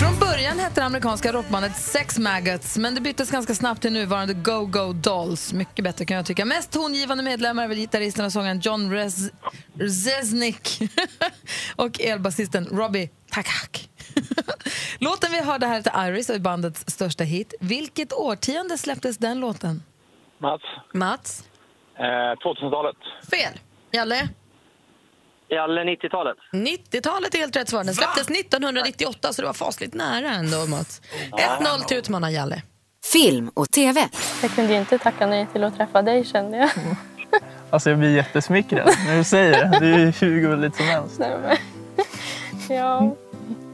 Från 0.00 0.18
början 0.18 0.58
hette 0.58 0.84
amerikanska 0.84 1.32
rockbandet 1.32 1.76
Sex 1.76 2.18
Maggots 2.18 2.76
men 2.76 2.94
det 2.94 3.00
byttes 3.00 3.30
ganska 3.30 3.54
snabbt 3.54 3.82
till 3.82 3.92
nuvarande 3.92 4.34
Go-Go 4.34 4.92
Dolls. 4.92 5.52
Mycket 5.52 5.84
bättre 5.84 6.04
kan 6.04 6.16
jag 6.16 6.26
tycka. 6.26 6.44
Mest 6.44 6.70
tongivande 6.70 7.24
medlemmar 7.24 7.64
är 7.64 7.68
väl 7.68 7.78
gitarristen 7.78 8.24
och 8.24 8.32
sångaren 8.32 8.60
John 8.60 8.90
Rez 8.90 9.30
Reznick 9.74 10.82
och 11.76 12.00
elbasisten 12.00 12.66
Robbie 12.66 13.10
Takak. 13.30 13.88
låten 14.98 15.32
vi 15.32 15.40
hörde 15.40 15.66
här 15.66 15.76
heter 15.76 16.08
Iris 16.08 16.28
och 16.28 16.34
är 16.34 16.40
bandets 16.40 16.84
största 16.86 17.24
hit. 17.24 17.54
Vilket 17.60 18.12
årtionde 18.12 18.78
släpptes 18.78 19.18
den 19.18 19.40
låten? 19.40 19.82
Mats? 20.38 20.62
Mats? 20.94 21.44
Eh, 21.98 22.02
2000-talet. 22.04 22.96
Fel. 23.30 23.58
Jalle? 23.90 24.28
Jalle, 25.48 25.80
90-talet. 25.80 26.36
90-talet 26.52 27.34
är 27.34 27.38
helt 27.38 27.56
rätt 27.56 27.68
svar. 27.68 27.84
Den 27.84 27.94
släpptes 27.94 28.30
1998 28.30 29.32
så 29.32 29.42
det 29.42 29.46
var 29.46 29.54
fasligt 29.54 29.94
nära 29.94 30.28
ändå 30.28 30.66
Mats. 30.66 31.02
1-0 31.30 31.84
till 31.88 31.96
utmanar 31.96 32.30
Jalle. 32.30 32.62
Film 33.12 33.50
och 33.54 33.70
TV. 33.70 34.08
Jag 34.42 34.50
kunde 34.50 34.72
ju 34.72 34.78
inte 34.78 34.98
tacka 34.98 35.26
nej 35.26 35.46
till 35.52 35.64
att 35.64 35.76
träffa 35.76 36.02
dig 36.02 36.24
kände 36.24 36.56
jag. 36.58 36.70
Alltså 37.70 37.90
jag 37.90 37.98
blir 37.98 38.16
jättesmickrad 38.16 38.90
när 39.06 39.16
du 39.16 39.24
säger 39.24 39.52
det. 39.52 39.78
Det 39.80 39.86
är 39.86 39.98
ju 39.98 40.10
hur 40.10 40.40
gulligt 40.40 40.76
som 40.76 40.86
helst. 40.86 41.18
Nej, 41.18 41.38
men, 42.68 42.76
ja, 42.76 43.16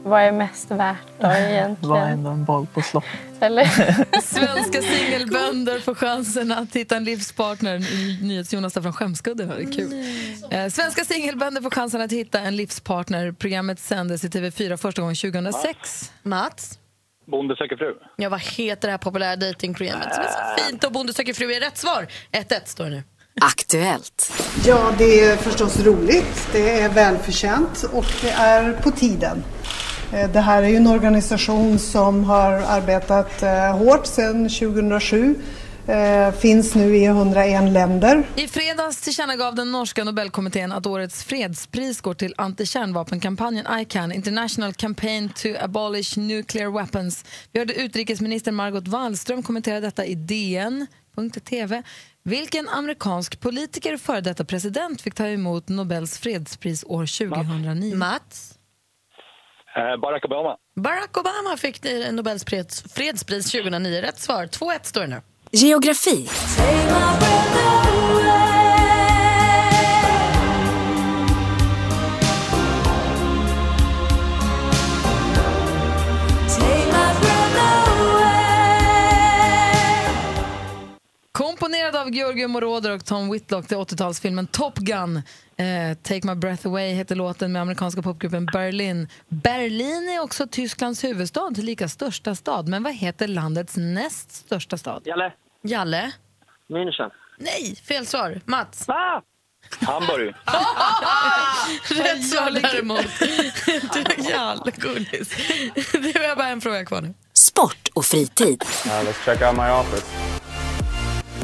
vad 0.03 0.21
är 0.21 0.31
mest 0.31 0.71
värt 0.71 0.97
då 1.19 1.27
egentligen? 1.31 1.77
Vad 1.89 2.01
är 2.01 2.11
ändå 2.11 2.29
en 2.29 2.45
boll 2.45 2.67
på 2.73 2.81
slott? 2.81 3.03
Eller? 3.39 3.65
Svenska 4.21 4.81
singelbönder 4.81 5.79
får 5.79 5.95
chansen 5.95 6.51
att 6.51 6.75
hitta 6.75 6.97
en 6.97 7.03
livspartner. 7.03 7.79
NyhetsJonas 8.23 8.73
från 8.73 8.93
Skämskudden. 8.93 9.47
Det 9.47 9.55
är 9.55 9.71
kul. 9.71 9.93
Eh, 10.51 10.67
Svenska 10.67 11.05
singelbönder 11.05 11.61
får 11.61 11.69
chansen 11.69 12.01
att 12.01 12.11
hitta 12.11 12.39
en 12.39 12.55
livspartner. 12.55 13.31
Programmet 13.31 13.79
sändes 13.79 14.23
i 14.23 14.27
TV4 14.27 14.77
första 14.77 15.01
gången 15.01 15.15
2006. 15.15 16.11
Mats? 16.23 16.79
Bonde 17.25 17.55
söker 17.55 17.77
fru. 17.77 17.95
Ja, 18.15 18.29
vad 18.29 18.41
heter 18.41 18.87
det 18.87 18.91
här 18.91 18.97
populära 18.97 19.35
datingprogrammet 19.35 20.13
som 20.13 20.23
är 20.23 20.27
så 20.27 20.63
fint? 20.63 20.83
Och 20.83 20.91
Bonde 20.91 21.13
söker 21.13 21.33
fru 21.33 21.53
är 21.53 21.59
rätt 21.59 21.77
svar. 21.77 22.07
1-1 22.31 22.65
står 22.65 22.83
det 22.83 22.89
nu. 22.89 23.03
Aktuellt. 23.41 24.31
Ja, 24.65 24.93
det 24.97 25.19
är 25.19 25.37
förstås 25.37 25.79
roligt, 25.79 26.49
det 26.51 26.79
är 26.79 26.89
välförtjänt 26.89 27.83
och 27.93 28.05
det 28.21 28.29
är 28.29 28.73
på 28.73 28.91
tiden. 28.91 29.43
Eh, 30.13 30.31
Det 30.31 30.39
här 30.39 30.63
är 30.63 30.67
ju 30.67 30.75
en 30.75 30.87
organisation 30.87 31.79
som 31.79 32.23
har 32.23 32.51
arbetat 32.51 33.43
eh, 33.43 33.77
hårt 33.77 34.05
sedan 34.05 34.49
2007. 34.49 35.35
eh, 35.87 36.31
Finns 36.31 36.75
nu 36.75 36.95
i 36.97 37.05
101 37.05 37.71
länder. 37.73 38.23
I 38.35 38.47
fredags 38.47 39.01
tillkännagav 39.01 39.55
den 39.55 39.71
norska 39.71 40.03
Nobelkommittén 40.03 40.71
att 40.71 40.85
årets 40.85 41.23
fredspris 41.23 42.01
går 42.01 42.13
till 42.13 42.33
antikärnvapenkampanjen 42.37 43.65
ICAN, 43.81 44.11
International 44.11 44.73
Campaign 44.73 45.29
to 45.29 45.47
Abolish 45.61 46.17
Nuclear 46.17 46.71
Weapons. 46.71 47.25
Vi 47.51 47.59
hörde 47.59 47.73
utrikesminister 47.73 48.51
Margot 48.51 48.87
Wallström 48.87 49.43
kommentera 49.43 49.79
detta 49.79 50.05
i 50.05 50.15
DN.tv. 50.15 51.83
Vilken 52.23 52.69
amerikansk 52.69 53.39
politiker 53.39 53.93
och 53.93 53.99
före 54.01 54.21
detta 54.21 54.45
president 54.45 55.01
fick 55.01 55.15
ta 55.15 55.27
emot 55.27 55.69
Nobels 55.69 56.17
fredspris 56.17 56.83
år 56.87 57.05
2009? 57.29 57.95
Mats? 57.95 58.53
Eh, 59.75 60.01
Barack 60.01 60.25
Obama. 60.25 60.55
Barack 60.75 61.17
Obama 61.17 61.57
fick 61.57 61.83
Nobels 62.11 62.43
freds, 62.43 62.83
fredspris 62.93 63.51
2009. 63.51 64.01
Rätt 64.01 64.19
svar. 64.19 64.45
2-1 64.45 64.79
står 64.83 65.01
det 65.01 65.07
nu. 65.07 65.21
Geografi. 65.51 66.27
Komponerad 81.39 81.95
av 81.95 82.09
Georgi 82.09 82.47
Moroder 82.47 82.91
och 82.91 83.05
Tom 83.05 83.31
Whitlock 83.31 83.67
till 83.67 83.77
80-talsfilmen 83.77 84.47
Top 84.51 84.75
Gun. 84.75 85.17
Eh, 85.17 85.97
Take 86.03 86.27
My 86.27 86.35
Breath 86.35 86.67
Away 86.67 86.93
heter 86.93 87.15
låten 87.15 87.51
med 87.51 87.61
amerikanska 87.61 88.01
popgruppen 88.01 88.45
Berlin. 88.45 89.07
Berlin 89.27 90.09
är 90.09 90.19
också 90.19 90.47
Tysklands 90.47 91.03
huvudstad, 91.03 91.49
lika 91.49 91.87
största 91.87 92.35
stad. 92.35 92.67
Men 92.67 92.83
vad 92.83 92.93
heter 92.93 93.27
landets 93.27 93.77
näst 93.77 94.31
största 94.31 94.77
stad? 94.77 95.01
Jalle. 95.05 95.31
Jalle? 95.63 96.11
München. 96.69 97.09
Nej, 97.37 97.75
fel 97.75 98.05
svar. 98.05 98.41
Mats? 98.45 98.89
Ah! 98.89 99.21
Hamburg. 99.81 100.27
Rätt 101.89 102.29
svar 102.29 102.51
däremot. 102.61 103.05
Du, 103.93 104.29
Jalle, 104.29 104.71
gullis. 104.71 105.29
Det 105.91 106.19
var 106.19 106.35
bara 106.35 106.47
en 106.47 106.61
fråga 106.61 106.85
kvar 106.85 107.01
nu. 107.01 107.13
Sport 107.33 107.89
och 107.93 108.05
fritid. 108.05 108.63
Uh, 108.85 108.91
let's 108.91 109.25
check 109.25 109.41
out 109.41 109.57
my 109.57 109.69
office. 109.69 110.38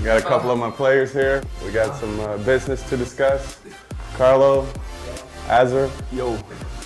We 0.06 0.12
got 0.12 0.22
a 0.22 0.28
couple 0.28 0.52
of 0.52 0.60
my 0.60 0.70
players 0.70 1.12
here. 1.12 1.42
We 1.66 1.72
got 1.72 1.96
some 1.96 2.20
uh, 2.20 2.38
business 2.38 2.88
to 2.90 2.96
discuss. 2.96 3.60
Carlo, 4.18 4.68
Azar. 5.50 5.90
Yo. 6.12 6.38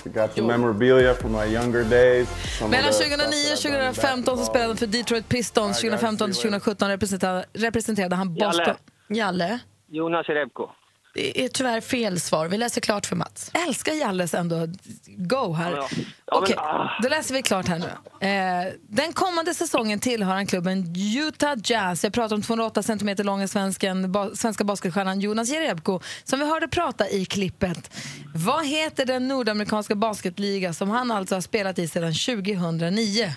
We 0.06 0.12
got 0.12 0.34
some 0.34 0.48
memorabilia 0.48 1.14
from 1.14 1.34
my 1.34 1.44
younger 1.44 1.84
days. 1.84 2.30
Some 2.30 2.66
of 2.66 2.72
Mellan 2.72 2.94
the 2.94 2.98
2009 2.98 3.52
och 3.52 3.58
stuff 3.58 3.72
that 3.72 3.82
I've 3.82 4.06
done 4.06 4.20
in 4.20 4.24
2015 4.24 4.38
så 4.38 4.46
spelade 4.46 4.70
han 4.70 4.78
för 4.78 4.88
Detroit 4.88 5.30
Pistons. 5.30 5.78
2015 5.82 6.32
till 6.32 6.36
2017 6.36 6.90
representerade, 6.90 7.46
representerade 7.54 8.16
han 8.16 8.34
Boston. 8.34 8.76
Jalle. 9.08 9.46
Jalle? 9.48 9.60
Jonas 9.90 10.30
Jerebko. 10.30 10.70
Det 11.14 11.46
är 11.46 11.50
tyvärr 11.50 11.82
fel 11.82 12.20
svar. 12.20 12.48
Vi 12.48 12.58
läser 12.58 12.82
klart 12.82 13.06
för 13.06 13.16
Mats. 13.16 13.52
älskar 13.68 13.94
Jalles 13.94 14.34
ändå 14.34 14.68
go 15.08 15.54
här. 15.54 15.72
Ja, 15.72 15.88
ja, 16.26 16.38
Okej, 16.38 16.56
men, 16.56 16.66
ah. 16.66 17.00
då 17.04 17.10
läser 17.10 17.34
vi 17.34 17.42
klart 17.42 17.68
här 17.68 17.80
nu. 17.80 18.28
Eh, 18.28 18.74
den 18.90 19.14
kommande 19.14 19.54
säsongen 19.54 20.00
tillhör 20.00 20.34
han 20.34 20.48
klubben 20.48 20.96
Utah 21.18 21.56
Jazz. 21.64 22.04
Jag 22.04 22.14
pratar 22.14 22.36
om 22.36 22.42
208 22.42 22.84
cm 22.84 23.16
långa 23.18 23.48
svensken, 23.48 24.12
ba, 24.12 24.36
svenska 24.36 24.64
basketstjärnan 24.64 25.20
Jonas 25.20 25.50
Jerebko 25.50 26.00
som 26.24 26.40
vi 26.40 26.46
hörde 26.46 26.68
prata 26.68 27.10
i 27.10 27.26
klippet. 27.26 27.92
Vad 28.36 28.66
heter 28.66 29.06
den 29.06 29.28
nordamerikanska 29.28 29.96
basketliga 29.96 30.74
som 30.74 30.90
han 30.90 31.12
alltså 31.12 31.36
har 31.36 31.42
spelat 31.42 31.80
i 31.80 31.88
sedan 31.88 32.14
2009? 32.14 33.34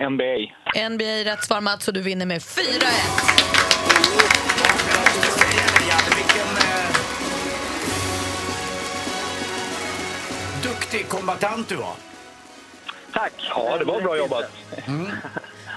NBA. 0.00 0.88
NBA 0.90 1.24
rätt 1.24 1.44
svar 1.44 1.60
Mats 1.60 1.88
och 1.88 1.94
du 1.94 2.02
vinner 2.02 2.26
med 2.26 2.40
4-1. 2.40 3.49
Duktig 10.90 11.08
kombatant 11.08 11.68
du 11.68 11.76
var. 11.76 11.94
Tack. 13.12 13.32
Ja, 13.54 13.78
det 13.78 13.84
var 13.84 14.00
bra 14.00 14.16
jobbat. 14.16 14.44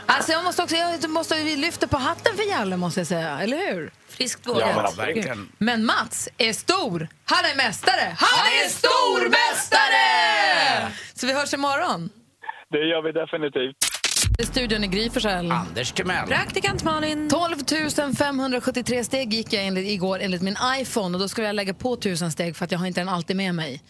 Alltså 0.05 0.31
jag 0.31 0.43
måste 0.43 0.63
också, 0.63 0.75
jag 0.75 1.09
måste, 1.09 1.43
vi 1.43 1.55
lyfter 1.55 1.87
på 1.87 1.97
hatten 1.97 2.35
för 2.37 2.49
Jalle 2.49 2.77
måste 2.77 2.99
jag 2.99 3.07
säga, 3.07 3.39
eller 3.39 3.57
hur? 3.57 3.91
Friskt 4.07 4.41
Ja, 4.45 4.53
vågat. 4.53 4.75
men 4.75 4.95
verkligen. 5.05 5.51
Men 5.57 5.85
Mats 5.85 6.29
är 6.37 6.53
stor. 6.53 7.07
Han 7.25 7.45
är 7.45 7.55
mästare. 7.55 8.15
Han 8.17 8.47
är 8.47 8.69
stormästare! 8.69 10.91
Så 11.13 11.27
vi 11.27 11.33
hörs 11.33 11.53
imorgon. 11.53 12.09
Det 12.71 12.77
gör 12.87 13.01
vi 13.01 13.11
definitivt. 13.11 13.75
I 14.39 14.45
studion 14.45 14.83
i 14.83 14.87
Gry 14.87 15.09
Forssell. 15.09 15.51
Anders 15.51 15.91
Timell. 15.91 16.27
Praktikant 16.27 16.83
Malin. 16.83 17.29
12 17.29 17.55
573 18.17 19.03
steg 19.03 19.33
gick 19.33 19.53
jag 19.53 19.65
enligt, 19.65 19.89
igår 19.89 20.19
enligt 20.19 20.41
min 20.41 20.57
iPhone 20.79 21.15
och 21.15 21.21
då 21.21 21.29
skulle 21.29 21.47
jag 21.47 21.55
lägga 21.55 21.73
på 21.73 21.93
1000 21.93 22.31
steg 22.31 22.55
för 22.55 22.65
att 22.65 22.71
jag 22.71 22.79
har 22.79 22.85
inte 22.87 23.01
den 23.01 23.09
alltid 23.09 23.35
med 23.35 23.55
mig. 23.55 23.81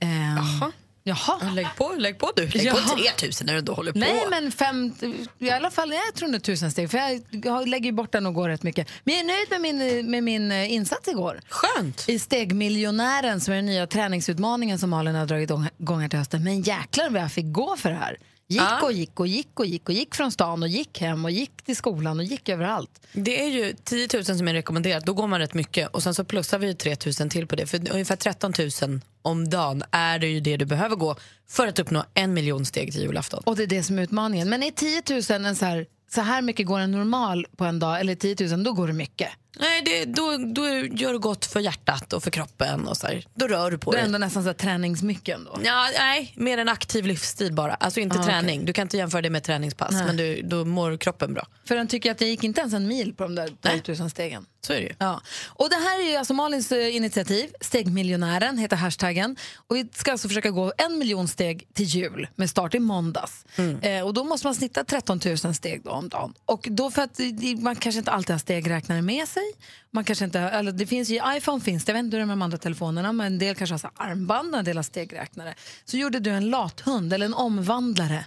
Ehm, 0.00 0.36
Jaha. 0.36 0.72
Jaha. 1.04 1.50
Lägg 1.54 1.66
på, 1.76 1.94
lägg 1.98 2.18
på 2.18 2.30
du. 2.36 2.42
Lägg 2.48 2.64
Jaha. 2.66 2.76
på 2.88 2.96
3000 3.02 3.46
när 3.46 3.52
du 3.52 3.58
ändå 3.58 3.74
håller 3.74 3.92
på. 3.92 3.98
Nej, 3.98 4.24
men 4.30 4.52
fem, 4.52 4.94
i 5.38 5.50
alla 5.50 5.70
fall 5.70 5.92
jag 5.92 6.14
tror 6.14 6.34
är 6.34 6.38
tusen 6.38 6.70
steg. 6.70 6.90
För 6.90 6.98
jag, 6.98 7.22
jag 7.44 7.68
lägger 7.68 7.92
bort 7.92 8.12
den 8.12 8.26
och 8.26 8.34
går 8.34 8.48
rätt 8.48 8.62
mycket. 8.62 8.88
Men 9.04 9.14
jag 9.14 9.20
är 9.24 9.26
nöjd 9.26 9.50
med 9.50 9.60
min, 9.60 10.10
med 10.10 10.24
min 10.24 10.52
eh, 10.52 10.72
insats 10.72 11.08
igår. 11.08 11.40
Skönt. 11.48 12.08
I 12.08 12.18
Stegmiljonären 12.18 13.40
som 13.40 13.52
är 13.52 13.56
den 13.56 13.66
nya 13.66 13.86
träningsutmaningen 13.86 14.78
som 14.78 14.90
Malin 14.90 15.14
har 15.14 15.26
dragit 15.26 15.50
igång- 15.78 16.00
här 16.00 16.08
till 16.08 16.18
hösten. 16.18 16.44
Men 16.44 16.62
jäklar 16.62 17.10
vad 17.10 17.22
jag 17.22 17.32
fick 17.32 17.52
gå 17.52 17.76
för 17.76 17.88
det 17.90 17.96
här. 17.96 18.16
Gick 18.50 18.60
Ja. 18.62 18.80
och 18.82 18.92
gick 18.92 19.20
och 19.20 19.26
gick 19.26 19.60
och 19.60 19.66
gick 19.66 19.88
och 19.88 19.94
gick 19.94 20.14
från 20.14 20.32
stan 20.32 20.62
och 20.62 20.68
gick 20.68 21.00
hem 21.00 21.24
och 21.24 21.30
gick 21.30 21.62
till 21.62 21.76
skolan 21.76 22.18
och 22.18 22.24
gick 22.24 22.48
överallt. 22.48 22.90
Det 23.12 23.42
är 23.42 23.48
ju 23.48 23.74
10 23.84 24.08
000 24.14 24.24
som 24.24 24.48
är 24.48 24.52
rekommenderat, 24.54 25.04
då 25.06 25.12
går 25.12 25.26
man 25.26 25.40
rätt 25.40 25.54
mycket. 25.54 25.88
Och 25.88 26.02
sen 26.02 26.14
så 26.14 26.24
plussar 26.24 26.58
vi 26.58 26.66
ju 26.66 26.74
3 26.74 26.96
000 27.20 27.30
till 27.30 27.46
på 27.46 27.56
det. 27.56 27.66
För 27.66 27.92
ungefär 27.92 28.16
13 28.16 28.52
000 28.82 29.00
om 29.28 29.48
dagen 29.48 29.82
är 29.90 30.18
det 30.18 30.26
ju 30.26 30.40
det 30.40 30.56
du 30.56 30.64
behöver 30.64 30.96
gå 30.96 31.16
för 31.48 31.66
att 31.66 31.78
uppnå 31.78 32.04
en 32.14 32.34
miljon 32.34 32.64
steg 32.64 32.92
till 32.92 33.02
julafton. 33.02 33.42
Och 33.46 33.56
det 33.56 33.62
är 33.62 33.66
det 33.66 33.82
som 33.82 33.98
är 33.98 34.02
utmaningen. 34.02 34.48
Men 34.48 34.62
är 34.62 34.70
10 34.70 35.02
000 35.38 35.46
en 35.46 35.56
så 35.56 35.64
här, 35.64 35.86
så 36.10 36.20
här 36.20 36.42
mycket 36.42 36.66
går 36.66 36.78
en 36.78 36.90
normal 36.90 37.46
på 37.56 37.64
en 37.64 37.78
dag, 37.78 38.00
eller 38.00 38.14
10 38.14 38.36
000, 38.50 38.64
då 38.64 38.72
går 38.72 38.86
det 38.86 38.92
mycket. 38.92 39.28
Nej, 39.58 39.82
det, 39.82 40.04
då, 40.04 40.36
då 40.36 40.68
gör 40.68 41.12
det 41.12 41.18
gott 41.18 41.44
för 41.46 41.60
hjärtat 41.60 42.12
och 42.12 42.22
för 42.22 42.30
kroppen. 42.30 42.88
och 42.88 42.96
så 42.96 43.06
här. 43.06 43.24
Då 43.34 43.48
rör 43.48 43.70
du 43.70 43.78
på 43.78 43.90
Det 43.90 43.96
är 43.96 43.98
dig. 44.00 44.06
ändå 44.06 44.18
nästan 44.18 44.42
så 44.42 44.48
här 44.48 44.54
träningsmycken 44.54 45.44
då. 45.44 45.58
Ja, 45.64 45.88
nej, 45.98 46.32
mer 46.36 46.58
en 46.58 46.68
aktiv 46.68 47.06
livsstil 47.06 47.52
bara. 47.52 47.74
Alltså 47.74 48.00
inte 48.00 48.18
Ah, 48.20 48.24
träning. 48.24 48.64
Du 48.64 48.72
kan 48.72 48.82
inte 48.82 48.96
jämföra 48.96 49.22
det 49.22 49.30
med 49.30 49.44
träningspass, 49.44 49.92
Nej. 49.92 50.06
men 50.06 50.16
du, 50.16 50.42
då 50.42 50.64
mår 50.64 50.96
kroppen 50.96 51.34
bra. 51.34 51.46
För 51.68 51.76
den 51.76 51.88
tycker 51.88 52.10
att 52.10 52.20
jag 52.20 52.30
gick 52.30 52.44
inte 52.44 52.60
ens 52.60 52.74
en 52.74 52.86
mil 52.88 53.14
på 53.14 53.22
de 53.22 53.34
där 53.34 53.50
12 53.86 53.98
000 54.00 54.10
stegen. 54.10 54.46
Så 54.60 54.72
är 54.72 54.76
det 54.76 54.82
ju. 54.86 54.94
Ja. 54.98 55.20
Och 55.46 55.70
det 55.70 55.76
här 55.76 56.00
är 56.04 56.10
ju 56.10 56.16
alltså 56.16 56.34
Malins 56.34 56.72
eh, 56.72 56.96
initiativ. 56.96 57.50
Stegmiljonären 57.60 58.58
heter 58.58 58.76
hashtaggen. 58.76 59.36
Och 59.68 59.76
vi 59.76 59.88
ska 59.94 60.12
alltså 60.12 60.28
försöka 60.28 60.50
gå 60.50 60.72
en 60.78 60.98
miljon 60.98 61.28
steg 61.28 61.68
till 61.74 61.84
jul 61.84 62.28
med 62.36 62.50
start 62.50 62.74
i 62.74 62.78
måndags. 62.78 63.44
Eh, 63.82 64.02
och 64.06 64.14
då 64.14 64.24
måste 64.24 64.46
man 64.46 64.54
snitta 64.54 64.84
13 64.84 65.20
000 65.44 65.54
steg 65.54 65.82
då 65.84 65.90
om 65.90 66.08
dagen. 66.08 66.34
Och 66.44 66.66
då 66.70 66.90
för 66.90 67.02
att 67.02 67.14
det- 67.14 67.56
man 67.60 67.76
kanske 67.76 67.98
inte 67.98 68.10
alltid 68.10 68.30
har 68.34 68.38
stegräknare 68.38 69.02
med 69.02 69.28
sig. 69.28 69.42
Man 69.90 70.04
kanske 70.04 70.24
inte, 70.24 70.40
eller 70.40 70.72
det 70.72 70.86
finns 70.86 71.10
ju 71.10 71.14
i 71.14 71.20
iPhone 71.36 71.60
finns 71.60 71.84
det, 71.84 71.90
jag 71.90 71.94
vet 71.94 72.04
inte 72.04 72.16
hur 72.16 72.20
det 72.20 72.24
är 72.24 72.26
med 72.26 72.36
de 72.38 72.42
andra 72.42 72.58
telefonerna, 72.58 73.12
men 73.12 73.26
en 73.26 73.38
del 73.38 73.54
kanske 73.54 73.74
har 73.74 73.78
så 73.78 73.90
armband 73.96 74.52
och 74.54 74.58
en 74.58 74.64
del 74.64 74.76
har 74.76 74.82
stegräknare. 74.82 75.54
Så 75.84 75.96
gjorde 75.96 76.18
du 76.18 76.30
en 76.30 76.50
lathund, 76.50 77.12
eller 77.12 77.26
en 77.26 77.34
omvandlare, 77.34 78.24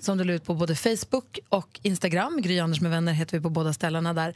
som 0.00 0.18
du 0.18 0.24
la 0.24 0.32
ut 0.32 0.44
på 0.44 0.54
både 0.54 0.76
Facebook 0.76 1.38
och 1.48 1.80
Instagram. 1.82 2.42
Gry 2.42 2.58
Anders 2.58 2.80
med 2.80 2.90
vänner 2.90 3.12
heter 3.12 3.36
vi 3.36 3.42
på 3.42 3.50
båda 3.50 3.72
ställena 3.72 4.14
där. 4.14 4.34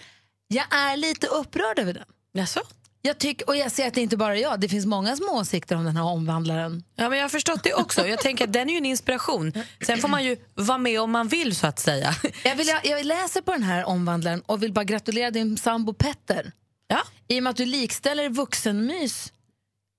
Jag 0.49 0.74
är 0.74 0.97
lite 0.97 1.26
upprörd 1.26 1.78
över 1.78 1.95
den. 1.95 2.05
Jaså? 2.33 2.61
Jag 3.05 3.18
tycker, 3.18 3.48
och 3.48 3.57
jag 3.57 3.72
ser 3.72 3.88
att 3.88 3.94
det 3.94 4.00
inte 4.00 4.16
bara 4.16 4.36
är 4.36 4.42
jag, 4.42 4.61
det 4.61 4.68
finns 4.68 4.86
många 4.86 5.16
små 5.16 5.40
åsikter 5.40 5.76
om 5.76 5.84
den 5.84 5.96
här 5.96 6.05
omvandlaren. 6.05 6.84
Ja, 6.96 7.09
men 7.09 7.18
jag 7.18 7.24
har 7.24 7.28
förstått 7.28 7.64
det 7.64 7.74
också. 7.74 8.07
Jag 8.07 8.20
tänker 8.20 8.44
att 8.44 8.53
den 8.53 8.68
är 8.68 8.72
ju 8.72 8.78
en 8.78 8.86
inspiration. 8.86 9.53
Sen 9.86 9.98
får 9.98 10.09
man 10.09 10.24
ju 10.24 10.36
vara 10.55 10.78
med 10.78 11.00
om 11.00 11.11
man 11.11 11.28
vill, 11.28 11.57
så 11.57 11.66
att 11.66 11.78
säga. 11.78 12.14
Jag, 12.44 12.57
vill, 12.57 12.66
jag 12.84 13.07
läser 13.07 13.40
på 13.40 13.53
den 13.53 13.62
här 13.62 13.84
omvandlaren 13.84 14.42
och 14.46 14.62
vill 14.62 14.72
bara 14.72 14.84
gratulera 14.84 15.30
din 15.30 15.57
sambo 15.57 15.92
Petter. 15.92 16.53
Ja. 16.88 17.03
I 17.28 17.38
och 17.38 17.42
med 17.42 17.50
att 17.50 17.57
du 17.57 17.64
likställer 17.64 18.28
vuxenmys 18.28 19.32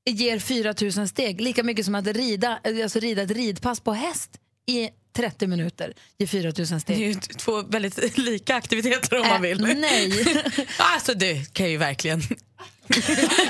ger 0.09 0.39
4 0.39 0.73
000 0.97 1.07
steg, 1.07 1.41
lika 1.41 1.63
mycket 1.63 1.85
som 1.85 1.95
att 1.95 2.07
rida, 2.07 2.59
alltså 2.83 2.99
rida 2.99 3.21
ett 3.21 3.31
ridpass 3.31 3.79
på 3.79 3.93
häst 3.93 4.29
i 4.67 4.89
30 5.15 5.47
minuter 5.47 5.93
ger 6.17 6.27
4 6.27 6.51
000 6.57 6.67
steg. 6.81 6.97
Det 6.97 7.03
är 7.03 7.07
ju 7.07 7.13
två 7.13 7.61
väldigt 7.61 8.17
lika 8.17 8.55
aktiviteter 8.55 9.21
om 9.21 9.27
man 9.27 9.41
vill. 9.41 9.69
Äh, 9.69 9.75
nej. 9.75 10.25
alltså 10.77 11.13
det 11.13 11.53
kan 11.53 11.71
ju 11.71 11.77
verkligen 11.77 12.21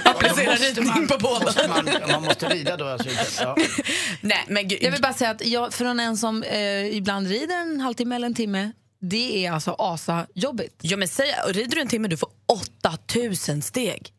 applicera 0.06 0.56
ridning 0.56 1.08
på 1.08 1.18
båda. 1.20 1.68
Man, 1.68 1.90
man 2.12 2.24
måste 2.24 2.50
rida 2.50 2.78
då 2.78 2.86
alltså. 2.88 3.10
Ja. 3.42 3.58
Nej, 4.22 4.46
men 4.48 4.68
gud. 4.68 4.80
Jag 4.82 4.92
vill 4.92 5.02
bara 5.02 5.14
säga 5.14 5.30
att 5.32 5.46
jag, 5.46 5.74
från 5.74 6.00
en 6.00 6.18
som 6.18 6.44
eh, 6.44 6.86
ibland 6.98 7.28
rider 7.28 7.56
en 7.62 7.82
halvtimme 7.82 8.16
eller 8.16 8.28
en 8.28 8.34
timme, 8.36 8.72
det 9.02 9.46
är 9.46 9.52
alltså 9.52 9.76
asa-jobbigt. 9.80 10.76
Ja, 10.82 10.98
men 10.98 11.08
säg, 11.08 11.34
rider 11.48 11.76
du 11.76 11.82
en 11.82 11.88
timme 11.88 12.08
du 12.08 12.18
får 12.18 12.30
8000 12.48 13.62
steg. 13.62 14.10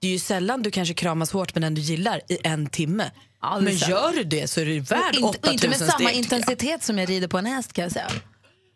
Det 0.00 0.06
är 0.06 0.12
ju 0.12 0.18
sällan 0.18 0.62
du 0.62 0.70
kanske 0.70 0.94
kramas 0.94 1.32
hårt 1.32 1.54
med 1.54 1.62
den 1.62 1.74
du 1.74 1.80
gillar 1.80 2.20
i 2.28 2.38
en 2.44 2.66
timme. 2.66 3.10
Aldrig 3.42 3.80
men 3.80 3.88
gör 3.90 4.12
du 4.12 4.24
det 4.24 4.48
så 4.48 4.60
är 4.60 4.64
du 4.64 4.80
värd 4.80 5.16
Och 5.22 5.28
8000 5.28 5.34
inte, 5.34 5.48
och 5.48 5.52
inte 5.54 5.68
med 5.68 5.76
steg. 5.76 5.88
samma 5.88 5.98
tycker 5.98 6.10
jag. 6.12 6.18
intensitet 6.18 6.82
som 6.84 6.98
jag 6.98 7.08
rider 7.08 7.28
på 7.28 7.38
en 7.38 7.46
häst 7.46 7.72
kan 7.72 7.82
jag 7.82 7.92
säga. 7.92 8.06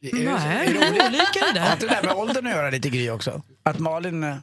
Är 0.02 0.16
det- 0.16 0.24
Nej, 0.24 0.66
är 0.66 0.72
det 0.72 0.78
olika? 1.08 1.46
det 1.46 1.52
där. 1.54 1.60
Har 1.60 1.72
inte 1.72 1.86
det 1.86 1.94
där 1.94 2.02
med 2.02 2.14
åldern 2.14 2.46
att 2.46 2.52
göra 2.52 2.70
lite 2.70 2.88
Gry 2.90 3.10
också? 3.10 3.42
Att 3.64 3.78
Malin 3.78 4.24
eh, 4.24 4.36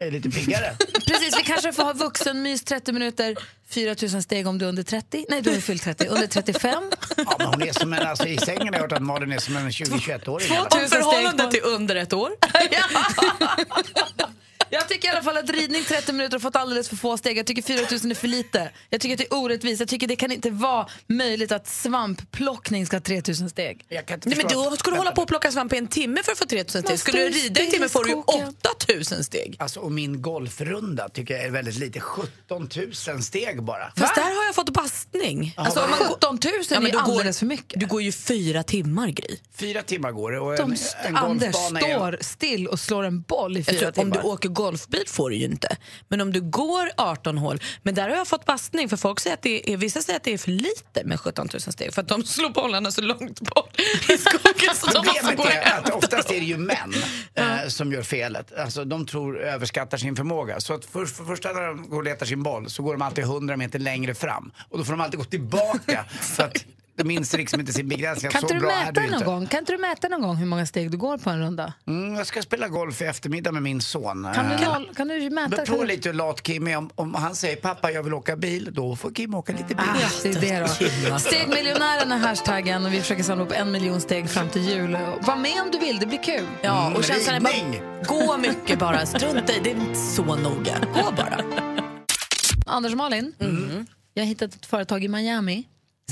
är 0.00 0.10
lite 0.10 0.30
piggare? 0.30 0.76
Precis, 1.06 1.38
vi 1.38 1.42
kanske 1.42 1.72
får 1.72 1.82
ha 1.82 1.92
vuxenmys 1.92 2.64
30 2.64 2.92
minuter, 2.92 3.36
4 3.68 3.94
000 4.12 4.22
steg 4.22 4.46
om 4.46 4.58
du 4.58 4.64
är 4.64 4.68
under 4.68 4.82
30. 4.82 5.26
Nej, 5.28 5.42
du 5.42 5.50
har 5.50 5.56
fyllt 5.56 5.82
30. 5.82 6.06
Under 6.06 6.26
35. 6.26 6.90
Ja, 7.16 7.36
men 7.38 7.46
hon 7.46 7.62
är 7.62 7.72
som 7.72 7.92
en, 7.92 8.06
alltså, 8.06 8.26
i 8.26 8.38
sängen 8.38 8.68
har 8.68 8.74
jag 8.74 8.80
hört 8.80 8.92
att 8.92 9.02
Malin 9.02 9.32
är 9.32 9.38
som 9.38 9.56
en 9.56 9.70
20-21-åring. 9.70 10.48
2000 10.48 10.82
Om 10.82 10.88
förhållandet 10.88 11.48
steg 11.48 11.62
är 11.62 11.66
under 11.66 11.96
ett 11.96 12.12
år. 12.12 12.30
Jag 14.70 14.88
tycker 14.88 15.08
i 15.08 15.10
alla 15.10 15.22
fall 15.22 15.36
att 15.36 15.50
ridning 15.50 15.84
30 15.84 16.12
minuter 16.12 16.32
har 16.32 16.40
fått 16.40 16.56
alldeles 16.56 16.88
för 16.88 16.96
få 16.96 17.16
steg. 17.16 17.38
Jag 17.38 17.46
tycker 17.46 17.62
4 17.62 17.76
000 17.76 18.10
är 18.10 18.14
för 18.14 18.28
lite. 18.28 18.70
Jag 18.90 19.00
tycker 19.00 19.14
att 19.14 19.18
det 19.18 19.24
är 19.24 19.34
orättvist. 19.34 19.80
Jag 19.80 19.88
tycker 19.88 20.06
det 20.06 20.16
kan 20.16 20.32
inte 20.32 20.50
vara 20.50 20.86
möjligt 21.06 21.52
att 21.52 21.68
svampplockning 21.68 22.86
ska 22.86 22.96
ha 22.96 23.00
3 23.00 23.22
000 23.40 23.50
steg. 23.50 23.84
Jag 23.88 24.06
kan 24.06 24.14
inte 24.14 24.28
Nej, 24.28 24.38
men 24.38 24.46
då 24.48 24.76
ska 24.76 24.90
du 24.90 24.96
hålla 24.96 25.12
på 25.12 25.22
och 25.22 25.28
plocka 25.28 25.52
svamp 25.52 25.72
i 25.72 25.76
en 25.76 25.88
timme 25.88 26.22
för 26.22 26.32
att 26.32 26.38
få 26.38 26.46
3000 26.46 26.82
steg. 26.82 26.92
Måste 26.92 27.10
Skulle 27.10 27.22
du 27.22 27.30
rida 27.30 27.60
i 27.60 27.64
en 27.64 27.70
timme 27.70 27.88
får 27.88 28.04
du 28.04 28.10
ju 28.10 28.22
stegskoka? 28.22 28.70
8000 28.70 29.24
steg. 29.24 29.56
Alltså, 29.58 29.80
och 29.80 29.92
min 29.92 30.22
golfrunda 30.22 31.08
tycker 31.08 31.34
jag 31.34 31.44
är 31.44 31.50
väldigt 31.50 31.78
lite. 31.78 32.00
17 32.00 32.68
000 33.08 33.22
steg 33.22 33.62
bara. 33.62 33.92
Fast 33.96 34.14
där 34.14 34.22
har 34.22 34.44
jag 34.46 34.54
fått 34.54 34.70
bastning. 34.70 35.54
Alltså, 35.56 35.80
om 35.80 35.90
man 35.90 35.98
17 35.98 36.38
000 36.44 36.52
Ja, 36.70 36.80
men 36.80 36.90
är 36.90 36.98
alldeles 36.98 37.38
för 37.38 37.46
mycket. 37.46 37.80
Du 37.80 37.86
går 37.86 38.02
ju 38.02 38.12
fyra 38.12 38.62
timmar, 38.62 39.08
Gry. 39.08 39.38
Fyra 39.54 39.82
timmar 39.82 40.12
går 40.12 40.32
det 40.32 40.40
och 40.40 40.56
De, 40.56 40.72
en, 40.72 40.78
en 41.06 41.16
Anders 41.16 41.48
är... 41.48 41.78
står 41.78 42.18
still 42.20 42.66
och 42.66 42.80
slår 42.80 43.04
en 43.04 43.22
boll 43.22 43.56
i 43.56 43.64
fyra 43.64 43.78
tror, 43.78 43.88
om 43.88 43.92
timmar. 43.92 44.22
du 44.22 44.28
åker 44.28 44.48
golfbil 44.62 45.04
får 45.06 45.30
du 45.30 45.36
ju 45.36 45.44
inte. 45.44 45.76
Men 46.08 46.20
om 46.20 46.32
du 46.32 46.40
går 46.40 46.90
18 46.96 47.38
hål. 47.38 47.60
Men 47.82 47.94
där 47.94 48.08
har 48.08 48.16
jag 48.16 48.28
fått 48.28 48.44
bastning 48.44 48.88
för 48.88 48.96
folk 48.96 49.20
säger 49.20 49.34
att 49.34 49.42
det 49.42 49.72
är, 49.72 49.76
vissa 49.76 50.02
säger 50.02 50.16
att 50.16 50.24
det 50.24 50.32
är 50.32 50.38
för 50.38 50.50
lite 50.50 51.04
med 51.04 51.20
17 51.20 51.48
000 51.52 51.60
steg 51.60 51.94
för 51.94 52.02
att 52.02 52.08
de 52.08 52.24
slår 52.24 52.50
bollarna 52.50 52.90
så 52.90 53.00
långt 53.00 53.40
bort 53.40 53.80
i 54.08 54.18
skogen 54.18 54.74
så 54.74 54.86
de 54.92 55.06
måste 55.06 55.34
gå 55.36 55.44
är 55.44 55.78
att 55.78 55.90
oftast 55.90 56.30
är 56.30 56.40
det 56.40 56.46
ju 56.46 56.56
män 56.56 56.94
eh, 57.34 57.68
som 57.68 57.92
gör 57.92 58.02
felet. 58.02 58.52
Alltså, 58.52 58.84
de 58.84 59.06
tror 59.06 59.40
överskattar 59.40 59.98
sin 59.98 60.16
förmåga. 60.16 60.60
Så 60.60 60.74
att 60.74 60.84
för, 60.84 61.06
för 61.06 61.24
första 61.24 61.52
när 61.52 61.66
de 61.66 61.88
går 61.88 61.96
och 61.96 62.04
letar 62.04 62.26
sin 62.26 62.42
boll 62.42 62.70
så 62.70 62.82
går 62.82 62.92
de 62.92 63.02
alltid 63.02 63.24
100 63.24 63.56
meter 63.56 63.78
längre 63.78 64.14
fram. 64.14 64.52
Och 64.68 64.78
då 64.78 64.84
får 64.84 64.92
de 64.92 65.00
alltid 65.00 65.18
gå 65.18 65.24
tillbaka. 65.24 66.04
för 66.20 66.42
att 66.42 66.64
de 67.02 67.08
minns 67.08 67.32
liksom 67.32 67.60
inte 67.60 67.72
sin 67.72 67.88
begränsning. 67.88 68.30
Kan 68.30 68.40
så 68.40 68.46
du 68.46 68.60
bra 68.60 68.70
är 68.72 68.84
mäta 68.86 68.92
du 68.92 69.00
ju 69.00 69.06
någon 69.06 69.14
inte. 69.14 69.24
gång? 69.24 69.46
Kan 69.46 69.58
inte 69.60 69.72
du 69.72 69.78
mäta 69.78 70.08
någon 70.08 70.22
gång 70.22 70.36
hur 70.36 70.46
många 70.46 70.66
steg 70.66 70.90
du 70.90 70.96
går 70.98 71.18
på 71.18 71.30
en 71.30 71.38
runda? 71.40 71.72
Mm, 71.86 72.14
jag 72.14 72.26
ska 72.26 72.42
spela 72.42 72.68
golf 72.68 73.02
i 73.02 73.04
eftermiddag 73.04 73.52
med 73.52 73.62
min 73.62 73.80
son. 73.80 74.28
Kan 74.34 74.48
du, 74.48 74.54
Eh, 74.54 74.72
noll, 74.72 74.90
kan 74.96 75.08
du 75.08 75.30
mäta? 75.30 75.56
Det 75.56 75.64
beror 75.66 75.80
du... 75.80 75.86
lite 75.86 76.08
hur 76.08 76.14
lat 76.14 76.42
Kim 76.42 76.66
är. 76.66 76.76
Om, 76.76 76.90
om 76.94 77.14
han 77.14 77.34
säger 77.34 77.56
pappa 77.56 77.90
jag 77.90 78.02
vill 78.02 78.14
åka 78.14 78.36
bil, 78.36 78.68
då 78.72 78.96
får 78.96 79.10
Kim 79.10 79.34
åka 79.34 79.52
lite 79.52 79.64
bil. 79.64 79.76
Ah, 79.78 80.08
det 80.22 80.28
är 80.28 80.40
det 80.40 81.10
då. 81.10 81.18
Stegmiljonären 81.18 82.12
är 82.12 82.18
hashtaggen 82.18 82.86
och 82.86 82.92
vi 82.92 83.00
försöker 83.00 83.22
samla 83.22 83.44
upp 83.44 83.52
en 83.52 83.70
miljon 83.72 84.00
steg 84.00 84.30
fram 84.30 84.48
till 84.48 84.62
jul. 84.68 84.98
Var 85.20 85.36
med 85.36 85.62
om 85.62 85.70
du 85.72 85.78
vill, 85.78 85.98
det 85.98 86.06
blir 86.06 86.22
kul. 86.22 86.46
Ja, 86.62 86.92
och 86.96 87.04
känslan 87.04 87.36
är 87.36 87.40
bara, 87.40 88.04
gå 88.04 88.36
mycket 88.38 88.78
bara. 88.78 89.06
Strunta 89.06 89.52
i 89.52 89.60
det, 89.64 89.70
är 89.70 89.74
inte 89.74 89.94
så 90.00 90.24
noga. 90.36 90.74
Gå 90.94 91.10
bara. 91.16 91.40
Anders 92.66 92.92
och 92.92 92.98
Malin, 92.98 93.32
jag 94.14 94.22
har 94.22 94.26
hittat 94.28 94.54
ett 94.54 94.66
företag 94.66 95.04
i 95.04 95.08
Miami 95.08 95.64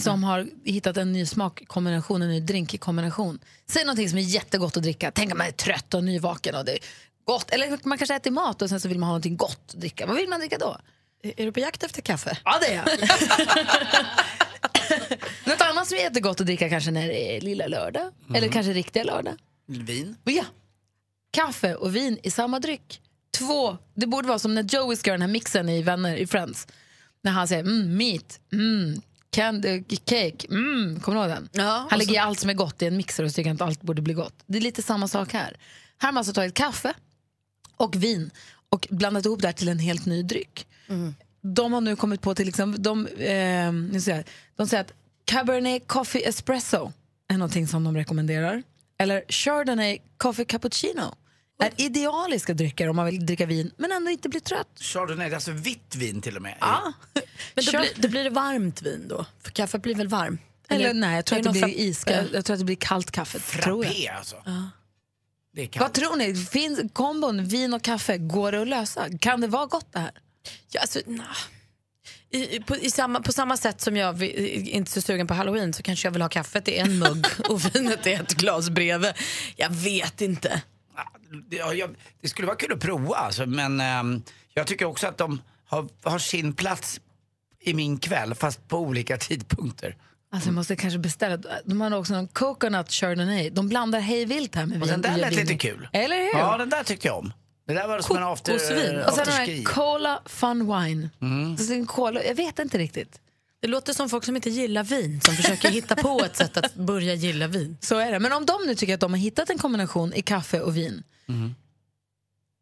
som 0.02 0.24
har 0.24 0.46
hittat 0.64 0.96
en 0.96 1.12
ny 1.12 1.26
smakkombination, 1.26 2.22
en 2.22 2.28
ny 2.28 2.40
drinkkombination. 2.40 3.38
Säg 3.66 3.84
någonting 3.84 4.08
som 4.08 4.18
är 4.18 4.22
jättegott 4.22 4.76
att 4.76 4.82
dricka. 4.82 5.10
Tänk 5.10 5.32
om 5.32 5.38
man 5.38 5.46
är 5.46 5.52
trött 5.52 5.94
och 5.94 6.04
nyvaken 6.04 6.54
och 6.54 6.64
det 6.64 6.72
är 6.72 6.78
gott. 7.24 7.50
Eller 7.50 7.78
man 7.82 7.98
kanske 7.98 8.14
äter 8.14 8.30
mat 8.30 8.62
och 8.62 8.68
sen 8.68 8.80
så 8.80 8.88
vill 8.88 8.98
man 8.98 9.06
ha 9.06 9.12
någonting 9.12 9.36
gott 9.36 9.60
att 9.68 9.80
dricka. 9.80 10.06
Vad 10.06 10.16
vill 10.16 10.28
man 10.28 10.40
dricka 10.40 10.58
då? 10.58 10.76
Är 11.22 11.44
du 11.44 11.52
på 11.52 11.60
jakt 11.60 11.82
efter 11.82 12.02
kaffe? 12.02 12.38
Ja, 12.44 12.58
det 12.60 12.66
är 12.66 12.74
jag. 12.74 12.86
Något 15.44 15.60
annat 15.60 15.88
som 15.88 15.98
är 15.98 16.02
jättegott 16.02 16.40
att 16.40 16.46
dricka 16.46 16.68
kanske 16.68 16.90
när 16.90 17.08
det 17.08 17.36
är 17.36 17.40
lilla 17.40 17.66
lördag. 17.66 18.12
Eller 18.34 18.48
kanske 18.48 18.72
riktiga 18.72 19.04
lördag. 19.04 19.34
Vin? 19.66 20.16
Ja. 20.24 20.44
Kaffe 21.30 21.74
och 21.74 21.96
vin 21.96 22.18
i 22.22 22.30
samma 22.30 22.60
dryck. 22.60 23.00
Två. 23.38 23.78
Det 23.94 24.06
borde 24.06 24.28
vara 24.28 24.38
som 24.38 24.54
när 24.54 24.62
Joey 24.62 24.96
ska 24.96 25.10
göra 25.10 25.18
den 25.18 25.28
här 25.28 25.32
mixen 25.32 25.68
i 25.68 25.82
Vänner 25.82 26.16
i 26.16 26.26
Friends. 26.26 26.66
När 27.22 27.32
han 27.32 27.48
säger 27.48 27.62
mm, 27.62 27.96
meat, 27.96 28.40
mm, 28.52 29.02
candy, 29.30 29.84
cake, 30.04 30.46
mm. 30.50 31.00
Kommer 31.00 31.18
du 31.18 31.32
ihåg 31.32 31.36
den? 31.36 31.48
han 31.90 31.98
lägger 31.98 32.14
i 32.14 32.18
allt 32.18 32.40
som 32.40 32.50
är 32.50 32.54
gott 32.54 32.82
i 32.82 32.86
en 32.86 32.96
mixer 32.96 33.24
och 33.24 33.34
tycker 33.34 33.54
att 33.54 33.60
allt 33.60 33.82
borde 33.82 34.02
bli 34.02 34.14
gott. 34.14 34.34
Det 34.46 34.58
är 34.58 34.62
lite 34.62 34.82
samma 34.82 35.08
sak 35.08 35.32
här. 35.32 35.56
Här 35.98 36.08
har 36.08 36.12
man 36.12 36.18
alltså 36.18 36.32
tagit 36.32 36.54
kaffe 36.54 36.94
och 37.76 37.96
vin 37.96 38.30
och 38.68 38.86
blandat 38.90 39.26
ihop 39.26 39.40
det 39.40 39.48
här 39.48 39.52
till 39.52 39.68
en 39.68 39.78
helt 39.78 40.06
ny 40.06 40.22
dryck. 40.22 40.66
De 41.40 41.72
har 41.72 41.80
nu 41.80 41.96
kommit 41.96 42.20
på 42.20 42.34
till 42.34 42.46
liksom, 42.46 42.82
de, 42.82 43.06
eh, 43.06 43.72
nu 43.72 44.00
säger 44.00 44.24
de 44.56 44.66
säger 44.66 44.84
att 44.84 44.92
Cabernet 45.24 45.82
Coffee 45.86 46.28
Espresso 46.28 46.92
är 47.28 47.38
någonting 47.38 47.68
som 47.68 47.84
de 47.84 47.96
rekommenderar. 47.96 48.62
Eller 48.98 49.24
Chardonnay 49.28 49.98
Coffee 50.16 50.44
Cappuccino 50.44 51.14
är 51.66 51.72
idealiska 51.76 52.54
drycker 52.54 52.88
om 52.88 52.96
man 52.96 53.06
vill 53.06 53.26
dricka 53.26 53.46
vin 53.46 53.70
men 53.76 53.92
ändå 53.92 54.10
inte 54.10 54.28
bli 54.28 54.40
trött. 54.40 54.68
Chardonnay, 54.80 55.34
alltså 55.34 55.50
vitt 55.52 55.96
vin 55.96 56.20
till 56.22 56.36
och 56.36 56.42
med. 56.42 56.54
Ja. 56.60 56.92
Men 57.54 57.64
då 57.64 57.70
blir, 57.78 57.90
då 57.96 58.08
blir 58.08 58.24
det 58.24 58.30
varmt 58.30 58.82
vin 58.82 59.08
då? 59.08 59.26
För 59.42 59.50
kaffe 59.50 59.78
blir 59.78 59.94
väl 59.94 60.08
varmt? 60.08 60.40
Eller, 60.68 60.94
nej, 60.94 61.16
jag 61.16 61.24
tror, 61.24 61.38
är 61.38 61.48
att 61.48 61.54
det 61.54 61.60
blir 61.62 61.78
iskall, 61.78 62.28
jag 62.32 62.44
tror 62.44 62.54
att 62.54 62.60
det 62.60 62.64
blir 62.64 62.76
kallt 62.76 63.10
kaffe. 63.10 63.38
Tror 63.38 63.84
jag. 63.84 63.94
Frappé 63.94 64.08
alltså. 64.08 64.36
Ja. 64.44 64.70
Det 65.54 65.60
är 65.62 65.64
Vad 65.66 65.72
kallt. 65.72 65.94
tror 65.94 66.16
ni? 66.16 66.34
Finns 66.34 66.80
kombon 66.92 67.44
vin 67.46 67.74
och 67.74 67.82
kaffe, 67.82 68.18
går 68.18 68.52
det 68.52 68.62
att 68.62 68.68
lösa? 68.68 69.18
Kan 69.18 69.40
det 69.40 69.46
vara 69.46 69.66
gott 69.66 69.92
det 69.92 69.98
här? 69.98 70.10
Ja, 70.70 70.80
alltså, 70.80 71.00
nah. 71.06 71.24
I, 72.30 72.56
i- 72.56 72.60
på, 72.60 72.76
i 72.76 72.90
samma, 72.90 73.20
på 73.20 73.32
samma 73.32 73.56
sätt 73.56 73.80
som 73.80 73.96
jag 73.96 74.22
är 74.22 74.68
inte 74.68 74.90
så 74.90 75.00
sugen 75.00 75.26
på 75.26 75.34
halloween 75.34 75.72
så 75.72 75.82
kanske 75.82 76.06
jag 76.08 76.12
vill 76.12 76.22
ha 76.22 76.28
kaffet 76.28 76.68
i 76.68 76.76
en 76.78 76.98
mugg 76.98 77.26
och 77.48 77.74
vinet 77.74 78.06
i 78.06 78.12
ett 78.12 78.34
glas 78.34 78.70
bredvid. 78.70 79.12
Jag 79.56 79.70
vet 79.70 80.20
inte. 80.20 80.62
Jag, 81.50 81.96
det 82.20 82.28
skulle 82.28 82.46
vara 82.46 82.56
kul 82.56 82.72
att 82.72 82.80
prova 82.80 83.14
alltså, 83.14 83.46
men 83.46 83.80
ehm, 83.80 84.22
jag 84.54 84.66
tycker 84.66 84.84
också 84.84 85.06
att 85.06 85.18
de 85.18 85.42
har, 85.66 85.88
har 86.02 86.18
sin 86.18 86.52
plats 86.52 87.00
i 87.60 87.74
min 87.74 87.98
kväll 87.98 88.34
fast 88.34 88.68
på 88.68 88.78
olika 88.78 89.16
tidpunkter. 89.18 89.96
Alltså 90.32 90.48
jag 90.48 90.54
måste 90.54 90.76
kanske 90.76 90.98
beställa. 90.98 91.38
De 91.64 91.80
har 91.80 91.96
också 91.96 92.14
en 92.14 92.28
coconut 92.28 92.90
chardonnay. 92.90 93.50
De 93.50 93.68
blandar 93.68 94.00
hej 94.00 94.24
vilt 94.24 94.54
här 94.54 94.66
med 94.66 94.82
Och 94.82 94.88
vin. 94.88 95.00
den 95.00 95.12
där 95.12 95.18
lät 95.18 95.32
lite 95.32 95.54
kul. 95.54 95.88
Eller 95.92 96.16
hur? 96.16 96.38
Ja, 96.38 96.56
den 96.56 96.70
där 96.70 96.84
tyckte 96.84 97.06
jag 97.06 97.18
om. 97.18 97.32
Det 97.66 97.74
där 97.74 97.88
var 97.88 98.00
som 98.00 98.16
en 98.16 98.22
after. 98.22 98.54
Och 98.54 98.60
sen 99.14 99.28
har 99.32 99.46
jag 99.46 99.66
Cola 99.66 100.22
Fun 100.26 100.58
Wine. 100.66 101.10
Mm. 101.20 101.56
Så 101.56 101.64
det 101.64 101.74
är 101.74 101.78
en 101.78 101.86
cola, 101.86 102.24
jag 102.24 102.34
vet 102.34 102.58
inte 102.58 102.78
riktigt. 102.78 103.20
Det 103.60 103.68
låter 103.68 103.92
som 103.92 104.08
folk 104.08 104.24
som 104.24 104.36
inte 104.36 104.50
gillar 104.50 104.84
vin 104.84 105.20
som 105.20 105.34
försöker 105.34 105.70
hitta 105.70 105.96
på 105.96 106.20
ett 106.24 106.36
sätt 106.36 106.56
att 106.56 106.74
börja 106.74 107.14
gilla 107.14 107.46
vin. 107.46 107.76
Så 107.80 107.98
är 107.98 108.12
det. 108.12 108.18
Men 108.18 108.32
om 108.32 108.46
de 108.46 108.58
nu 108.66 108.74
tycker 108.74 108.94
att 108.94 109.00
de 109.00 109.12
har 109.12 109.18
hittat 109.18 109.50
en 109.50 109.58
kombination 109.58 110.12
i 110.14 110.22
kaffe 110.22 110.60
och 110.60 110.76
vin, 110.76 111.02
Mm. 111.28 111.54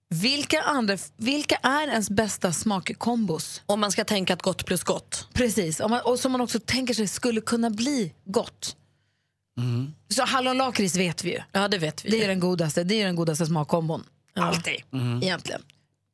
vilka, 0.09 0.63
andra, 0.63 0.99
vilka 1.17 1.57
är 1.57 1.89
ens 1.89 2.11
bästa 2.11 2.53
smakkombos? 2.53 3.63
Om 3.67 3.81
man 3.81 3.93
ska 3.93 4.05
tänka 4.05 4.33
att 4.35 4.43
gott 4.43 4.67
plus 4.67 4.83
gott. 4.83 5.29
Precis, 5.33 5.79
man, 5.81 6.01
och 6.05 6.19
som 6.19 6.33
man 6.33 6.41
också 6.41 6.61
tänker 6.61 6.95
sig 6.95 7.09
skulle 7.09 7.41
kunna 7.41 7.71
bli 7.71 8.13
gott. 8.25 8.77
Mm. 9.59 9.95
Så 10.09 10.25
hallonlakrits 10.25 10.97
vet 10.97 11.25
vi 11.25 11.31
ju. 11.33 11.41
Ja, 11.53 11.69
det 11.69 11.79
vet 11.79 12.05
vi. 12.05 12.11
Det 12.11 12.25
är 12.25 12.29
den 12.29 12.41
godaste, 12.41 12.85
det 12.85 13.03
är 13.03 13.07
den 13.07 13.17
godaste 13.17 13.47
smakkombon. 13.47 14.05
Alltid, 14.35 14.83
Mm. 14.93 15.23
egentligen. 15.23 15.63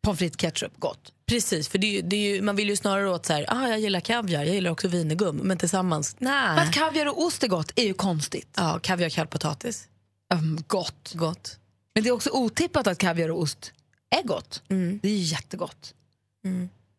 Pommes 0.03 0.19
frites, 0.19 0.37
ketchup, 0.37 0.73
gott. 0.79 1.13
Precis, 1.27 1.69
för 1.69 1.79
det 1.79 1.87
är 1.87 1.91
ju, 1.91 2.03
det 2.03 2.17
är 2.17 2.35
ju, 2.35 2.43
man 2.43 2.57
vill 2.57 2.69
ju 2.69 2.77
snarare 2.77 3.11
åt 3.11 3.27
så 3.27 3.33
här, 3.33 3.45
ah, 3.49 3.69
jag 3.69 3.81
gillar 3.81 4.01
kaviar, 4.01 4.45
jag 4.45 4.55
gillar 4.55 4.71
också 4.71 4.89
vinegum, 4.89 5.37
men 5.37 5.59
tillsammans, 5.59 6.17
nej. 6.19 6.57
För 6.57 6.63
att 6.63 6.75
kaviar 6.75 7.07
och 7.07 7.23
ost 7.23 7.43
är 7.43 7.49
gott 7.49 7.73
är 7.77 7.85
ju 7.85 7.95
konstigt. 7.95 8.49
Ja, 8.57 8.79
kaviar 8.83 9.07
och 9.07 9.13
kallpotatis. 9.13 9.89
Um, 10.35 10.65
gott. 10.67 11.13
Gott. 11.15 11.59
Men 11.95 12.05
det 12.05 12.09
är 12.09 12.13
också 12.13 12.31
otippat 12.31 12.87
att 12.87 12.99
kaviar 12.99 13.29
och 13.29 13.41
ost 13.41 13.73
är 14.11 14.23
gott. 14.23 14.63
Det 15.03 15.09
är 15.09 15.13
ju 15.13 15.23
jättegott. 15.23 15.95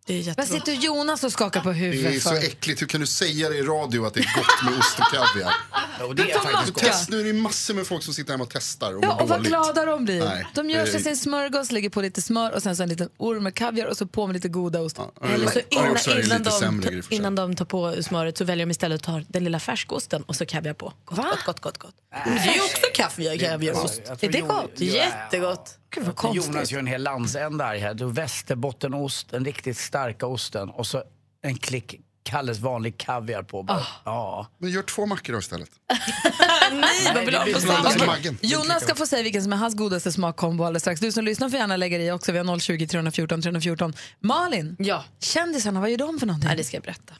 Det 0.05 0.27
är 0.29 0.33
Vad 0.37 0.47
sitter 0.47 0.71
Jonas 0.73 1.23
och 1.23 1.31
skakar 1.31 1.61
på 1.61 1.69
Det 1.69 1.75
är 1.75 1.79
huvudet 1.79 2.23
så 2.23 2.29
för? 2.29 2.35
äckligt. 2.37 2.81
Hur 2.81 2.87
kan 2.87 3.01
du 3.01 3.07
säga 3.07 3.49
det 3.49 3.57
i 3.57 3.61
radio 3.61 4.05
att 4.05 4.13
det 4.13 4.19
är 4.19 4.35
gott 4.35 4.63
med 4.71 4.79
ost 4.79 4.99
och 4.99 5.05
kaviar? 5.05 5.53
Jo, 5.99 6.13
det 6.13 6.31
är 6.31 6.39
faktiskt 6.39 6.73
gott. 6.73 6.83
Test, 6.83 7.09
nu 7.09 7.19
är 7.19 7.23
det 7.23 7.33
massor 7.33 7.73
med 7.73 7.87
folk 7.87 8.03
som 8.03 8.13
sitter 8.13 8.31
hemma 8.33 8.43
och 8.43 8.49
testar 8.53 8.95
och 8.97 9.03
Ja, 9.03 9.13
och 9.21 9.29
vad 9.29 9.39
dåligt. 9.39 9.47
glada 9.49 9.85
de 9.85 10.05
blir. 10.05 10.25
Nej, 10.25 10.47
de 10.55 10.69
gör 10.69 10.85
sig 10.85 11.03
sin 11.03 11.17
smörgås, 11.17 11.71
lägger 11.71 11.89
på 11.89 12.01
lite 12.01 12.21
smör 12.21 12.51
och 12.51 12.63
sen 12.63 12.75
så 12.75 12.83
en 12.83 12.89
liten 12.89 13.09
orm 13.17 13.43
med 13.43 13.55
kaviar 13.55 13.85
och 13.87 13.97
så 13.97 14.07
på 14.07 14.27
med 14.27 14.33
lite 14.33 14.47
goda 14.49 14.81
ost. 14.81 14.97
Eller 15.33 15.47
så 15.47 15.59
Ja, 15.69 15.79
innan, 15.79 15.91
också 15.91 16.11
är 16.11 16.15
det 16.15 16.23
innan, 16.25 16.37
lite 16.37 16.49
de, 16.49 16.59
sämre 16.59 16.83
ta- 16.83 16.89
grejer 16.89 17.01
för 17.01 17.09
sig. 17.09 17.17
innan 17.17 17.35
de 17.35 17.55
tar 17.55 17.65
på 17.65 18.03
smöret 18.03 18.37
så 18.37 18.45
väljer 18.45 18.65
de 18.65 18.71
istället 18.71 18.95
att 19.01 19.05
ta 19.05 19.21
den 19.27 19.43
lilla 19.43 19.59
färskosten 19.59 20.23
och 20.23 20.35
så 20.35 20.45
kaviar 20.45 20.73
på. 20.73 20.93
Gott, 21.05 21.17
gott, 21.25 21.45
gott, 21.45 21.59
gott, 21.61 21.77
gott. 21.77 21.95
Det 22.25 22.29
är 22.49 22.53
ju 22.55 22.61
också 22.61 22.81
kaviar, 22.93 23.37
kaviarost. 23.49 24.01
Är 24.21 24.29
det 24.31 24.41
gott? 24.41 24.71
Jättegott. 24.75 25.77
Gud 25.95 26.03
vad 26.03 26.17
tror 26.17 26.35
Jonas 26.35 26.47
konstigt. 26.49 26.71
gör 26.71 26.79
en 26.79 26.87
hel 26.87 27.03
landsända 27.03 27.65
här. 27.65 27.93
Du 27.93 28.05
västerbottenost, 28.11 29.29
den 29.29 29.45
riktigt 29.45 29.77
starka 29.77 30.25
osten 30.27 30.69
och 30.69 30.87
så 30.87 31.03
en 31.41 31.57
klick 31.57 31.95
Kalles 32.25 32.59
vanlig 32.59 32.97
kaviar 32.97 33.43
på 33.43 33.63
bara. 33.63 33.83
Ja. 34.05 34.47
Men 34.57 34.69
gör 34.69 34.81
två 34.81 35.05
mackor 35.05 35.33
då 35.33 35.39
istället. 35.39 35.69
Nej, 36.71 37.13
man 37.15 37.25
vill 37.25 37.35
ha 37.35 37.45
på 37.53 37.59
samma. 37.59 38.17
Jonas 38.41 38.83
ska 38.83 38.95
få 38.95 39.05
säga 39.05 39.23
vilken 39.23 39.43
som 39.43 39.53
är 39.53 39.57
hans 39.57 39.75
godaste 39.75 40.11
smakkombo 40.11 40.63
alldeles 40.63 40.83
strax. 40.83 41.01
Du 41.01 41.11
som 41.11 41.25
lyssnar 41.25 41.49
får 41.49 41.59
gärna 41.59 41.77
lägga 41.77 41.97
dig 41.97 42.07
i 42.07 42.11
också. 42.11 42.31
Vi 42.31 42.37
har 42.37 42.59
020 42.59 42.87
314 42.87 43.41
314. 43.41 43.93
Malin, 44.19 44.75
Ja. 44.79 45.03
kändisarna, 45.19 45.79
vad 45.81 45.89
gör 45.91 45.97
de 45.97 46.19
för 46.19 46.27
någonting? 46.27 46.47
Nej, 46.47 46.57
det 46.57 46.63
ska 46.63 46.77
jag 46.77 46.83
berätta. 46.83 47.13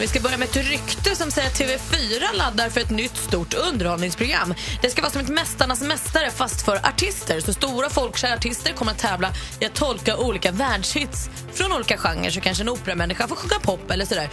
Vi 0.00 0.06
ska 0.06 0.20
börja 0.20 0.38
med 0.38 0.48
ett 0.48 0.56
rykte 0.56 1.16
som 1.16 1.30
säger 1.30 1.48
att 1.48 1.60
TV4 1.60 2.36
laddar 2.36 2.68
för 2.68 2.80
ett 2.80 2.90
nytt 2.90 3.16
stort 3.16 3.54
underhållningsprogram. 3.54 4.54
Det 4.82 4.90
ska 4.90 5.02
vara 5.02 5.12
som 5.12 5.20
ett 5.20 5.28
Mästarnas 5.28 5.82
mästare 5.82 6.30
fast 6.30 6.62
för 6.62 6.76
artister. 6.76 7.40
Så 7.40 7.52
stora 7.52 7.90
folkkära 7.90 8.34
artister 8.34 8.72
kommer 8.72 8.92
att 8.92 8.98
tävla 8.98 9.32
i 9.60 9.66
att 9.66 9.74
tolka 9.74 10.16
olika 10.16 10.52
världshits 10.52 11.30
från 11.52 11.72
olika 11.72 11.98
genrer. 11.98 12.30
Så 12.30 12.40
kanske 12.40 12.62
en 12.62 12.68
operamänniska 12.68 13.28
får 13.28 13.36
sjunga 13.36 13.58
pop 13.60 13.90
eller 13.90 14.04
sådär. 14.04 14.28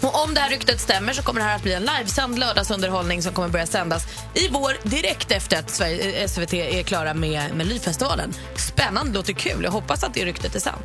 Och 0.00 0.24
om 0.24 0.34
det 0.34 0.40
här 0.40 0.50
ryktet 0.50 0.80
stämmer 0.80 1.12
så 1.12 1.22
kommer 1.22 1.40
det 1.40 1.46
här 1.46 1.56
att 1.56 1.62
bli 1.62 1.74
en 1.74 1.82
livesänd 1.82 2.38
lördagsunderhållning 2.38 3.22
som 3.22 3.32
kommer 3.32 3.48
börja 3.48 3.66
sändas 3.66 4.06
i 4.34 4.48
vår 4.48 4.88
direkt 4.88 5.32
efter 5.32 5.58
att 5.58 5.70
Sverige, 5.70 6.22
eh, 6.22 6.28
SVT 6.28 6.52
är 6.54 6.82
klara 6.82 7.14
med 7.14 7.54
Melodifestivalen. 7.54 8.34
Spännande, 8.56 9.12
låter 9.12 9.32
kul. 9.32 9.64
Jag 9.64 9.70
hoppas 9.70 10.04
att 10.04 10.14
det 10.14 10.24
ryktet 10.24 10.54
är 10.54 10.60
sant. 10.60 10.84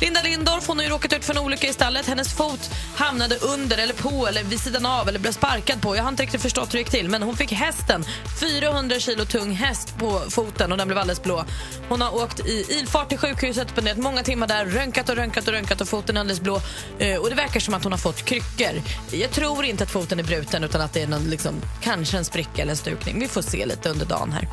Linda 0.00 0.22
Lindorff 0.22 0.66
hon 0.66 0.78
har 0.78 0.84
ju 0.84 0.90
råkat 0.90 1.12
ut 1.12 1.24
för 1.24 1.34
en 1.34 1.38
olycka 1.38 1.66
i 1.66 1.72
stallet. 1.72 2.06
Hennes 2.06 2.32
fot 2.32 2.70
hamnade 2.96 3.36
under 3.36 3.78
eller 3.78 3.94
på 3.94 4.26
eller 4.26 4.44
vid 4.44 4.60
sidan 4.60 4.86
av 4.86 5.08
eller 5.08 5.18
blev 5.18 5.32
sparkad 5.32 5.82
på. 5.82 5.96
Jag 5.96 6.02
har 6.02 6.08
inte 6.08 6.22
riktigt 6.22 6.42
förstått 6.42 6.68
hur 6.68 6.72
det 6.72 6.78
gick 6.78 6.90
till 6.90 7.08
men 7.08 7.22
hon 7.22 7.36
fick 7.36 7.52
hästen, 7.52 8.04
400 8.40 9.00
kilo 9.00 9.24
tung 9.24 9.52
häst 9.52 9.98
på 9.98 10.22
foten 10.30 10.72
och 10.72 10.78
den 10.78 10.88
blev 10.88 10.98
alldeles 10.98 11.22
blå. 11.22 11.44
Hon 11.88 12.00
har 12.00 12.14
åkt 12.14 12.40
i 12.40 12.66
ilfart 12.68 13.08
till 13.08 13.18
sjukhuset, 13.18 13.70
spenderat 13.70 13.98
många 13.98 14.22
timmar 14.22 14.46
där, 14.46 14.64
röntgat 14.66 15.08
och 15.08 15.16
röntgat 15.16 15.48
och 15.48 15.52
röntgat 15.52 15.80
och 15.80 15.88
foten 15.88 16.16
är 16.16 16.20
alldeles 16.20 16.40
blå. 16.40 16.60
Eh, 16.98 17.16
och 17.16 17.30
det 17.30 17.36
verkar 17.36 17.60
som 17.60 17.74
att 17.74 17.84
hon 17.84 17.92
har 17.92 17.98
fått 17.98 18.24
kryckor. 18.56 18.82
Jag 19.12 19.30
tror 19.30 19.64
inte 19.64 19.84
att 19.84 19.90
foten 19.90 20.18
är 20.18 20.24
bruten 20.24 20.64
utan 20.64 20.80
att 20.80 20.92
det 20.92 21.02
är 21.02 21.06
någon, 21.08 21.30
liksom, 21.30 21.54
kanske 21.80 22.18
en 22.18 22.24
spricka 22.24 22.62
eller 22.62 22.70
en 22.70 22.76
stukning. 22.76 23.20
Vi 23.20 23.28
får 23.28 23.42
se 23.42 23.66
lite 23.66 23.88
under 23.88 24.06
dagen 24.06 24.32
här. 24.32 24.48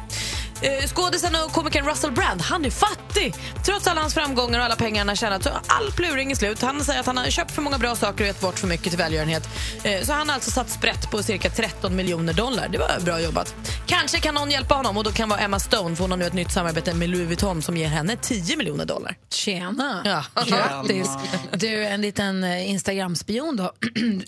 Eh, 0.61 0.87
skådisen 0.87 1.35
och 1.45 1.51
komikern 1.51 1.85
Russell 1.85 2.11
Brand, 2.11 2.41
han 2.41 2.65
är 2.65 2.69
fattig. 2.69 3.35
Trots 3.65 3.87
alla 3.87 4.01
hans 4.01 4.13
framgångar 4.13 4.59
och 4.59 4.65
alla 4.65 4.75
pengar 4.75 4.97
han 4.97 5.07
har 5.07 5.15
tjänat 5.15 5.43
så 5.43 5.49
all 5.49 5.91
pluring 5.91 6.31
är 6.31 6.35
slut. 6.35 6.61
Han 6.61 6.83
säger 6.83 6.99
att 6.99 7.05
han 7.05 7.17
har 7.17 7.25
köpt 7.25 7.51
för 7.51 7.61
många 7.61 7.77
bra 7.77 7.95
saker 7.95 8.23
och 8.23 8.27
gett 8.27 8.41
bort 8.41 8.59
för 8.59 8.67
mycket 8.67 8.89
till 8.89 8.97
välgörenhet. 8.97 9.49
Eh, 9.83 10.01
så 10.01 10.13
han 10.13 10.27
har 10.27 10.35
alltså 10.35 10.51
satt 10.51 10.69
sprätt 10.69 11.11
på 11.11 11.23
cirka 11.23 11.49
13 11.49 11.95
miljoner 11.95 12.33
dollar. 12.33 12.67
Det 12.69 12.77
var 12.77 12.99
bra 13.05 13.21
jobbat. 13.21 13.55
Kanske 13.85 14.19
kan 14.19 14.35
någon 14.35 14.51
hjälpa 14.51 14.75
honom 14.75 14.97
och 14.97 15.03
då 15.03 15.11
kan 15.11 15.29
vara 15.29 15.39
Emma 15.39 15.59
Stone 15.59 15.95
för 15.95 16.03
hon 16.03 16.11
har 16.11 16.17
nu 16.17 16.25
ett 16.25 16.33
nytt 16.33 16.51
samarbete 16.51 16.93
med 16.93 17.09
Louis 17.09 17.27
Vuitton 17.27 17.61
som 17.61 17.77
ger 17.77 17.87
henne 17.87 18.17
10 18.21 18.57
miljoner 18.57 18.85
dollar. 18.85 19.15
Tjena! 19.29 20.01
Ja. 20.05 20.43
Grattis! 20.45 21.09
Du, 21.51 21.85
en 21.85 22.01
liten 22.01 22.43
eh, 22.43 22.69
Instagram-spion 22.69 23.55
då. 23.55 23.71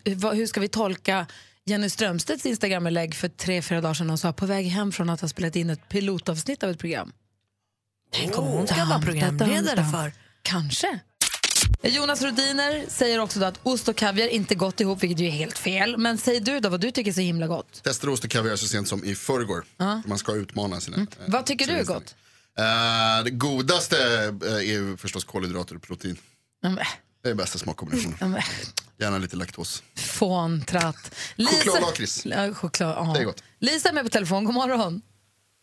Hur 0.33 0.47
ska 0.47 0.59
vi 0.59 0.67
tolka 0.67 1.25
Jenny 1.69 1.89
Strömstedts 1.89 2.45
Instagram-lägg 2.45 3.15
för 3.15 3.27
tre, 3.29 3.61
fyra 3.61 3.81
dagar 3.81 3.93
sedan? 3.93 4.09
Hon 4.09 4.17
sa 4.17 4.33
på 4.33 4.45
väg 4.45 4.65
hem 4.67 4.91
från 4.91 5.09
att 5.09 5.21
ha 5.21 5.27
spelat 5.27 5.55
in 5.55 5.69
ett 5.69 5.89
pilotavsnitt 5.89 6.63
av 6.63 6.69
ett 6.69 6.79
program. 6.79 7.11
Tänk 8.13 8.37
om 8.37 8.45
hon 8.45 8.67
ska 8.67 8.85
vara 8.85 8.99
programledare 9.01 9.85
för. 9.91 10.13
Kanske. 10.41 10.99
Jonas 11.83 12.21
Rodiner 12.21 12.85
säger 12.87 13.19
också 13.19 13.39
då 13.39 13.45
att 13.45 13.59
ost 13.63 13.87
och 13.87 13.95
kaviar 13.95 14.27
inte 14.27 14.55
gått 14.55 14.79
ihop, 14.81 15.03
vilket 15.03 15.19
ju 15.19 15.27
är 15.27 15.31
helt 15.31 15.57
fel. 15.57 15.97
Men 15.97 16.17
säg 16.17 16.39
du 16.39 16.59
då 16.59 16.69
vad 16.69 16.81
du 16.81 16.91
tycker 16.91 17.11
är 17.11 17.15
så 17.15 17.21
himla 17.21 17.47
gott. 17.47 17.83
Testade 17.83 18.13
ost 18.13 18.23
och 18.23 18.29
kaviar 18.29 18.55
så 18.55 18.67
sent 18.67 18.87
som 18.87 19.03
i 19.03 19.15
förrgår. 19.15 19.65
Ja. 19.77 20.01
Man 20.05 20.17
ska 20.17 20.35
utmana 20.35 20.79
sina... 20.81 20.97
eh, 20.97 21.03
Vad 21.27 21.45
tycker 21.45 21.67
du 21.67 21.73
är 21.73 21.83
gott? 21.83 22.15
Eh, 22.57 23.23
det 23.23 23.29
godaste 23.31 23.97
eh, 24.45 24.53
är 24.53 24.61
ju 24.61 24.97
förstås 24.97 25.23
kolhydrater 25.23 25.75
och 25.75 25.81
protein. 25.81 26.17
Men, 26.63 26.79
Det 27.23 27.29
är 27.29 27.33
bästa 27.35 27.57
smakkombinationen. 27.59 28.17
men, 28.31 28.41
Gärna 28.99 29.17
lite 29.17 29.35
laktos. 29.35 29.83
Fåntratt. 30.19 31.15
Chokladlakrits. 31.37 32.25
Ja, 32.25 32.53
choklad, 32.53 32.89
ja. 32.97 33.11
Det 33.15 33.19
är 33.21 33.25
gott. 33.25 33.43
Lisa 33.59 33.89
är 33.89 33.93
med 33.93 34.03
på 34.03 34.09
telefon, 34.09 34.45
god 34.45 34.53
morgon. 34.53 35.01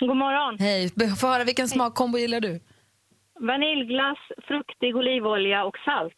God 0.00 0.16
morgon. 0.16 0.58
Hej, 0.58 0.90
få 1.20 1.26
höra 1.26 1.44
vilken 1.44 1.68
smakkombo 1.68 2.18
gillar 2.18 2.40
du? 2.40 2.60
Vaniljglass, 3.40 4.18
fruktig 4.48 4.96
olivolja 4.96 5.64
och 5.64 5.76
salt. 5.84 6.14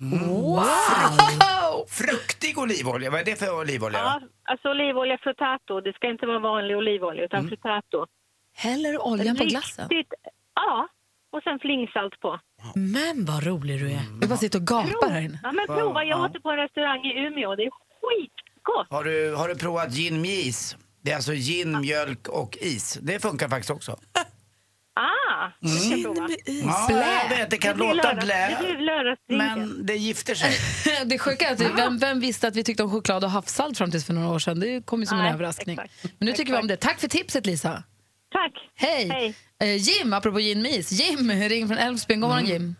Wow! 0.00 1.86
Fruktig 1.88 2.58
olivolja, 2.58 3.10
vad 3.10 3.20
är 3.20 3.24
det 3.24 3.36
för 3.36 3.58
olivolja? 3.60 3.98
Ja, 3.98 4.20
alltså 4.44 4.68
olivolja 4.70 5.18
fruttato. 5.18 5.80
Det 5.80 5.92
ska 5.92 6.10
inte 6.10 6.26
vara 6.26 6.38
vanlig 6.38 6.76
olivolja 6.76 7.24
utan 7.24 7.48
fruttato. 7.48 8.06
Häller 8.54 8.92
du 8.92 8.98
oljan 8.98 9.36
på 9.36 9.44
glassen? 9.44 9.88
Riktigt- 9.88 10.14
Ja, 10.54 10.88
och 11.32 11.42
sen 11.42 11.58
flingsalt 11.58 12.20
på. 12.20 12.40
Men 12.74 13.24
vad 13.24 13.44
rolig 13.46 13.80
du 13.80 13.90
är. 13.92 14.02
Vi 14.20 14.26
bara 14.26 14.36
sitter 14.38 14.58
och 14.58 14.66
gapar 14.66 15.10
här 15.10 15.20
inne. 15.20 15.40
Ja, 15.42 15.52
men 15.52 15.66
prova. 15.66 16.04
Jag 16.04 16.18
Ja. 16.18 16.24
åt 16.24 16.32
det 16.32 16.40
på 16.40 16.50
en 16.50 16.56
restaurang 16.56 16.98
i 17.06 17.26
Umeå. 17.26 17.56
Det 17.56 17.62
är 17.62 17.70
skitgott. 17.70 18.86
Har 18.90 19.04
du, 19.04 19.34
har 19.34 19.48
du 19.48 19.54
provat 19.56 19.92
gin 19.92 20.20
med 20.20 20.30
is? 20.30 20.76
Det 21.02 21.10
är 21.10 21.16
alltså 21.16 21.32
gin, 21.32 21.80
mjölk 21.80 22.28
och 22.28 22.58
is. 22.60 22.98
Det 23.02 23.20
funkar 23.22 23.48
faktiskt 23.48 23.70
också. 23.70 23.96
Ah, 24.94 25.50
det 25.60 25.68
ska 25.68 25.94
jag 25.96 26.04
prova. 26.04 26.28
Ja, 26.46 26.88
jag 27.30 27.36
vet, 27.36 27.50
det 27.50 27.58
kan 27.58 27.76
blir 27.76 27.94
låta 27.94 28.08
lördags- 28.12 28.24
blä, 28.24 28.56
Det 28.60 28.64
blir 28.74 28.86
lördagsdrinken. 28.86 29.58
men 29.58 29.86
det 29.86 29.96
gifter 29.96 30.34
sig. 30.34 30.52
Det 31.06 31.18
sjuka 31.18 31.48
är 31.48 31.52
att 31.52 31.60
vem, 31.78 31.98
vem 31.98 32.20
visste 32.20 32.48
att 32.48 32.56
vi 32.56 32.64
tyckte 32.64 32.82
om 32.82 32.90
choklad 32.90 33.24
och 33.24 33.30
havssalt 33.30 33.78
fram 33.78 33.90
tills 33.90 34.06
för 34.06 34.12
några 34.12 34.28
år 34.28 34.38
sedan? 34.38 34.60
Det 34.60 34.86
kom 34.86 35.00
ju 35.00 35.06
som 35.06 35.18
en 35.18 35.24
Nej, 35.24 35.32
överraskning. 35.34 35.78
exakt. 35.78 36.14
Men 36.18 36.26
nu 36.26 36.32
tycker 36.32 36.52
vi 36.52 36.58
om 36.58 36.66
det. 36.66 36.76
Tack 36.76 37.00
för 37.00 37.08
tipset 37.08 37.46
Lisa. 37.46 37.82
Tack. 38.32 38.52
Hej. 38.74 39.08
Hej. 39.08 39.34
Eh, 39.60 39.76
Jim, 39.76 40.12
apropå 40.12 40.38
gin 40.40 40.62
med 40.62 40.72
is. 40.72 40.92
Jim, 40.92 41.30
ring 41.48 41.68
från 41.68 41.78
Älvsbyn. 41.78 42.20
God 42.20 42.30
morgon 42.30 42.46
Jim. 42.46 42.74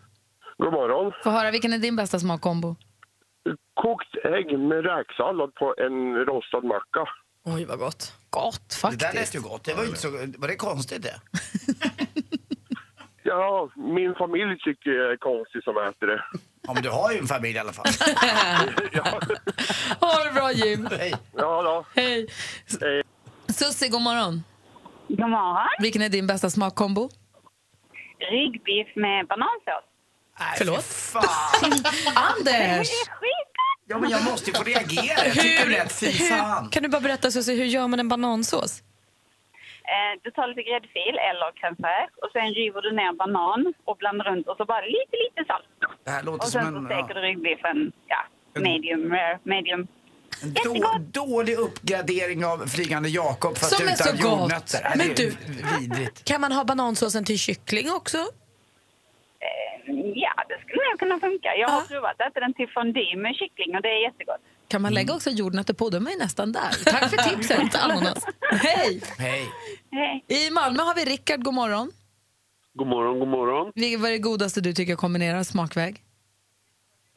God 0.57 0.73
morgon. 0.73 1.11
Få 1.23 1.29
höra, 1.29 1.51
vilken 1.51 1.73
är 1.73 1.77
din 1.77 1.95
bästa 1.95 2.19
smakkombo? 2.19 2.75
Kokt 3.73 4.15
ägg 4.25 4.59
med 4.59 4.85
räksallad 4.85 5.55
på 5.55 5.75
en 5.77 6.15
rostad 6.25 6.61
macka. 6.63 7.05
Oj, 7.45 7.65
vad 7.65 7.79
gott. 7.79 8.13
Gott 8.29 8.69
Det 8.69 8.75
faktiskt. 8.75 8.99
där 9.01 9.13
lät 9.13 9.35
ju 9.35 9.41
gott. 9.41 9.63
Det 9.63 9.73
var, 9.73 9.83
inte 9.85 9.99
så, 9.99 10.09
var 10.37 10.47
det 10.47 10.55
konstigt 10.55 11.03
det? 11.03 11.15
Ja, 13.23 13.69
min 13.75 14.15
familj 14.15 14.59
tycker 14.59 14.89
jag 14.91 15.11
är 15.11 15.17
konstig 15.17 15.63
som 15.63 15.77
äter 15.77 16.07
det. 16.07 16.23
Ja, 16.67 16.73
men 16.73 16.83
du 16.83 16.89
har 16.89 17.11
ju 17.11 17.17
en 17.17 17.27
familj 17.27 17.55
i 17.55 17.59
alla 17.59 17.73
fall. 17.73 17.85
Ha 19.99 20.23
det 20.23 20.31
bra 20.33 20.51
Jim. 20.51 20.87
Hej. 20.91 21.13
Ja, 21.37 21.61
då. 21.61 21.85
Hej. 22.01 22.27
Sussi, 23.47 23.87
god 23.89 24.01
morgon. 24.01 24.43
God 25.17 25.29
morgon. 25.29 25.67
Vilken 25.79 26.01
är 26.01 26.09
din 26.09 26.27
bästa 26.27 26.49
smakkombo? 26.49 27.09
Ryggbiff 28.31 28.95
med 28.95 29.27
banansås. 29.27 29.83
Förlåt? 30.57 30.83
Fan! 30.83 31.71
Anders! 32.29 32.87
Ja, 33.87 33.97
men 33.97 34.09
jag 34.09 34.23
måste 34.23 34.49
ju 34.51 34.57
få 34.57 34.63
reagera. 34.63 35.25
Jag 35.25 35.33
tycker 35.33 35.65
det 35.65 35.71
lät 35.71 35.99
fy 35.99 36.11
fan. 36.11 36.69
Kan 36.69 36.83
du 36.83 36.89
bara 36.89 37.01
berätta 37.01 37.31
Susie, 37.31 37.55
hur 37.55 37.65
gör 37.65 37.87
man 37.87 37.99
en 37.99 38.09
banansås? 38.09 38.81
Eh, 39.93 40.13
du 40.23 40.31
tar 40.31 40.47
lite 40.47 40.63
gräddfil 40.69 41.15
eller 41.29 41.47
crème 41.59 41.75
fraîche 41.81 42.15
och 42.23 42.29
sen 42.33 42.53
river 42.53 42.81
du 42.81 42.91
ner 42.95 43.13
banan 43.13 43.73
och 43.85 43.97
blandar 43.97 44.25
runt 44.25 44.47
och 44.47 44.57
så 44.57 44.65
bara 44.65 44.81
lite, 44.85 45.15
lite 45.25 45.41
salt. 45.47 45.65
Det 46.03 46.11
här 46.11 46.23
låter 46.23 46.45
Och 46.45 46.51
sen 46.51 46.63
som 46.65 46.73
så 46.73 46.79
en, 46.79 46.85
steker 46.85 47.15
ja, 47.15 47.21
du 47.21 47.21
ryggbiffen, 47.27 47.91
ja, 48.07 48.21
medium 48.61 49.11
rare, 49.13 49.39
medium. 49.43 49.87
Då, 50.41 50.97
dålig 51.25 51.55
uppgradering 51.55 52.45
av 52.45 52.67
Flygande 52.67 53.09
Jakob 53.09 53.57
fast 53.57 53.75
Som 53.77 53.87
är 53.87 53.93
utan 53.93 54.07
så 54.07 54.11
gott. 54.29 54.39
jordnötter. 54.39 54.93
Men 54.95 55.07
det 55.07 55.13
är 55.13 55.15
du- 55.15 55.35
vidrigt. 55.79 56.23
Kan 56.23 56.41
man 56.41 56.51
ha 56.51 56.63
banansåsen 56.63 57.25
till 57.25 57.39
kyckling 57.39 57.91
också? 57.91 58.17
Eh, 58.17 59.95
ja, 60.15 60.33
det 60.49 60.57
skulle 60.63 60.83
nog 60.91 60.99
kunna 60.99 61.19
funka. 61.19 61.49
Jag 61.59 61.67
har 61.69 61.81
provat 61.81 62.11
att 62.21 62.31
äta 62.31 62.39
den 62.39 62.53
till 62.53 62.67
fondue 62.73 63.15
med 63.17 63.35
kyckling 63.35 63.75
och 63.75 63.81
det 63.81 63.87
är 63.89 64.03
jättegott. 64.03 64.41
Kan 64.67 64.81
man 64.81 64.93
lägga 64.93 65.13
också 65.13 65.29
jordnötter 65.29 65.73
på, 65.73 65.89
då 65.89 65.97
är 65.97 66.11
ju 66.11 66.17
nästan 66.17 66.51
där. 66.51 66.71
Tack 66.85 67.09
för 67.09 67.17
tipset, 67.17 67.75
ananas. 67.75 68.25
Hej! 68.51 69.01
Hej. 69.17 69.45
Hej. 69.91 70.23
I 70.27 70.51
Malmö 70.51 70.83
har 70.83 70.95
vi 70.95 71.05
Rickard, 71.05 71.43
god 71.43 71.53
morgon. 71.53 71.91
God 72.73 72.87
morgon, 72.87 73.19
god 73.19 73.27
morgon. 73.27 73.71
Vilket 73.75 73.99
var 73.99 74.09
det 74.09 74.17
godaste 74.17 74.61
du 74.61 74.73
tycker 74.73 74.95
kombinerar 74.95 75.43
smakväg? 75.43 76.01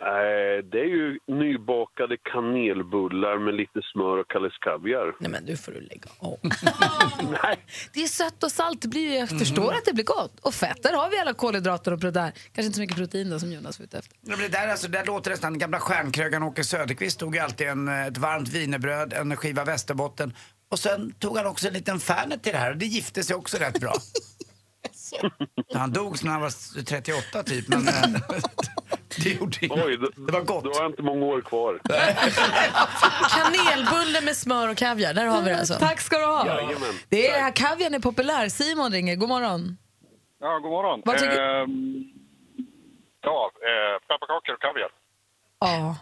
Eh, 0.01 0.65
det 0.73 0.81
är 0.81 0.91
ju 0.99 1.19
nybakade 1.27 2.17
kanelbullar 2.33 3.39
med 3.39 3.55
lite 3.55 3.81
smör 3.93 4.17
och 4.19 4.31
Kalles 4.31 4.59
kaviar. 4.59 5.15
Nej 5.21 5.31
men 5.31 5.47
du 5.47 5.57
får 5.57 5.73
du 5.73 5.81
lägga 5.81 6.11
av. 6.19 6.39
Nej. 7.43 7.59
Det 7.93 8.03
är 8.03 8.07
sött 8.07 8.43
och 8.43 8.53
salt, 8.53 8.83
det 8.83 8.89
blir, 8.89 9.19
jag 9.19 9.29
förstår 9.29 9.73
att 9.73 9.85
det 9.85 9.93
blir 9.93 10.05
gott. 10.05 10.41
Och 10.41 10.55
fett, 10.55 10.83
där 10.83 10.93
har 10.93 11.11
vi 11.11 11.19
alla 11.19 11.35
kolhydrater 11.35 11.93
och 11.93 12.01
protein. 12.01 12.33
Kanske 12.33 12.63
inte 12.63 12.75
så 12.75 12.81
mycket 12.81 12.97
protein 12.97 13.31
då 13.31 13.39
som 13.41 13.53
Jonas 13.53 13.79
var 13.79 13.85
ute 13.85 13.99
efter. 13.99 14.17
Ja, 14.21 14.31
men 14.31 14.39
Det 14.39 14.49
där, 14.49 14.69
alltså, 14.69 14.89
det 14.89 14.99
där 14.99 15.07
låter 15.07 15.31
nästan, 15.31 15.59
gamla 15.59 15.81
stjärnkrögaren 15.81 16.43
Åke 16.43 16.65
Söderqvist 16.65 17.19
tog 17.19 17.35
ju 17.35 17.41
alltid 17.41 17.67
en, 17.69 17.89
eh, 17.89 18.07
ett 18.07 18.19
varmt 18.19 18.49
wienerbröd, 18.49 19.13
en 19.13 19.37
skiva 19.37 19.65
västerbotten 19.65 20.35
och 20.69 20.79
sen 20.79 21.13
tog 21.19 21.37
han 21.37 21.47
också 21.47 21.67
en 21.69 21.75
liten 21.75 22.01
Fernet 22.01 22.43
till 22.43 22.53
det 22.53 22.59
här 22.59 22.71
och 22.71 22.77
det 22.77 22.87
gifte 22.87 23.23
sig 23.23 23.37
också 23.37 23.57
rätt 23.57 23.81
bra. 23.81 23.95
han 25.75 25.93
dog 25.93 26.25
när 26.25 26.33
han 26.33 26.41
var 26.41 26.83
38 26.85 27.43
typ 27.43 27.69
men 27.69 27.89
eh, 27.89 27.95
det 29.25 29.31
gjorde 29.31 29.57
inget. 29.67 29.85
Oj, 29.85 29.97
det, 30.17 30.33
var 30.33 30.41
gott. 30.41 30.65
Då 30.65 30.71
har 30.71 30.83
jag 30.83 30.91
inte 30.91 31.03
många 31.03 31.25
år 31.27 31.41
kvar. 31.41 31.81
Kanelbulle 33.31 34.21
med 34.21 34.37
smör 34.37 34.69
och 34.69 34.77
kaviar, 34.77 35.15
där 35.15 35.27
har 35.27 35.43
vi 35.43 35.51
det 35.51 35.59
alltså. 35.59 35.75
Tack 35.75 36.01
ska 36.01 36.19
du 36.19 36.25
ha. 36.25 36.47
Jajamän. 36.47 36.95
Det 37.09 37.29
är, 37.31 37.51
kaviarn 37.57 37.95
är 37.95 37.99
populär. 37.99 38.49
Simon 38.49 38.93
ringer, 38.93 39.17
god 39.17 39.29
morgon. 39.29 39.77
Ja, 40.41 40.59
god 40.59 40.71
morgon. 40.71 41.03
Vad 41.05 41.19
tycker- 41.19 41.63
Ehm, 41.63 42.05
ja, 43.21 43.51
eh, 43.55 43.99
pepparkakor 44.09 44.55
och 44.55 44.61
kaviar. 44.61 44.89
Ja, 45.61 45.97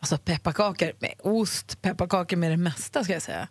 alltså 0.00 0.18
pepparkakor 0.18 0.92
med 0.98 1.14
ost, 1.22 1.82
pepparkakor 1.82 2.36
med 2.36 2.50
det 2.50 2.56
mesta 2.56 3.04
ska 3.04 3.12
jag 3.12 3.22
säga. 3.22 3.48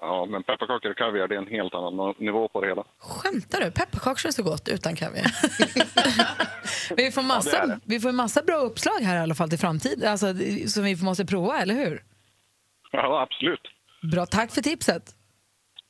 Ja, 0.00 0.26
men 0.30 0.42
pepparkakor 0.42 0.90
och 0.90 0.96
kaviar, 0.96 1.28
det 1.28 1.34
är 1.34 1.38
en 1.38 1.46
helt 1.46 1.74
annan 1.74 2.14
nivå 2.18 2.48
på 2.48 2.60
det 2.60 2.66
hela. 2.68 2.84
Skämtar 2.98 3.60
du? 3.60 3.70
Pepparkakor 3.70 4.26
är 4.28 4.32
så 4.32 4.42
gott 4.42 4.68
utan 4.68 4.96
kaviar. 4.96 5.26
Vi 6.96 7.10
får, 7.12 7.22
massa, 7.22 7.50
Ja, 7.56 7.66
det 7.66 7.72
det. 7.74 7.80
vi 7.84 8.00
får 8.00 8.12
massa 8.12 8.42
bra 8.42 8.56
uppslag 8.56 9.00
här 9.00 9.16
i 9.16 9.20
alla 9.20 9.34
fall 9.34 9.48
till 9.50 9.58
framtiden, 9.58 10.10
alltså, 10.10 10.26
som 10.66 10.84
vi 10.84 10.96
måste 11.02 11.24
prova, 11.26 11.58
eller 11.58 11.74
hur? 11.74 12.02
Ja, 12.92 13.22
absolut. 13.22 13.60
Bra, 14.12 14.26
tack 14.26 14.50
för 14.50 14.62
tipset. 14.62 15.14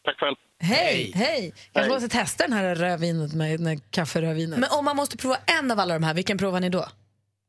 Tack 0.05 0.19
själv. 0.19 0.37
Hej! 0.61 1.13
Hej! 1.15 1.55
Kanske 1.73 1.93
måste 1.93 2.09
testa 2.09 2.45
den 2.45 2.53
här 2.53 2.75
rödvinet 2.75 3.35
med, 3.35 3.61
med 3.61 3.91
kafferödvinet. 3.91 4.59
Men 4.59 4.69
om 4.79 4.85
man 4.85 4.97
måste 4.97 5.17
prova 5.17 5.37
en 5.61 5.71
av 5.71 5.81
alla 5.81 5.95
de 5.95 6.03
här, 6.03 6.15
vilken 6.15 6.39
provar 6.39 6.61
ni 6.61 6.69
då? 6.69 6.85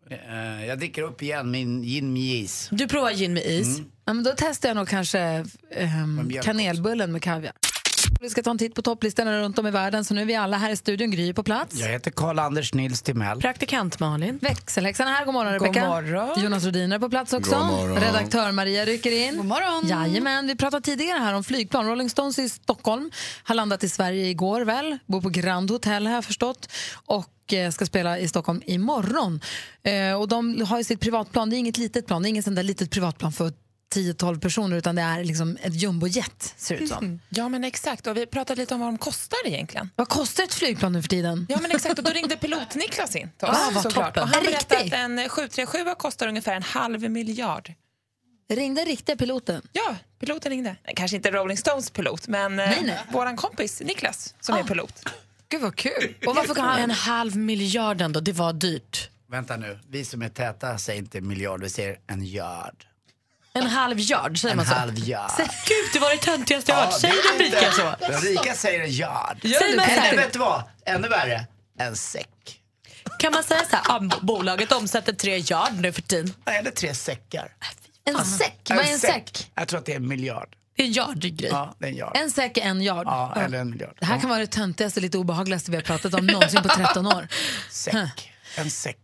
Eh, 0.10 0.66
jag 0.66 0.80
dricker 0.80 1.01
upp 1.01 1.22
igen 1.22 1.51
min 1.51 1.84
gin 1.84 2.14
med 2.14 2.22
is. 2.22 2.68
Du 2.72 2.88
provar 2.88 3.12
gin 3.12 3.34
med 3.34 3.45
is. 3.45 3.80
Ja, 4.05 4.14
men 4.14 4.24
då 4.24 4.34
testar 4.38 4.70
jag 4.70 4.76
nog 4.76 4.88
kanske 4.88 5.45
mjölk 6.26 6.45
kanelbullen 6.45 7.12
med 7.12 7.22
kaviar. 7.22 7.53
Vi 8.22 8.30
ska 8.30 8.43
ta 8.43 8.51
en 8.51 8.58
titt 8.58 8.76
på 8.76 8.82
topplistorna 8.82 9.39
runt 9.39 9.60
om 9.60 9.68
i 9.68 9.72
världen, 9.72 10.05
så 10.05 10.14
nu 10.14 10.22
är 10.22 10.26
vi 10.26 10.36
alla 10.36 10.58
här 10.58 10.70
i 10.72 10.76
studion. 10.76 11.12
Gry 11.12 11.34
på 11.34 11.43
plats. 11.43 11.76
Jag 11.76 11.88
heter 11.88 12.12
Karl-Anders 12.12 12.74
Nils 12.74 13.01
Timell. 13.01 13.41
Praktikant 13.41 13.99
Malin. 13.99 14.39
Växelhäxan 14.41 15.08
är 15.08 15.12
här. 15.12 15.26
God 15.26 15.34
morgon, 15.34 15.53
God 15.58 15.62
Rebecka. 15.68 15.88
morgon. 15.88 16.43
Jonas 16.43 16.64
Rhodiner 16.64 16.95
är 16.95 16.99
på 16.99 17.10
plats 17.10 17.34
också. 17.34 17.55
God 17.55 17.66
morgon. 17.66 17.97
Redaktör 17.97 18.51
Maria 18.51 18.86
rycker 18.86 19.12
in. 19.12 19.38
God 19.38 19.45
morgon. 19.45 19.88
Jajamän. 19.88 20.47
Vi 20.47 20.55
pratade 20.55 20.86
tidigare 20.86 21.20
här 21.20 21.34
om 21.34 21.43
flygplan. 21.43 21.88
Rolling 21.88 22.10
Stones 22.10 22.39
i 22.39 22.49
Stockholm 22.49 23.12
har 23.43 23.55
landat 23.55 23.84
i 23.84 23.89
Sverige 23.89 24.28
igår 24.28 24.62
väl. 24.62 24.97
Bor 25.05 25.22
på 25.22 25.30
Grand 25.30 25.72
Hotel 25.72 26.05
jag 26.05 26.26
förstått. 26.26 26.72
Och 27.05 27.26
eh, 27.54 27.72
ska 27.72 27.86
spela 27.86 28.20
i 28.20 28.28
Stockholm 28.28 28.62
imorgon. 28.66 29.41
Eh, 29.84 30.14
och 30.14 30.28
de 30.28 30.62
har 30.62 30.78
ju 30.78 30.84
sitt 30.84 31.00
privatplan. 31.00 31.50
Det 31.50 31.56
är 31.56 31.58
inget 31.58 31.78
litet 31.78 32.08
plan. 32.08 32.22
Det 32.22 32.28
är 32.28 32.30
inget 32.30 32.45
sånt 32.45 32.56
där 32.56 32.64
litet 32.64 32.91
privatplan 32.91 33.32
för 33.32 33.54
10-12 33.95 34.39
personer 34.39 34.78
utan 34.78 34.95
det 34.95 35.02
är 35.02 35.24
liksom 35.24 35.58
ett 35.62 35.74
jumbojet 35.74 36.54
ser 36.58 36.78
det 36.78 36.84
ut 36.84 36.89
som. 36.89 37.06
Mm. 37.06 37.20
Ja, 37.30 37.50
men 37.50 37.64
exakt. 37.64 38.08
Och 38.08 38.18
vi 38.18 38.26
pratade 38.26 38.62
lite 38.62 38.74
om 38.74 38.80
vad 38.80 38.89
de 38.89 38.98
kostar 38.98 39.38
egentligen. 39.45 39.89
Vad 39.95 40.10
kostar 40.10 40.43
ett 40.43 40.54
flygplan 40.54 40.93
nu 40.93 41.02
för 41.02 41.10
tiden? 41.10 41.45
Ja, 41.50 41.58
men 41.62 41.72
exakt. 41.72 41.98
Och 41.98 42.04
då 42.04 42.12
ringde 42.12 42.36
pilot-Niklas 42.41 43.16
in 43.16 43.30
till 43.38 43.48
oss. 43.48 43.56
Ah, 43.58 43.72
vad 43.74 43.84
såklart. 43.84 44.18
Och 44.18 44.28
han 44.28 44.43
berättade 44.43 44.82
att 44.86 44.93
en 44.93 45.30
737 45.30 45.78
kostar 45.98 46.28
ungefär 46.28 46.56
en 46.56 46.64
halv 46.64 47.12
miljard. 47.12 47.74
Ringde 48.50 48.82
riktiga 48.82 49.16
piloten? 49.16 49.62
Ja, 49.72 49.95
piloten 50.20 50.50
ringde. 50.50 50.76
Kanske 50.95 51.18
inte 51.18 51.32
Rolling 51.32 51.58
Stones 51.58 51.89
pilot, 51.89 52.28
men 52.28 52.60
eh, 52.60 52.70
Nej, 52.70 52.80
nej. 52.84 53.00
våran 53.12 53.36
kompis 53.38 53.82
Niklas 53.86 54.36
som 54.39 54.56
är 54.56 54.64
pilot. 54.64 55.10
Gud 55.50 55.62
vad 55.62 55.76
kul. 55.76 56.16
Och 56.26 56.36
varför 56.36 56.56
kan 56.56 56.66
han... 56.66 56.80
En 56.80 56.91
halv 56.91 57.36
miljard 57.36 58.02
ändå, 58.02 58.20
det 58.20 58.32
var 58.34 58.54
dyrt. 58.54 59.10
Vänta 59.30 59.58
nu, 59.58 59.80
vi 59.89 60.06
som 60.06 60.22
är 60.22 60.30
täta 60.30 60.78
säger 60.78 61.00
inte 61.00 61.22
miljard, 61.22 61.62
vi 61.64 61.70
säger 61.70 61.98
en 62.08 62.24
yard. 62.26 62.86
En 63.54 63.68
halv 63.68 64.00
yard, 64.00 64.39
säger 64.41 64.52
En 64.52 64.58
man 64.58 64.66
så? 64.66 64.74
halv 64.74 65.00
yard. 65.00 65.32
Säg, 65.38 65.45
Gud, 65.68 65.89
det 65.93 66.00
var 66.00 66.10
det 66.12 66.18
töntigaste 66.18 66.72
jag 66.72 66.80
Ja, 66.80 66.86
hört. 66.86 67.00
Säg 67.02 67.12
det 67.12 67.38
de 67.38 67.43
är 67.43 67.48
rika 67.48 67.66
inte- 67.66 67.72
så. 67.72 67.95
De 68.00 68.28
rika 68.28 68.54
säger 68.54 68.80
en 68.84 68.89
yard. 68.91 69.38
Säger 69.41 69.76
man? 69.78 69.86
Eller 69.86 70.18
vet 70.18 70.34
du 70.34 70.39
vad? 70.39 70.64
Ännu 70.86 71.08
värre. 71.08 71.45
En 71.80 71.95
säck. 71.95 72.62
Kan 73.20 73.32
man 73.32 73.43
säga 73.43 73.62
så 73.70 73.76
här, 73.76 73.84
ah, 73.95 74.20
bolaget 74.22 74.72
omsätter 74.72 75.14
tre 75.14 75.38
yard 75.38 75.74
nu 75.80 75.91
för 75.91 76.02
tiden? 76.02 76.34
Eller 76.45 76.72
tre 76.72 76.93
säckar. 76.93 77.54
En 78.06 78.26
säck? 78.26 78.60
Vad 78.70 78.78
är 78.80 78.91
en 78.91 79.00
säck? 79.00 79.52
Jag 79.56 79.68
tror 79.68 79.80
att 79.80 79.86
det 79.86 79.91
är 79.91 79.95
en 79.95 80.08
miljard. 80.08 80.50
Det 80.78 80.84
är 80.84 80.88
en 80.88 80.93
yard 80.93 81.19
grej. 81.19 81.49
Ja, 81.51 81.75
det 81.80 81.86
är 81.86 81.89
en 81.89 81.97
yard. 81.97 82.17
En 82.17 82.32
säck 82.32 82.57
är 82.57 82.61
en 82.61 82.82
yard. 82.82 83.07
Ja, 83.07 83.34
eller 83.36 83.59
en 83.59 83.69
miljard. 83.69 83.97
Det 83.99 84.05
här 84.05 84.19
kan 84.19 84.30
vara 84.30 84.39
det 84.39 84.47
töntigaste, 84.47 84.99
lite 84.99 85.17
obehagligaste 85.17 85.71
vi 85.71 85.78
har 85.78 85.82
pratat 85.84 86.13
om 86.13 86.28
någonsin 86.28 86.63
på 86.63 86.69
13 86.69 87.07
år. 87.07 87.28
Säck. 87.69 88.32
En 88.57 88.71
säck. 88.71 88.97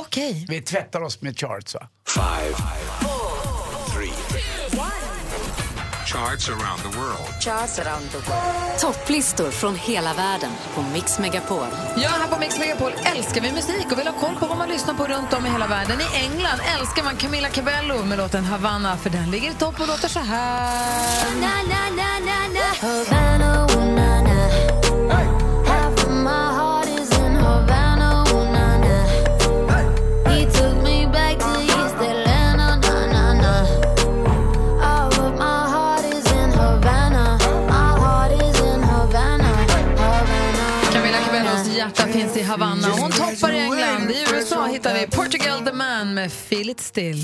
Okej. 0.00 0.46
Vi 0.48 0.62
tvättar 0.62 1.00
oss 1.00 1.20
med 1.20 1.38
charts 1.38 1.74
va? 1.74 1.88
Five, 2.08 2.54
three, 2.54 3.13
charts 6.14 6.48
around 6.48 6.80
the 6.82 6.98
world. 6.98 7.28
Charts 7.40 7.78
around 7.78 8.10
the 8.10 8.18
world. 8.18 8.78
Topplistor 8.80 9.50
från 9.50 9.76
hela 9.76 10.14
världen 10.14 10.50
på 10.74 10.82
Mix 10.82 11.18
Megapol. 11.18 11.66
Ja, 11.96 12.08
här 12.08 12.28
på 12.28 12.38
Mix 12.40 12.58
Megapol 12.58 12.92
älskar 13.16 13.40
vi 13.40 13.52
musik 13.52 13.86
och 13.92 13.98
vill 13.98 14.06
ha 14.06 14.20
koll 14.20 14.34
på 14.34 14.46
vad 14.46 14.58
man 14.58 14.68
lyssnar 14.68 14.94
på 14.94 15.04
runt 15.04 15.32
om 15.32 15.46
i 15.46 15.50
hela 15.50 15.66
världen. 15.66 16.00
I 16.00 16.24
England 16.24 16.60
älskar 16.78 17.04
man 17.04 17.16
Camila 17.16 17.48
Cabello 17.48 18.04
med 18.04 18.18
låten 18.18 18.44
Havana 18.44 18.96
för 18.96 19.10
den 19.10 19.30
ligger 19.30 19.50
i 19.50 19.54
topp 19.54 19.80
och 19.80 19.88
låter 19.88 20.08
så 20.08 20.20
här. 20.20 21.24
Camila 21.24 23.13
Hittar 44.84 45.00
vi 45.00 45.06
Portugal 45.06 45.60
the 45.64 45.72
Man 45.72 46.14
med 46.14 46.32
Feel 46.32 46.70
it 46.70 46.80
still. 46.80 47.16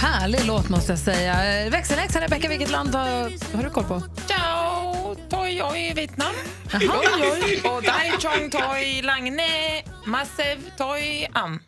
Härlig 0.00 0.44
låt 0.46 0.68
måste 0.68 0.92
jag 0.92 0.98
säga. 0.98 1.64
Eh, 1.64 1.70
Växelhäxan, 1.70 2.22
Rebecka, 2.22 2.48
vilket 2.48 2.70
land 2.70 2.94
har, 2.94 3.56
har 3.56 3.62
du 3.62 3.70
koll 3.70 3.84
på? 3.84 4.02
Ciao, 4.26 5.14
toi 5.30 5.62
oi 5.62 5.92
Vietnam. 5.94 6.34
Oj, 6.74 7.08
oj. 7.20 7.62
Och 7.64 7.82
dai 7.82 8.10
chong 8.18 8.50
toi 8.50 9.02
langne 9.02 9.82
massev 10.06 10.58
toi 10.78 11.28
am. 11.32 11.60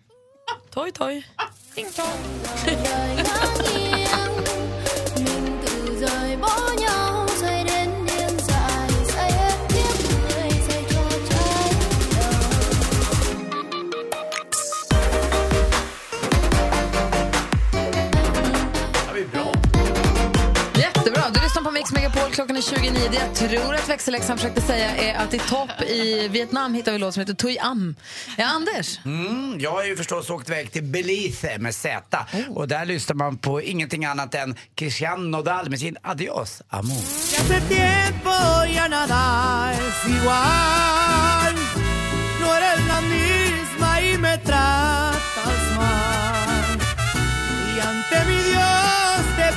Toi 0.75 0.93
toi. 0.93 1.23
Ding 1.77 1.93
tong. 1.93 2.09
Mix 21.87 21.93
Megapol. 21.93 22.30
klockan 22.30 22.57
är 22.57 22.61
29. 22.61 22.93
Det 23.11 23.16
jag 23.16 23.34
tror 23.34 23.74
att 23.74 23.89
växelläxan 23.89 24.37
försökte 24.37 24.61
säga 24.61 24.97
är 24.97 25.24
att 25.24 25.34
i 25.34 25.39
topp 25.39 25.82
i 25.82 26.28
Vietnam 26.28 26.74
hittar 26.74 26.93
vi 26.93 26.95
en 26.95 27.01
låt 27.01 27.14
som 27.14 27.20
heter 27.20 27.34
Tui 27.34 27.59
Am. 27.59 27.97
Ja, 28.39 28.47
Anders? 28.47 28.99
Mm, 29.05 29.61
jag 29.61 29.70
har 29.70 29.84
ju 29.84 29.97
förstås 29.97 30.30
åkt 30.30 30.49
iväg 30.49 30.72
till 30.72 30.82
Belize 30.82 31.59
med 31.59 31.74
Z 31.74 32.26
och 32.49 32.68
där 32.68 32.84
lyssnar 32.84 33.16
man 33.16 33.39
på 33.39 33.62
ingenting 33.62 34.05
annat 34.05 34.34
än 34.34 34.55
Christian 34.76 35.30
Nodal 35.30 35.70
med 35.70 35.80
sin 35.80 35.97
Adios 36.03 36.62
Amor. 36.68 36.97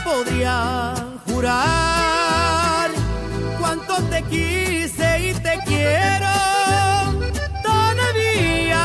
Podría 0.04 0.99
jurar 1.40 2.92
cuánto 3.60 3.96
te 4.10 4.24
quise 4.30 5.20
y 5.30 5.34
te 5.34 5.58
quiero 5.66 6.36
todavía. 7.64 8.84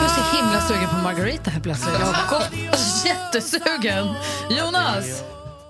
Jag 0.00 0.04
är 0.04 0.08
så 0.08 0.36
himla 0.36 0.60
sugen 0.68 0.88
på 0.88 0.96
Margarita 0.96 1.50
här 1.50 1.60
plötsligt. 1.60 1.94
Jag 2.00 2.06
har 2.06 2.38
gått 2.38 2.52
jättesugen. 3.04 4.06
Jonas, 4.50 5.22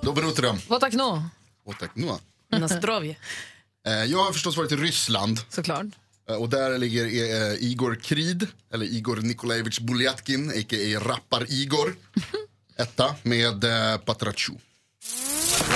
Dobro 0.03 0.28
utrem. 0.28 0.57
vad? 0.68 0.76
Otaknoa. 1.66 2.18
Nastrovje. 2.51 3.16
Eh, 3.87 3.93
Jag 4.05 4.24
har 4.24 4.33
förstås 4.33 4.57
varit 4.57 4.72
i 4.72 4.76
Ryssland. 4.76 5.41
Såklart. 5.49 5.87
Eh, 6.28 6.35
Och 6.37 6.49
där 6.49 6.78
ligger 6.78 7.05
eh, 7.05 7.62
Igor 7.62 7.95
Krid, 7.95 8.47
eller 8.74 8.87
Igor 8.87 9.16
Nikolajevich 9.16 9.80
Buljatkin, 9.80 10.51
a.k.a. 10.51 11.01
Rappar-Igor. 11.01 11.95
Etta 12.76 13.14
med 13.22 13.64
eh, 13.64 13.97
Patrachu. 13.99 14.53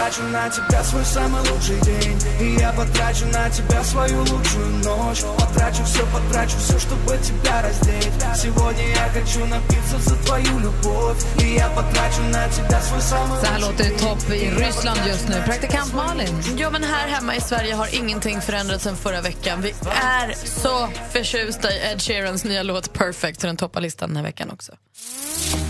Потрачу 0.01 0.23
на 0.23 0.49
тебя 0.49 0.83
свой 0.83 1.05
самый 1.05 1.41
лучший 1.51 1.79
день 1.81 2.17
И 2.39 2.59
я 2.59 2.71
потрачу 2.73 3.25
на 3.27 3.49
тебя 3.49 3.83
свою 3.83 4.19
лучшую 4.19 4.67
ночь 4.67 5.21
Потрачу 5.39 5.83
все, 5.83 6.05
потрачу 6.07 6.57
все, 6.57 6.79
чтобы 6.79 7.17
тебя 7.17 7.61
раздеть 7.61 8.11
Сегодня 8.35 8.89
я 8.89 9.09
хочу 9.09 9.45
напиться 9.45 9.99
за 9.99 10.15
твою 10.25 10.59
любовь 10.59 11.17
И 11.39 11.55
я 11.55 11.69
потрачу 11.69 12.21
на 12.31 12.49
тебя 12.49 12.81
свой 12.81 13.01
самый 13.01 13.39
Så 13.41 13.45
här 13.45 13.59
låter 13.59 13.83
det 13.83 13.97
topp 13.99 14.33
i 14.33 14.49
Ryssland 14.49 14.99
just 15.07 15.29
nu. 15.29 15.43
Praktikant 15.45 15.93
Malin. 15.93 16.57
Ja, 16.57 16.69
men 16.69 16.83
här 16.83 17.07
hemma 17.07 17.35
i 17.35 17.41
Sverige 17.41 17.73
har 17.73 17.95
ingenting 17.95 18.41
förändrats 18.41 18.83
sen 18.83 18.95
förra 18.95 19.21
veckan. 19.21 19.61
Vi 19.61 19.69
är 20.03 20.35
så 20.45 20.89
förtjusta 21.11 21.71
i 21.71 21.91
Ed 21.91 22.01
Sheerans 22.01 22.43
nya 22.43 22.63
låt 22.63 22.93
Perfect, 22.93 23.41
så 23.41 23.47
den 23.47 23.57
toppar 23.57 23.81
listan 23.81 24.09
den 24.09 24.17
här 24.17 24.23
veckan 24.23 24.51
också. 24.51 24.71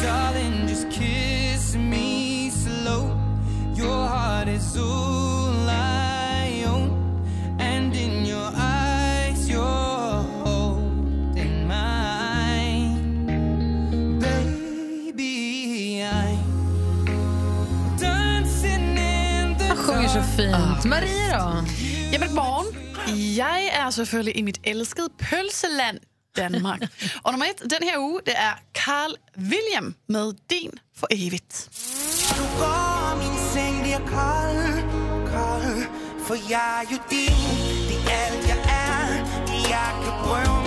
Darling, 0.01 0.69
just 0.69 0.91
kiss 0.91 1.34
heart 4.36 4.48
is 4.48 4.76
all 4.76 5.68
I 5.68 6.64
own 6.72 6.90
And 7.58 7.94
in 8.04 8.14
your 8.32 8.50
eyes 8.54 9.48
you're 9.48 10.22
holding 10.44 11.66
mine 11.66 12.98
Baby, 14.20 16.02
I'm 16.02 16.38
dancing 17.98 18.98
in 18.98 19.56
the 19.58 19.64
Han 19.64 19.76
sjunger 19.76 20.08
så 20.08 20.22
fint. 20.22 20.84
Maria 20.84 21.38
då? 21.38 21.64
Jamen 22.12 22.34
morgen. 22.34 22.66
Jeg 23.36 23.70
er 23.72 23.90
selvfølgelig 23.90 24.36
i 24.36 24.42
mit 24.42 24.58
elskede 24.64 25.08
pølseland, 25.18 25.98
Danmark. 26.36 26.82
Och 27.22 27.32
nummer 27.32 27.50
ett 27.50 27.62
den 27.64 27.82
här 27.88 27.98
uge, 27.98 28.20
det 28.24 28.36
är 28.36 28.54
Carl 28.72 29.16
William 29.34 29.94
med 30.06 30.36
Din 30.46 30.72
för 30.96 31.08
evigt. 31.10 31.70
Du 32.36 32.42
går, 32.58 33.16
min 33.18 33.52
säng 33.54 33.82
blir 33.82 34.00
kall, 34.14 34.82
kall 35.32 35.84
För 36.26 36.38
jag 36.52 36.60
är 36.60 36.82
ju 36.82 36.98
din, 37.08 37.48
det 37.88 38.12
är 38.12 38.26
allt 38.32 38.48
jag 38.48 38.58
är 38.58 38.96
Jag 39.70 40.04
kan 40.04 40.28
drömma, 40.28 40.65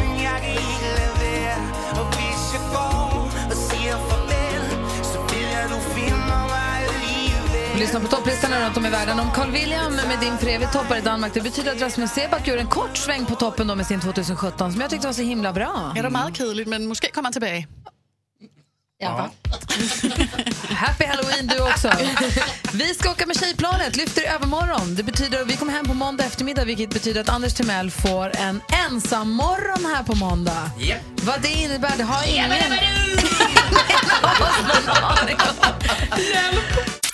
i 7.80 7.82
livet 7.82 7.90
Lyssna 7.94 8.00
på 8.00 8.16
topplistorna 8.16 8.66
runt 8.66 8.78
om 8.78 8.86
i 8.86 8.90
världen. 8.90 9.20
Om 9.20 9.32
Carl 9.32 9.52
William 9.52 9.96
med 9.96 10.20
din 10.20 10.38
för 10.38 10.48
evigt 10.48 10.74
toppar 10.74 10.98
i 10.98 11.02
Danmark, 11.02 11.34
det 11.34 11.42
betyder 11.42 11.72
att 11.72 11.82
Rasmus 11.82 12.12
Seback 12.12 12.48
gör 12.48 12.58
en 12.58 12.68
kort 12.68 12.98
sväng 12.98 13.26
på 13.26 13.36
toppen 13.36 13.68
då 13.68 13.76
med 13.76 13.86
sin 13.86 14.00
2017 14.00 14.72
som 14.72 14.82
jag 14.82 14.90
tyckte 14.90 15.08
var 15.08 15.14
så 15.14 15.22
himla 15.22 15.54
bra. 15.54 15.92
Ja, 15.96 16.02
det 16.02 16.08
er 16.08 16.10
meget 16.10 16.38
kedeligt, 16.38 16.70
men 16.70 16.88
måske 16.88 17.12
kommer 17.12 17.26
han 17.26 17.34
tilbage. 17.34 17.68
Ja. 19.00 19.10
Happy 20.70 21.06
Halloween 21.06 21.48
du 21.48 21.60
också. 21.60 21.92
Vi 22.74 22.94
ska 22.94 23.12
åka 23.12 23.26
med 23.26 23.40
tjejplanet, 23.40 23.96
lyfter 23.96 24.22
i 24.22 24.26
övermorgon. 24.26 24.96
Det 24.96 25.04
betyder 25.04 25.42
att 25.42 25.48
vi 25.48 25.58
kommer 25.58 25.74
hem 25.74 25.86
på 25.86 25.94
måndag 25.94 26.24
eftermiddag 26.24 26.66
vilket 26.66 26.90
betyder 26.90 27.22
att 27.22 27.30
Anders 27.30 27.54
Timell 27.54 27.92
får 27.92 28.32
en 28.38 28.62
ensam 28.90 29.32
morgon 29.32 29.86
här 29.96 30.04
på 30.04 30.16
måndag. 30.16 30.72
Yep. 30.80 31.02
Vad 31.16 31.42
det 31.42 31.50
innebär, 31.50 31.98
det 31.98 32.04
har 32.04 32.28
ingen... 32.28 32.52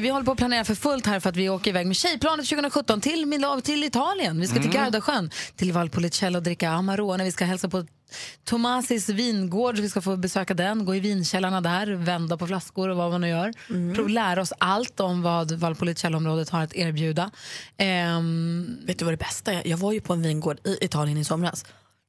Vi 0.00 0.08
håller 0.08 0.24
på 0.24 0.32
att 0.32 0.38
planera 0.38 0.64
för 0.64 0.74
fullt 0.74 1.06
här 1.06 1.20
för 1.20 1.28
att 1.30 1.36
vi 1.36 1.48
åker 1.48 1.70
iväg 1.70 1.86
med 1.86 1.96
Tjejplanet 1.96 2.48
2017 2.48 3.00
till, 3.00 3.26
Milo- 3.26 3.60
till 3.60 3.84
Italien. 3.84 4.40
Vi 4.40 4.46
ska 4.46 4.56
till 4.60 4.70
Mm. 4.70 4.82
Gardasjön, 4.84 5.30
till 5.56 5.72
Valpolicella 5.72 6.38
och 6.38 6.42
dricka 6.44 6.70
Amarone. 6.70 7.24
Vi 7.24 7.32
ska 7.32 7.44
hälsa 7.44 7.68
på 7.68 7.86
Tomasis 8.44 9.08
vingård, 9.08 9.78
vi 9.78 9.88
ska 9.90 10.00
få 10.00 10.16
besöka 10.16 10.54
den, 10.54 10.84
gå 10.84 10.94
i 10.94 11.00
vinkällarna 11.00 11.60
där, 11.60 11.86
vända 11.86 12.36
på 12.36 12.46
flaskor 12.46 12.88
och 12.88 12.96
vad 12.96 13.10
man 13.10 13.20
nu 13.20 13.28
gör. 13.28 13.52
Prov, 13.94 14.08
lära 14.08 14.40
oss 14.42 14.52
allt 14.58 15.00
om 15.00 15.22
vad 15.22 15.52
Valpolicella-området 15.52 16.50
har 16.50 16.62
att 16.62 16.74
erbjuda. 16.74 17.30
Ehm, 17.76 18.78
Vet 18.86 18.98
du 18.98 19.04
vad 19.04 19.14
det 19.14 19.18
bästa 19.18 19.52
är? 19.52 19.66
Jag 19.68 19.76
var 19.76 19.92
ju 19.92 20.00
på 20.00 20.12
en 20.12 20.22
vingård 20.22 20.58
i 20.64 20.84
Italien 20.84 21.18
i 21.18 21.24
somras. 21.24 21.64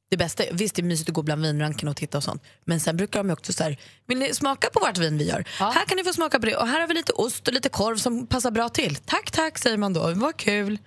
Det 0.09 0.17
bästa 0.17 0.43
visst 0.51 0.75
det 0.75 0.81
är 0.81 0.83
mysigt 0.83 1.09
att 1.09 1.15
gå 1.15 1.21
bland 1.23 1.41
vinranken 1.41 1.89
och 1.89 1.95
titta 1.95 2.17
och 2.17 2.23
sånt. 2.23 2.43
Men 2.65 2.79
sen 2.79 2.97
brukar 2.97 3.23
de 3.23 3.31
också 3.33 3.53
så 3.53 3.63
här, 3.63 3.77
vill 4.07 4.17
ni 4.17 4.33
smaka 4.33 4.69
på 4.73 4.79
vårt 4.79 4.97
vin 4.97 5.17
vi 5.17 5.27
gör? 5.29 5.45
Här 5.59 5.85
kan 5.85 5.97
ni 5.97 6.03
få 6.03 6.13
smaka 6.13 6.39
på 6.39 6.45
det 6.45 6.55
och 6.55 6.67
här 6.67 6.79
har 6.79 6.87
vi 6.87 6.93
lite 6.93 7.13
ost 7.13 7.47
och 7.47 7.53
lite 7.53 7.69
korv 7.69 7.97
som 7.97 8.27
passar 8.27 8.51
bra 8.51 8.69
till. 8.69 8.95
Tack, 8.95 9.31
tack 9.31 9.57
säger 9.57 9.77
man 9.77 9.93
då. 9.93 10.13
Vad 10.15 10.37
kul. 10.37 10.79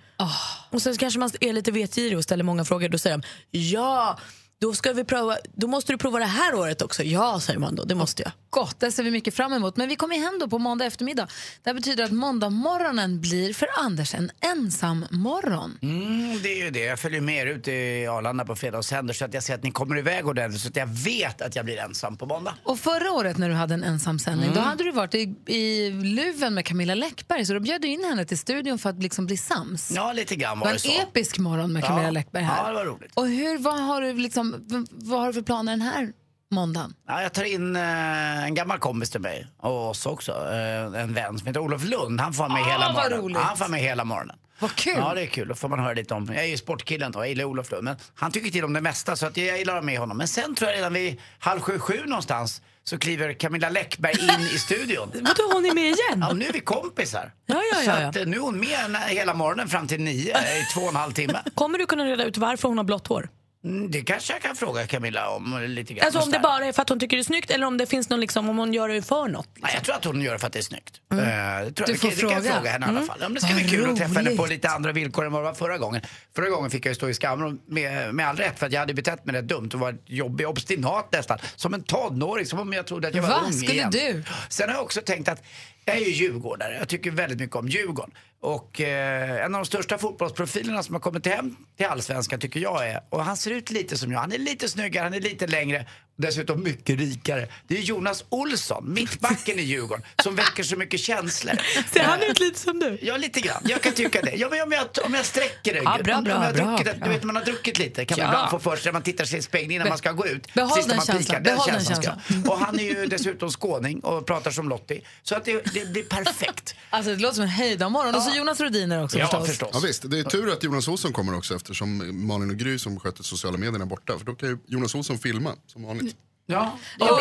Och 0.69 0.81
sen 0.81 0.97
kanske 0.97 1.19
man 1.19 1.31
är 1.41 1.53
lite 1.53 1.71
vetgirig 1.71 2.17
och 2.17 2.23
ställer 2.23 2.43
många 2.43 2.65
frågor. 2.65 2.89
Då 2.89 2.97
säger 2.97 3.17
de, 3.17 3.27
ja, 3.59 4.19
då, 4.61 4.73
ska 4.73 4.93
vi 4.93 5.03
prova, 5.03 5.37
då 5.53 5.67
måste 5.67 5.93
du 5.93 5.97
prova 5.97 6.19
det 6.19 6.25
här 6.25 6.55
året 6.55 6.81
också. 6.81 7.03
Ja, 7.03 7.39
säger 7.39 7.59
man 7.59 7.75
då, 7.75 7.83
det 7.83 7.95
måste 7.95 8.23
jag. 8.23 8.31
Gott, 8.49 8.79
det 8.79 8.91
ser 8.91 9.03
vi 9.03 9.11
mycket 9.11 9.33
fram 9.35 9.53
emot. 9.53 9.77
Men 9.77 9.89
vi 9.89 9.95
kommer 9.95 10.15
hem 10.17 10.39
då 10.39 10.47
på 10.47 10.59
måndag 10.59 10.85
eftermiddag. 10.85 11.27
Det 11.63 11.69
här 11.69 11.73
betyder 11.75 12.03
att 12.03 12.11
måndag 12.11 12.49
morgonen 12.49 13.21
blir 13.21 13.53
för 13.53 13.67
Anders 13.79 14.13
en 14.15 14.31
ensam 14.41 15.05
morgon. 15.11 15.77
Mm, 15.81 16.41
det 16.43 16.49
är 16.61 16.63
ju 16.65 16.69
det. 16.71 16.79
Jag 16.79 16.99
följer 16.99 17.21
med 17.21 17.35
er 17.35 17.45
ut 17.45 17.67
i 17.67 18.07
Arlanda 18.07 18.45
på 18.45 18.55
fredagshänder 18.55 19.13
så 19.13 19.25
att 19.25 19.33
jag 19.33 19.43
ser 19.43 19.55
att 19.55 19.63
ni 19.63 19.71
kommer 19.71 19.97
iväg 19.97 20.27
ordentligt 20.27 20.61
så 20.61 20.67
att 20.67 20.75
jag 20.75 20.87
vet 20.87 21.41
att 21.41 21.55
jag 21.55 21.65
blir 21.65 21.77
ensam 21.77 22.17
på 22.17 22.25
måndag. 22.25 22.55
Och 22.63 22.79
förra 22.79 23.11
året 23.11 23.37
när 23.37 23.49
du 23.49 23.55
hade 23.55 23.73
en 23.73 23.83
ensam 23.83 24.19
sändning, 24.19 24.49
Mm. 24.49 24.55
då 24.55 24.61
hade 24.69 24.83
du 24.83 24.91
varit 24.91 25.15
i, 25.15 25.35
i 25.47 25.89
luven 25.91 26.53
med 26.53 26.65
Camilla 26.65 26.95
Läckberg, 26.95 27.45
så 27.45 27.53
då 27.53 27.59
bjöd 27.59 27.81
du 27.81 27.87
in 27.87 28.03
henne 28.03 28.25
till 28.25 28.37
studion 28.37 28.79
för 28.79 28.89
att 28.89 29.03
liksom 29.03 29.25
bli 29.25 29.37
sams. 29.37 29.91
Ja, 29.95 30.13
lite 30.13 30.35
grann 30.35 30.59
Det 30.59 30.65
var 30.65 30.71
var 30.71 30.71
det 30.83 30.89
en 30.89 30.95
så. 30.95 31.01
episk 31.09 31.37
morgon 31.39 31.73
med 31.73 31.83
Ja. 31.83 31.87
Camilla 31.87 32.11
Läckberg 32.11 32.43
här. 32.43 32.57
Ja, 32.63 32.67
det 32.67 32.73
var 32.73 32.85
roligt. 32.85 33.11
Och 33.13 33.27
hur, 33.27 33.57
vad, 33.57 33.79
har 33.79 34.01
du 34.01 34.13
liksom, 34.13 34.50
vad 34.91 35.19
har 35.19 35.27
du 35.27 35.33
för 35.33 35.41
planer 35.41 35.71
den 35.71 35.81
här 35.81 36.11
måndagen? 36.51 36.93
Ja, 37.07 37.21
jag 37.21 37.33
tar 37.33 37.43
in 37.43 37.75
eh, 37.75 38.43
en 38.45 38.55
gammal 38.55 38.79
kompis 38.79 39.09
till 39.09 39.21
mig 39.21 39.47
och 39.59 39.89
oss 39.89 40.05
också. 40.05 40.31
Eh, 40.31 41.01
en 41.01 41.13
vän 41.13 41.37
som 41.37 41.47
heter 41.47 41.59
Olof 41.59 41.83
Lund. 41.83 42.21
Han 42.21 42.33
får 42.33 42.49
med 42.49 42.61
Ah, 42.61 42.65
hela 42.71 42.93
morgonen. 42.93 43.41
Han 43.41 43.57
får 43.57 43.67
med 43.67 43.79
hela 43.79 44.03
morgonen. 44.05 44.35
Vad 44.59 44.75
kul! 44.75 44.93
Ja, 44.97 45.13
det 45.13 45.21
är 45.21 45.25
kul. 45.27 45.47
Då 45.47 45.55
får 45.55 45.69
man 45.69 45.79
höra 45.79 45.93
lite 45.93 46.13
om... 46.13 46.25
Jag 46.27 46.43
är 46.43 46.47
ju 46.47 46.57
sportkillen 46.57 47.11
då, 47.11 47.19
jag 47.19 47.27
gillar 47.29 47.43
Olof 47.45 47.71
Lund. 47.71 47.83
Men 47.83 47.95
han 48.15 48.31
tycker 48.31 48.51
till 48.51 48.63
om 48.65 48.73
det 48.73 48.81
mesta 48.81 49.15
så 49.15 49.25
att 49.25 49.37
jag 49.37 49.57
gillar 49.57 49.77
att 49.77 49.83
med 49.85 49.99
honom. 49.99 50.17
Men 50.17 50.27
sen 50.27 50.55
tror 50.55 50.69
jag 50.69 50.77
redan 50.77 50.93
vid 50.93 51.19
halv 51.39 51.59
sju, 51.59 51.79
sju 51.79 51.99
någonstans 52.05 52.61
så 52.83 52.97
kliver 52.99 53.33
Camilla 53.33 53.69
Läckberg 53.69 54.13
in 54.23 54.45
i 54.55 54.57
studion. 54.59 55.11
Vadå, 55.13 55.49
hon 55.53 55.65
är 55.65 55.73
med 55.73 55.83
igen? 55.83 55.97
Ja, 56.27 56.33
nu 56.33 56.45
är 56.45 56.53
vi 56.53 56.59
kompisar. 56.59 57.31
Ja, 57.45 57.55
ja, 57.55 57.77
ja, 57.85 57.93
Så 57.95 58.01
ja. 58.01 58.07
att, 58.07 58.15
eh, 58.15 58.25
nu 58.25 58.37
är 58.37 58.41
hon 58.41 58.59
med 58.59 58.95
hela 59.07 59.33
morgonen 59.33 59.67
fram 59.67 59.87
till 59.87 60.01
nio 60.01 60.37
eh, 60.37 60.59
i 60.61 60.65
två 60.73 60.81
och 60.81 60.89
en 60.89 60.95
halv 60.95 61.11
timme. 61.11 61.39
Kommer 61.55 61.77
du 61.77 61.85
kunna 61.85 62.05
reda 62.05 62.23
ut 62.23 62.37
varför 62.37 62.67
hon 62.67 62.77
har 62.77 62.85
blått 62.85 63.07
hår? 63.07 63.29
Mm, 63.63 63.91
Det 63.91 64.01
kanske 64.01 64.33
jag 64.33 64.41
kan 64.41 64.55
fråga 64.55 64.87
Camilla 64.87 65.29
om 65.29 65.63
lite 65.67 65.93
grann. 65.93 66.05
Alltså 66.05 66.19
om 66.19 66.31
det 66.31 66.39
bara 66.39 66.65
är 66.65 66.71
för 66.71 66.81
att 66.81 66.89
hon 66.89 66.99
tycker 66.99 67.17
det 67.17 67.21
är 67.21 67.23
snyggt 67.23 67.51
eller 67.51 67.65
om 67.67 67.77
det 67.77 67.85
finns 67.85 68.09
någon 68.09 68.19
liksom, 68.19 68.49
om 68.49 68.57
hon 68.57 68.73
gör 68.73 68.89
det 68.89 69.01
för 69.01 69.27
något. 69.27 69.47
Nej, 69.55 69.71
jag 69.75 69.83
tror 69.83 69.95
att 69.95 70.05
hon 70.05 70.21
gör 70.21 70.33
det 70.33 70.39
för 70.39 70.47
att 70.47 70.53
det 70.53 70.59
är 70.59 70.63
snyggt. 70.63 71.01
Mm. 71.11 71.25
Det 71.65 71.71
tror 71.71 71.87
Du 71.87 71.91
jag. 71.93 71.99
får 72.01 72.07
det, 72.09 72.15
kan- 72.17 72.27
det 72.29 72.33
kan 72.33 72.41
fråga. 72.43 72.55
fråga 72.55 72.71
henne 72.71 72.85
i 72.85 72.89
alla 72.89 72.97
Mm. 72.97 73.07
fall. 73.07 73.23
Om 73.23 73.33
det 73.33 73.41
ska 73.41 73.53
bli 73.53 73.69
kul 73.69 73.89
att 73.89 73.97
träffa 73.97 74.13
henne 74.13 74.29
på 74.35 74.43
roligt. 74.43 74.49
lite 74.53 74.69
andra 74.69 74.91
villkor 74.91 75.25
än 75.25 75.31
vad 75.31 75.41
det 75.41 75.45
var 75.45 75.53
förra 75.53 75.77
gången. 75.77 76.01
Förra 76.35 76.49
gången 76.49 76.71
fick 76.71 76.85
jag 76.85 76.91
ju 76.91 76.95
stå 76.95 77.09
i 77.09 77.13
skammen 77.13 77.59
med, 77.67 78.15
med 78.15 78.27
all 78.27 78.37
rätt 78.37 78.59
för 78.59 78.65
att 78.65 78.71
jag 78.71 78.79
hade 78.79 78.93
betett 78.93 79.25
mig 79.25 79.35
rätt 79.35 79.47
dumt 79.47 79.69
och 79.73 79.79
varit 79.79 80.01
jobbig, 80.05 80.47
obstinat 80.47 81.11
nästan. 81.11 81.37
Som 81.55 81.73
en 81.73 81.83
tonåring, 81.83 82.45
som 82.45 82.59
om 82.59 82.73
jag 82.73 82.87
trodde 82.87 83.07
att 83.07 83.15
jag 83.15 83.21
var 83.21 83.29
Va? 83.29 83.41
ung 83.45 83.53
Skulle 83.53 83.73
igen. 83.73 83.89
du? 83.91 84.23
Sen 84.49 84.69
har 84.69 84.75
jag 84.75 84.83
också 84.83 85.01
tänkt 85.01 85.29
att 85.29 85.43
jag 85.85 85.95
är 85.95 85.99
ju 85.99 86.11
djurgårdare. 86.11 86.77
Jag 86.77 86.87
tycker 86.87 87.11
väldigt 87.11 87.39
mycket 87.39 87.55
om 87.55 87.67
Djurgården. 87.67 88.11
Och 88.39 88.81
eh, 88.81 89.45
en 89.45 89.55
av 89.55 89.61
de 89.61 89.65
största 89.65 89.97
fotbollsprofilerna 89.97 90.83
som 90.83 90.95
har 90.95 90.99
kommit 90.99 91.25
hem 91.25 91.55
till 91.77 91.85
allsvenskan 91.85 92.39
tycker 92.39 92.59
jag 92.59 92.87
är, 92.89 92.99
och 93.09 93.23
han 93.23 93.37
ser 93.37 93.51
ut 93.51 93.71
lite 93.71 93.97
som 93.97 94.11
jag, 94.11 94.19
han 94.19 94.31
är 94.31 94.37
lite 94.37 94.69
snyggare, 94.69 95.03
han 95.03 95.13
är 95.13 95.19
lite 95.19 95.47
längre 95.47 95.85
dessutom 96.15 96.63
mycket 96.63 96.99
rikare. 96.99 97.47
Det 97.67 97.77
är 97.77 97.81
Jonas 97.81 98.23
Olsson, 98.29 98.93
mittbacken 98.93 99.59
i 99.59 99.61
Djurgården, 99.61 100.05
som 100.23 100.35
väcker 100.35 100.63
så 100.63 100.75
mycket 100.77 100.99
känslor. 100.99 101.55
Ser 101.93 102.03
han 102.03 102.21
ut 102.23 102.39
lite 102.39 102.59
som 102.59 102.79
du? 102.79 102.97
Ja, 103.01 103.17
lite 103.17 103.41
grann. 103.41 103.61
Jag 103.65 103.81
kan 103.81 103.93
tycka 103.93 104.21
det. 104.21 104.35
Ja, 104.35 104.47
men 104.51 104.61
om, 104.61 104.71
jag, 104.71 104.87
om 105.05 105.13
jag 105.13 105.25
sträcker 105.25 105.73
ryggen. 105.73 105.83
Ja, 105.97 106.03
bra, 106.03 106.15
om, 106.17 106.23
bra, 106.23 106.35
om 106.35 106.41
jag 106.41 106.47
har 106.47 106.53
bra, 106.53 106.65
druckit, 106.77 106.99
bra. 106.99 107.07
Du 107.07 107.13
vet, 107.13 107.23
man 107.23 107.35
har 107.35 107.43
druckit 107.43 107.79
lite 107.79 108.05
kan 108.05 108.17
man 108.19 108.25
Ja. 108.27 108.31
ibland 108.33 108.51
få 108.51 108.59
för 108.69 108.75
sig 108.77 108.85
när 108.85 108.93
man 108.93 109.01
tittar 109.01 109.25
sig 109.25 109.39
i 109.39 109.41
spegeln 109.41 109.71
innan 109.71 109.89
man 109.89 109.97
ska 109.97 110.11
gå 110.11 110.27
ut. 110.27 110.53
Behåll 110.53 110.69
när 110.79 110.87
den 110.87 110.97
man 110.97 111.05
känslan. 111.05 111.17
pikar. 111.23 111.39
Behåll 111.41 111.67
den 111.71 111.85
ska 111.85 111.93
känslan. 111.93 112.19
Och 112.47 112.59
han 112.59 112.79
är 112.79 112.83
ju 112.83 113.05
dessutom 113.05 113.49
skåning 113.51 113.99
och 113.99 114.25
pratar 114.25 114.51
som 114.51 114.69
Lottie. 114.69 115.01
Så 115.23 115.35
att 115.35 115.45
det, 115.45 115.73
det 115.73 115.91
blir 115.91 116.03
perfekt. 116.03 116.75
Alltså, 116.93 117.11
det 117.15 117.21
låter 117.21 117.35
som 117.35 117.43
en 117.43 117.49
höjdarmorgon. 117.49 118.15
Och 118.15 118.21
så 118.21 118.35
Jonas 118.37 118.59
Rhodiner 118.59 119.03
också 119.03 119.43
förstås. 119.45 119.69
Ja, 119.73 119.79
visst. 119.79 120.11
Det 120.11 120.19
är 120.19 120.23
tur 120.23 120.53
att 120.53 120.63
Jonas 120.63 120.87
Olsson 120.87 121.13
kommer 121.13 121.37
också 121.37 121.55
eftersom 121.55 122.25
Malin 122.27 122.49
och 122.49 122.57
Gry 122.57 122.79
som 122.79 122.99
sköter 122.99 123.23
sociala 123.23 123.57
medierna 123.57 123.85
är 123.85 123.89
borta. 123.89 124.17
För 124.17 124.25
då 124.25 124.35
kan 124.35 124.49
ju 124.49 124.57
Jonas 124.67 124.95
Olsson 124.95 125.19
filma 125.19 125.55
som 125.67 125.83
vanligt. 125.83 126.10
Ja, 126.45 126.77
det 126.99 127.03
är 127.03 127.07
bra. 127.07 127.15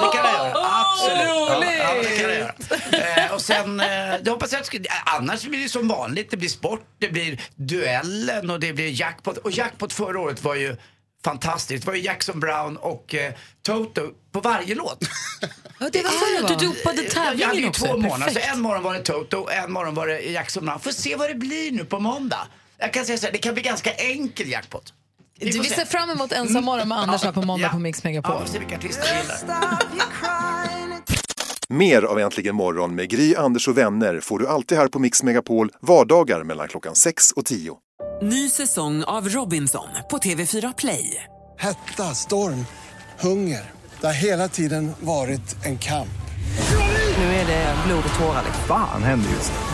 Det 0.00 0.16
kan 0.16 0.24
jag 0.26 0.34
göra. 0.34 0.66
Absolut. 0.84 1.28
Ja, 1.48 1.64
ja, 1.78 1.94
det 2.02 2.16
kan 2.18 2.30
jag 2.30 2.38
göra. 2.38 3.24
Eh, 3.26 3.32
och 3.34 3.40
sen, 3.40 3.80
eh, 3.80 3.86
det 4.22 4.30
hoppas 4.30 4.52
jag 4.52 4.60
att, 4.60 4.70
annars 5.04 5.42
blir 5.44 5.62
det 5.62 5.68
som 5.68 5.88
vanligt. 5.88 6.30
Det 6.30 6.36
blir 6.36 6.48
sport, 6.48 6.86
det 6.98 7.08
blir 7.08 7.40
duellen 7.56 8.50
och 8.50 8.60
det 8.60 8.72
blir 8.72 9.00
jackpot. 9.00 9.36
Och 9.38 9.50
jackpot 9.50 9.92
förra 9.92 10.20
året 10.20 10.44
var 10.44 10.54
ju 10.54 10.76
fantastiskt. 11.24 11.84
Det 11.84 11.90
var 11.90 11.96
ju 11.96 12.02
Jackson 12.02 12.40
Brown 12.40 12.76
och 12.76 13.14
eh, 13.14 13.32
Toto 13.62 14.10
på 14.32 14.40
varje 14.40 14.74
låt. 14.74 14.98
Ja, 15.80 15.88
det 15.92 16.02
var 16.02 16.10
så 16.10 16.44
att 16.44 16.58
du 16.60 16.66
dopade 16.66 17.02
Jag 17.02 17.14
hade 17.14 17.36
tävlingen 17.38 17.56
ju 17.56 17.68
också. 17.68 17.86
två 17.86 17.96
månader. 17.96 18.32
Så 18.32 18.38
en 18.52 18.60
morgon 18.60 18.82
var 18.82 18.94
det 18.94 19.00
Toto, 19.02 19.48
en 19.50 19.72
morgon 19.72 19.94
var 19.94 20.06
det 20.06 20.20
Jackson 20.20 20.64
Brown. 20.64 20.80
Får 20.80 20.90
se 20.90 21.16
vad 21.16 21.30
det 21.30 21.34
blir 21.34 21.72
nu 21.72 21.84
på 21.84 21.98
måndag. 21.98 22.46
Jag 22.78 22.92
kan 22.92 23.04
säga 23.04 23.18
så 23.18 23.26
här, 23.26 23.32
det 23.32 23.38
kan 23.38 23.54
bli 23.54 23.62
ganska 23.62 23.92
enkel 23.94 24.48
jackpot. 24.50 24.92
Du, 25.38 25.52
får 25.52 25.62
vi 25.62 25.68
se. 25.68 25.74
ser 25.74 25.84
fram 25.84 26.10
emot 26.10 26.32
ensam 26.32 26.64
morgon 26.64 26.88
med 26.88 26.98
Anders 26.98 27.22
här 27.24 27.32
på 27.32 27.42
måndag 27.42 27.62
Ja. 27.66 27.72
på 27.72 27.78
Mix 27.78 28.04
Megapol. 28.04 28.32
Ja, 28.34 28.38
vi 28.40 28.46
får 28.46 28.52
se 28.52 28.58
vilka 28.58 28.76
artister 28.76 29.04
jag 29.06 29.22
gillar. 29.22 29.78
Mer 31.68 32.02
av 32.02 32.18
Äntligen 32.18 32.54
morgon 32.56 32.94
med 32.94 33.08
Gry, 33.10 33.34
Anders 33.36 33.68
och 33.68 33.78
vänner 33.78 34.20
får 34.20 34.38
du 34.38 34.48
alltid 34.48 34.78
här 34.78 34.88
på 34.88 34.98
Mix 34.98 35.22
Megapol 35.22 35.70
vardagar 35.80 36.44
mellan 36.44 36.68
klockan 36.68 36.94
6 36.94 37.30
och 37.30 37.44
10. 37.44 37.76
Ny 38.22 38.48
säsong 38.50 39.04
av 39.04 39.28
Robinson 39.28 39.88
på 40.10 40.18
TV4 40.18 40.74
Play. 40.78 41.24
Hetta, 41.58 42.02
storm, 42.14 42.66
hunger. 43.20 43.70
Det 44.00 44.06
har 44.06 44.14
hela 44.14 44.48
tiden 44.48 44.92
varit 45.00 45.64
en 45.64 45.78
kamp. 45.78 46.08
Nu 47.18 47.24
är 47.24 47.46
det 47.46 47.74
blod 47.86 48.02
och 48.12 48.18
tårar. 48.18 48.42
liksom. 48.46 48.64
Fan 48.68 49.02
händer 49.02 49.30
just 49.30 49.52
nu. 49.52 49.73